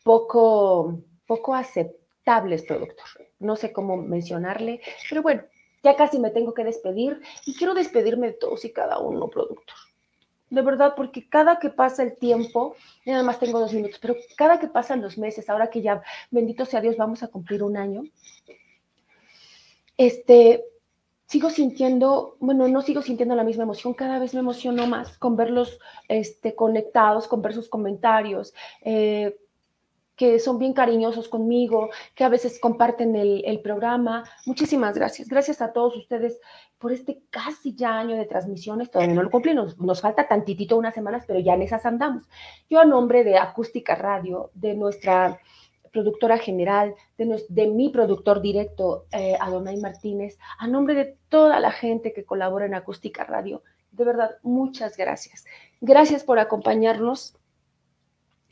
poco, 0.03 0.99
poco 1.25 1.55
aceptables, 1.55 2.63
productor. 2.63 3.05
No 3.39 3.55
sé 3.55 3.73
cómo 3.73 3.97
mencionarle, 3.97 4.81
pero 5.09 5.21
bueno, 5.21 5.43
ya 5.83 5.95
casi 5.95 6.19
me 6.19 6.29
tengo 6.29 6.53
que 6.53 6.63
despedir 6.63 7.21
y 7.45 7.55
quiero 7.55 7.73
despedirme 7.73 8.27
de 8.27 8.33
todos 8.33 8.63
y 8.63 8.71
cada 8.71 8.99
uno, 8.99 9.27
productor 9.29 9.75
de 10.49 10.61
verdad, 10.61 10.93
porque 10.95 11.27
cada 11.27 11.59
que 11.59 11.69
pasa 11.69 12.03
el 12.03 12.15
tiempo, 12.17 12.75
y 13.05 13.11
nada 13.11 13.23
más 13.23 13.39
tengo 13.39 13.59
dos 13.59 13.73
minutos, 13.73 13.99
pero 14.01 14.15
cada 14.37 14.59
que 14.59 14.67
pasan 14.67 15.01
los 15.01 15.17
meses, 15.17 15.49
ahora 15.49 15.69
que 15.69 15.81
ya, 15.81 16.03
bendito 16.31 16.65
sea 16.65 16.81
Dios, 16.81 16.97
vamos 16.97 17.23
a 17.23 17.27
cumplir 17.27 17.63
un 17.63 17.77
año, 17.77 18.03
este, 19.97 20.63
sigo 21.25 21.49
sintiendo, 21.49 22.37
bueno, 22.39 22.67
no 22.67 22.81
sigo 22.81 23.01
sintiendo 23.01 23.35
la 23.35 23.43
misma 23.43 23.63
emoción, 23.63 23.93
cada 23.93 24.19
vez 24.19 24.33
me 24.33 24.41
emociono 24.41 24.85
más 24.87 25.17
con 25.17 25.35
verlos 25.35 25.79
este, 26.07 26.55
conectados, 26.55 27.27
con 27.27 27.41
ver 27.41 27.53
sus 27.53 27.69
comentarios, 27.69 28.53
eh, 28.81 29.35
que 30.16 30.39
son 30.39 30.59
bien 30.59 30.74
cariñosos 30.74 31.28
conmigo, 31.28 31.89
que 32.16 32.24
a 32.24 32.30
veces 32.30 32.59
comparten 32.59 33.16
el, 33.16 33.59
programa. 33.61 34.24
Muchísimas 34.45 34.95
gracias. 34.95 35.28
Gracias 35.28 35.61
a 35.61 35.74
todos 35.74 35.95
ustedes 35.95 36.39
por 36.78 36.91
este 36.91 37.24
casi 37.30 37.76
ya 37.76 37.97
año 37.97 38.16
de 38.16 38.26
transmisiones. 38.26 38.91
Todavía 38.91 39.16
no 39.16 39.24
lo 39.24 39.32
cumplimos, 39.32 39.78
nos, 39.80 40.01
falta 40.01 40.28
tantitito 40.28 40.78
unas 40.78 40.93
semanas, 40.93 41.24
pero 41.26 41.39
ya 41.39 41.53
en 41.53 41.64
esas 41.64 41.86
andamos. 41.86 42.28
Yo 42.70 42.80
a 42.80 42.86
nombre 42.86 43.24
de 43.24 43.38
Acústica 43.38 43.95
Radio, 43.95 44.51
de 44.53 44.76
nuestra 44.76 45.39
productora 45.91 46.38
general, 46.38 46.95
de, 47.18 47.68
mi 47.68 47.89
productor 47.89 48.41
directo, 48.41 49.05
eh, 49.11 49.38
Adonai 49.39 49.78
Martínez, 49.78 50.38
a 50.57 50.68
nombre 50.68 50.95
de 50.95 51.18
toda 51.30 51.59
la 51.59 51.72
gente 51.72 52.14
que 52.14 52.26
colabora 52.26 52.66
en 52.66 52.74
Acústica 52.74 53.24
Radio, 53.24 53.61
de 53.91 54.05
verdad, 54.05 54.32
muchas 54.41 54.97
gracias. 54.97 55.45
Gracias 55.80 56.24
por 56.24 56.39
acompañarnos 56.39 57.38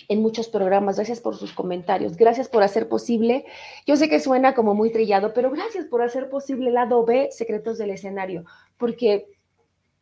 en 0.08 0.22
muchos 0.22 0.48
programas. 0.50 0.96
Gracias 0.98 1.20
por 1.20 1.36
sus 1.36 1.54
comentarios. 1.54 2.16
Gracias 2.18 2.48
por 2.48 2.64
hacer 2.64 2.88
posible. 2.90 3.46
Yo 3.86 3.96
sé 3.96 4.10
que 4.10 4.20
suena 4.20 4.54
como 4.54 4.74
muy 4.74 4.92
trillado, 4.92 5.34
pero 5.34 5.52
gracias 5.52 5.86
por 5.86 6.02
hacer 6.02 6.30
posible 6.30 6.68
el 6.68 6.76
lado 6.76 7.06
B, 7.06 7.30
Secretos 7.32 7.78
del 7.78 7.92
Escenario, 7.92 8.46
porque 8.78 9.28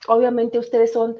obviamente 0.08 0.60
ustedes 0.60 0.92
son, 0.94 1.18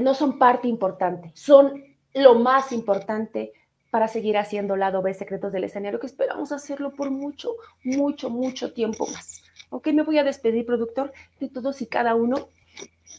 no 0.00 0.14
son 0.14 0.38
parte 0.38 0.68
importante, 0.68 1.32
son 1.34 1.82
lo 2.14 2.34
más 2.34 2.72
importante 2.72 3.52
para 3.90 4.08
seguir 4.08 4.36
haciendo 4.36 4.76
lado 4.76 5.02
B, 5.02 5.14
Secretos 5.14 5.52
del 5.52 5.64
Escenario, 5.64 6.00
que 6.00 6.06
esperamos 6.06 6.52
hacerlo 6.52 6.94
por 6.94 7.10
mucho, 7.10 7.54
mucho, 7.84 8.30
mucho 8.30 8.72
tiempo 8.72 9.06
más. 9.06 9.42
Ok, 9.70 9.88
me 9.88 10.02
voy 10.02 10.18
a 10.18 10.24
despedir, 10.24 10.66
productor, 10.66 11.12
de 11.40 11.48
todos 11.48 11.80
y 11.82 11.86
cada 11.86 12.14
uno 12.14 12.48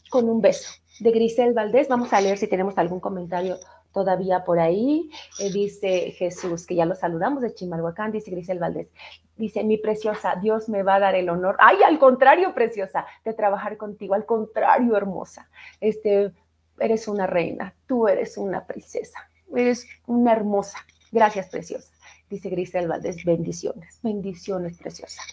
con 0.10 0.30
un 0.30 0.42
beso. 0.42 0.72
De 1.00 1.12
Grisel 1.12 1.54
Valdés, 1.54 1.88
vamos 1.88 2.14
a 2.14 2.22
leer 2.22 2.38
si 2.38 2.48
tenemos 2.48 2.78
algún 2.78 3.00
comentario 3.00 3.58
todavía 3.98 4.46
por 4.46 4.60
ahí. 4.60 5.10
Eh, 5.40 5.52
dice 5.52 6.12
Jesús, 6.12 6.68
que 6.68 6.76
ya 6.76 6.86
lo 6.86 6.94
saludamos 6.94 7.42
de 7.42 7.56
Chimalhuacán, 7.56 8.12
dice 8.12 8.30
Grisel 8.30 8.60
Valdés. 8.60 8.90
Dice, 9.36 9.64
mi 9.64 9.78
preciosa, 9.78 10.36
Dios 10.36 10.70
me 10.70 10.84
va 10.84 10.96
a 10.96 11.00
dar 11.00 11.16
el 11.16 11.30
honor. 11.30 11.58
Ay, 11.60 11.78
al 11.82 11.98
contrario, 11.98 12.54
preciosa, 12.54 13.08
de 13.26 13.34
trabajar 13.34 13.76
contigo. 13.76 14.14
Al 14.14 14.28
contrario, 14.28 14.96
hermosa. 14.96 15.50
Este, 15.82 16.32
eres 16.80 17.08
una 17.08 17.26
reina, 17.26 17.74
tú 17.88 18.08
eres 18.08 18.38
una 18.38 18.68
princesa, 18.68 19.18
eres 19.56 19.88
una 20.06 20.34
hermosa. 20.34 20.78
Gracias, 21.12 21.50
preciosa. 21.50 21.92
Dice 22.30 22.50
Grisel 22.50 22.88
Valdés, 22.88 23.26
bendiciones, 23.26 24.00
bendiciones, 24.04 24.78
preciosa. 24.78 25.24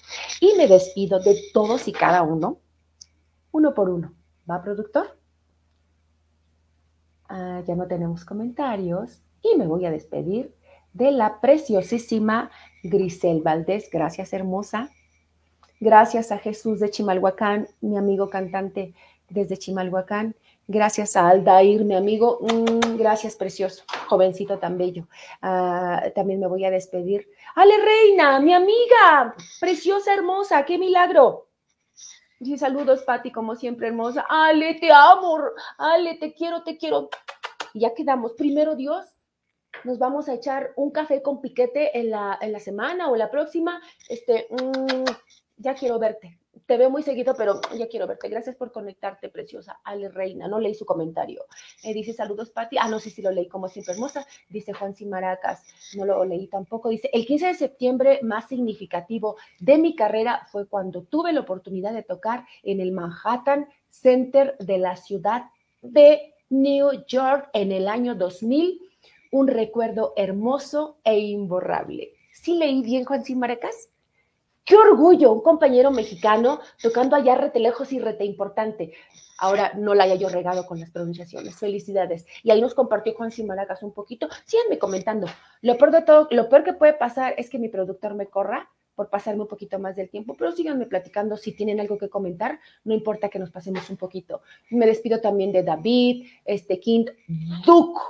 Y 0.41 0.55
me 0.57 0.69
despido 0.69 1.21
de 1.21 1.37
todos 1.53 1.87
y 1.87 1.93
cada 1.93 2.23
uno, 2.23 2.61
uno 3.53 3.75
por 3.75 3.91
uno. 3.91 4.15
¿Va, 4.51 4.63
productor? 4.63 5.19
Ah, 7.37 7.63
ya 7.67 7.75
no 7.75 7.89
tenemos 7.89 8.25
comentarios 8.25 9.21
y 9.43 9.57
me 9.57 9.67
voy 9.67 9.85
a 9.87 9.91
despedir 9.91 10.55
de 10.93 11.11
la 11.11 11.41
preciosísima 11.41 12.53
Grisel 12.85 13.43
Valdés. 13.43 13.91
Gracias, 13.91 14.33
hermosa. 14.33 14.91
Gracias 15.81 16.31
a 16.31 16.39
Jesús 16.39 16.79
de 16.79 16.91
Chimalhuacán, 16.91 17.67
mi 17.81 17.97
amigo 17.97 18.31
cantante 18.31 18.95
desde 19.29 19.57
Chimalhuacán. 19.57 20.37
Gracias 20.69 21.17
a 21.17 21.29
Aldair, 21.29 21.85
mi 21.85 21.97
amigo. 21.97 22.39
Mm, 22.41 22.99
gracias, 22.99 23.35
precioso, 23.35 23.83
jovencito 24.07 24.61
tan 24.61 24.79
bello. 24.79 25.09
Ah, 25.43 26.05
también 26.15 26.39
me 26.39 26.47
voy 26.47 26.65
a 26.65 26.71
despedir. 26.71 27.29
Ale 27.57 27.75
Reina, 27.85 28.39
mi 28.39 28.53
amiga, 28.55 29.35
preciosa, 29.59 30.15
hermosa, 30.15 30.65
qué 30.65 30.79
milagro. 30.79 31.49
Y 32.41 32.59
saludos, 32.59 33.03
Pati, 33.05 33.31
como 33.31 33.55
siempre, 33.55 33.89
hermosa. 33.89 34.27
Ale, 34.29 34.75
te 34.75 34.93
amo. 34.93 35.39
Ale, 35.79 36.17
te 36.17 36.35
quiero, 36.35 36.63
te 36.63 36.77
quiero. 36.77 37.09
Y 37.75 37.81
ya 37.81 37.93
quedamos. 37.93 38.33
Primero 38.33 38.77
Dios, 38.77 39.05
nos 39.83 39.99
vamos 39.99 40.29
a 40.29 40.35
echar 40.35 40.73
un 40.77 40.93
café 40.93 41.21
con 41.21 41.41
piquete 41.41 41.99
en 41.99 42.11
la, 42.11 42.39
en 42.41 42.53
la 42.53 42.61
semana 42.61 43.11
o 43.11 43.17
la 43.17 43.31
próxima. 43.31 43.83
Este, 44.09 44.47
mm, 44.51 45.05
ya 45.57 45.75
quiero 45.75 45.99
verte. 45.99 46.39
Te 46.67 46.79
veo 46.79 46.89
muy 46.89 47.03
seguido, 47.03 47.35
pero 47.37 47.61
ya 47.77 47.89
quiero 47.89 48.07
verte. 48.07 48.29
Gracias 48.29 48.55
por 48.55 48.71
conectarte, 48.71 49.29
preciosa. 49.29 49.81
Ale 49.83 50.09
Reina, 50.09 50.47
no 50.47 50.61
leí 50.61 50.75
su 50.75 50.87
comentario. 50.87 51.45
Eh, 51.83 51.93
dice 51.93 52.13
saludos, 52.13 52.51
Pati. 52.51 52.79
Ah, 52.79 52.89
no 52.89 53.01
sé 53.01 53.11
si 53.11 53.23
lo 53.23 53.33
leí 53.33 53.49
como 53.49 53.69
siempre 53.69 53.95
hermosa. 53.95 54.25
Dice 54.49 54.73
Juan 54.73 54.95
Simaracas, 54.95 55.65
no 55.97 56.05
lo 56.05 56.25
leí 56.25 56.47
tampoco. 56.47 56.91
Dice, 56.91 57.11
el 57.13 57.27
15 57.27 57.47
de 57.49 57.55
septiembre 57.55 58.21
más 58.23 58.49
significativo 58.49 59.37
de 59.59 59.79
mi 59.79 59.97
carrera 59.97 60.47
fue 60.53 60.69
cuando 60.69 61.03
tuve 61.03 61.33
la 61.33 61.41
oportunidad 61.41 61.93
de 61.93 62.05
tocar 62.05 62.47
en 62.63 62.81
el 62.81 62.93
Manhattan 62.93 63.69
Center 63.91 64.57
de 64.59 64.79
la 64.79 64.97
ciudad 64.97 65.43
de 65.83 66.34
New 66.63 67.05
York 67.07 67.51
en 67.53 67.73
el 67.73 67.89
año 67.89 68.15
2000. 68.15 68.81
Un 69.33 69.49
recuerdo 69.49 70.13
hermoso 70.17 70.99
e 71.03 71.19
imborrable. 71.19 72.13
¿Sí 72.33 72.57
leí 72.57 72.83
bien, 72.83 73.05
Juan 73.05 73.25
Simaracas? 73.25 73.91
Qué 74.65 74.77
orgullo, 74.77 75.33
un 75.33 75.43
compañero 75.43 75.91
mexicano 75.91 76.61
tocando 76.81 77.17
allá 77.17 77.35
rete 77.35 77.59
lejos 77.59 77.93
y 77.93 77.99
rete 77.99 78.25
importante. 78.25 78.93
Ahora 79.39 79.73
no 79.75 79.95
la 79.95 80.05
haya 80.05 80.15
yo 80.15 80.29
regado 80.29 80.65
con 80.67 80.79
las 80.79 80.91
pronunciaciones. 80.91 81.57
Felicidades. 81.57 82.25
Y 82.43 82.51
ahí 82.51 82.61
nos 82.61 82.75
compartió 82.75 83.15
Juan 83.15 83.33
Simaracas 83.33 83.83
un 83.83 83.93
poquito. 83.93 84.29
Síganme 84.45 84.79
comentando. 84.79 85.27
Lo 85.61 85.77
peor 85.77 85.91
de 85.91 86.03
todo, 86.03 86.29
lo 86.31 86.49
peor 86.49 86.65
que 86.65 86.73
puede 86.73 86.95
pasar 86.95 87.35
es 87.37 87.51
que 87.51 87.59
mi 87.59 87.69
productor 87.69 88.15
me 88.15 88.27
corra 88.27 88.71
por 88.95 89.11
pasarme 89.11 89.43
un 89.43 89.49
poquito 89.49 89.79
más 89.79 89.97
del 89.97 90.09
tiempo, 90.09 90.35
pero 90.37 90.53
síganme 90.53 90.87
platicando 90.87 91.37
si 91.37 91.53
tienen 91.53 91.81
algo 91.81 91.99
que 91.99 92.09
comentar, 92.09 92.61
no 92.85 92.95
importa 92.95 93.29
que 93.29 93.39
nos 93.39 93.51
pasemos 93.51 93.89
un 93.91 93.97
poquito. 93.97 94.43
Me 94.71 94.87
despido 94.87 95.21
también 95.21 95.53
de 95.53 95.63
David, 95.63 96.27
este 96.45 96.81
Quint, 96.81 97.11
Duke, 97.65 98.01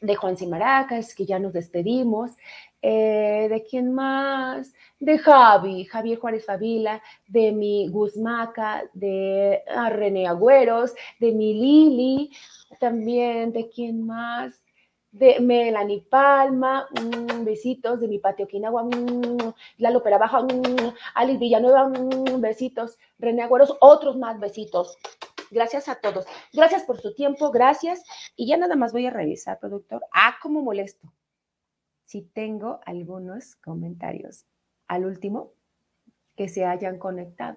de 0.00 0.14
Juan 0.14 0.36
Maracas, 0.48 1.14
que 1.14 1.24
ya 1.24 1.38
nos 1.38 1.52
despedimos, 1.52 2.32
eh, 2.82 3.48
¿de 3.50 3.64
quién 3.68 3.92
más? 3.92 4.72
De 5.00 5.18
Javi, 5.18 5.84
Javier 5.84 6.18
Juárez 6.18 6.44
Favila, 6.44 7.02
de 7.26 7.52
mi 7.52 7.88
Guzmaca, 7.88 8.84
de 8.92 9.62
ah, 9.68 9.90
René 9.90 10.26
Agüeros, 10.26 10.94
de 11.18 11.32
mi 11.32 11.54
Lili, 11.54 12.30
también 12.78 13.52
de 13.52 13.68
quién 13.68 14.06
más, 14.06 14.62
de 15.18 15.40
Melanie 15.40 16.02
Palma, 16.02 16.86
besitos, 17.42 18.00
de 18.00 18.08
mi 18.08 18.18
patio 18.18 18.46
Quinagua, 18.46 18.84
mm, 18.84 19.54
Lalo 19.78 20.02
Perabaja, 20.02 20.42
mm, 20.42 20.92
Alice 21.14 21.38
Villanueva, 21.38 21.90
besitos, 22.38 22.98
René 23.18 23.42
Agüeros, 23.42 23.74
otros 23.80 24.18
más 24.18 24.38
besitos. 24.38 24.98
Gracias 25.50 25.88
a 25.88 25.94
todos. 26.00 26.26
Gracias 26.52 26.82
por 26.82 27.00
su 27.00 27.14
tiempo, 27.14 27.50
gracias. 27.50 28.04
Y 28.36 28.46
ya 28.46 28.58
nada 28.58 28.76
más 28.76 28.92
voy 28.92 29.06
a 29.06 29.10
revisar, 29.10 29.58
productor. 29.58 30.04
Ah, 30.12 30.36
cómo 30.42 30.60
molesto. 30.60 31.10
Si 32.04 32.20
tengo 32.20 32.80
algunos 32.84 33.56
comentarios 33.56 34.44
al 34.86 35.06
último 35.06 35.52
que 36.36 36.50
se 36.50 36.66
hayan 36.66 36.98
conectado. 36.98 37.56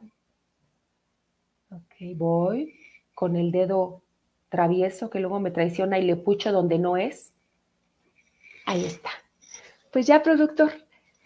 Ok, 1.72 2.16
voy 2.16 2.74
con 3.14 3.36
el 3.36 3.52
dedo 3.52 4.02
travieso 4.48 5.10
que 5.10 5.20
luego 5.20 5.42
me 5.42 5.52
traiciona 5.52 6.00
y 6.00 6.06
le 6.06 6.16
pucho 6.16 6.54
donde 6.54 6.80
no 6.80 6.96
es. 6.96 7.34
Ahí 8.70 8.86
está. 8.86 9.10
Pues 9.92 10.06
ya, 10.06 10.22
productor, 10.22 10.72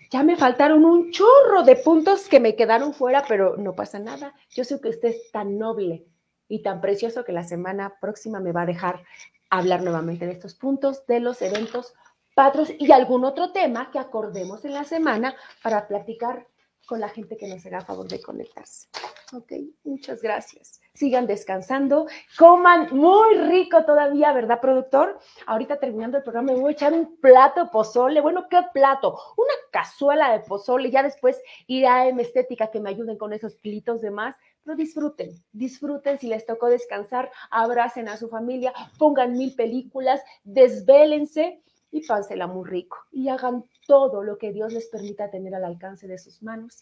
ya 0.09 0.23
me 0.23 0.37
faltaron 0.37 0.85
un 0.85 1.11
chorro 1.11 1.63
de 1.63 1.75
puntos 1.75 2.29
que 2.29 2.39
me 2.39 2.55
quedaron 2.55 2.93
fuera, 2.93 3.25
pero 3.27 3.57
no 3.57 3.75
pasa 3.75 3.99
nada. 3.99 4.33
Yo 4.49 4.63
sé 4.63 4.79
que 4.79 4.87
usted 4.87 5.09
es 5.09 5.29
tan 5.29 5.57
noble 5.57 6.05
y 6.47 6.63
tan 6.63 6.79
precioso 6.79 7.25
que 7.25 7.33
la 7.33 7.43
semana 7.43 7.97
próxima 7.99 8.39
me 8.39 8.53
va 8.53 8.61
a 8.61 8.65
dejar 8.65 9.03
hablar 9.49 9.83
nuevamente 9.83 10.25
de 10.25 10.31
estos 10.31 10.55
puntos, 10.55 11.05
de 11.05 11.19
los 11.19 11.41
eventos 11.41 11.93
patros 12.33 12.69
y 12.79 12.93
algún 12.93 13.25
otro 13.25 13.51
tema 13.51 13.91
que 13.91 13.99
acordemos 13.99 14.63
en 14.63 14.73
la 14.73 14.85
semana 14.85 15.35
para 15.61 15.85
platicar 15.85 16.47
con 16.85 17.01
la 17.01 17.09
gente 17.09 17.35
que 17.35 17.49
nos 17.49 17.65
haga 17.65 17.81
favor 17.81 18.07
de 18.07 18.21
conectarse. 18.21 18.87
Ok, 19.33 19.51
muchas 19.83 20.21
gracias. 20.21 20.79
Sigan 20.93 21.25
descansando, 21.25 22.05
coman 22.37 22.87
muy 22.91 23.35
rico 23.49 23.83
todavía, 23.83 24.31
¿verdad, 24.31 24.61
productor? 24.61 25.19
Ahorita 25.47 25.79
terminando 25.79 26.17
el 26.17 26.23
programa 26.23 26.53
me 26.53 26.59
voy 26.59 26.69
a 26.69 26.73
echar 26.73 26.93
un 26.93 27.17
plato 27.17 27.63
de 27.63 27.71
pozole. 27.71 28.21
Bueno, 28.21 28.47
¿qué 28.47 28.59
plato? 28.71 29.17
Una 29.35 29.53
cazuela 29.71 30.31
de 30.31 30.41
pozole. 30.41 30.91
Ya 30.91 31.01
después 31.01 31.41
iré 31.65 31.87
a 31.87 32.07
M 32.07 32.21
Estética 32.21 32.69
que 32.69 32.79
me 32.79 32.91
ayuden 32.91 33.17
con 33.17 33.33
esos 33.33 33.55
kilitos 33.55 34.01
de 34.01 34.11
más 34.11 34.35
pero 34.63 34.77
disfruten, 34.77 35.31
disfruten 35.51 36.17
si 36.19 36.27
les 36.27 36.45
tocó 36.45 36.67
descansar, 36.67 37.29
abracen 37.51 38.07
a 38.07 38.15
su 38.15 38.29
familia, 38.29 38.73
pongan 38.97 39.33
mil 39.33 39.53
películas, 39.55 40.21
desvélense 40.45 41.61
y 41.91 42.07
pásela 42.07 42.47
muy 42.47 42.69
rico 42.69 42.97
y 43.11 43.27
hagan 43.27 43.65
todo 43.87 44.23
lo 44.23 44.37
que 44.37 44.53
Dios 44.53 44.71
les 44.71 44.87
permita 44.87 45.29
tener 45.29 45.53
al 45.53 45.65
alcance 45.65 46.07
de 46.07 46.17
sus 46.17 46.41
manos 46.41 46.81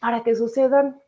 para 0.00 0.22
que 0.22 0.34
sucedan 0.34 1.00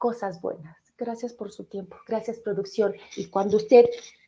cosas 0.00 0.40
buenas. 0.40 0.76
Gracias 0.98 1.32
por 1.32 1.52
su 1.52 1.64
tiempo, 1.64 1.96
gracias 2.08 2.38
producción. 2.38 2.96
Y 3.16 3.26
cuando 3.26 3.58
usted 3.58 3.84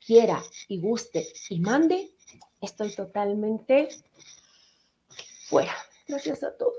quiera 0.06 0.40
y 0.68 0.80
guste 0.80 1.26
y 1.48 1.58
mande, 1.58 2.12
estoy 2.60 2.94
totalmente 2.94 3.88
fuera. 5.48 5.74
Gracias 6.06 6.44
a 6.44 6.56
todos 6.56 6.76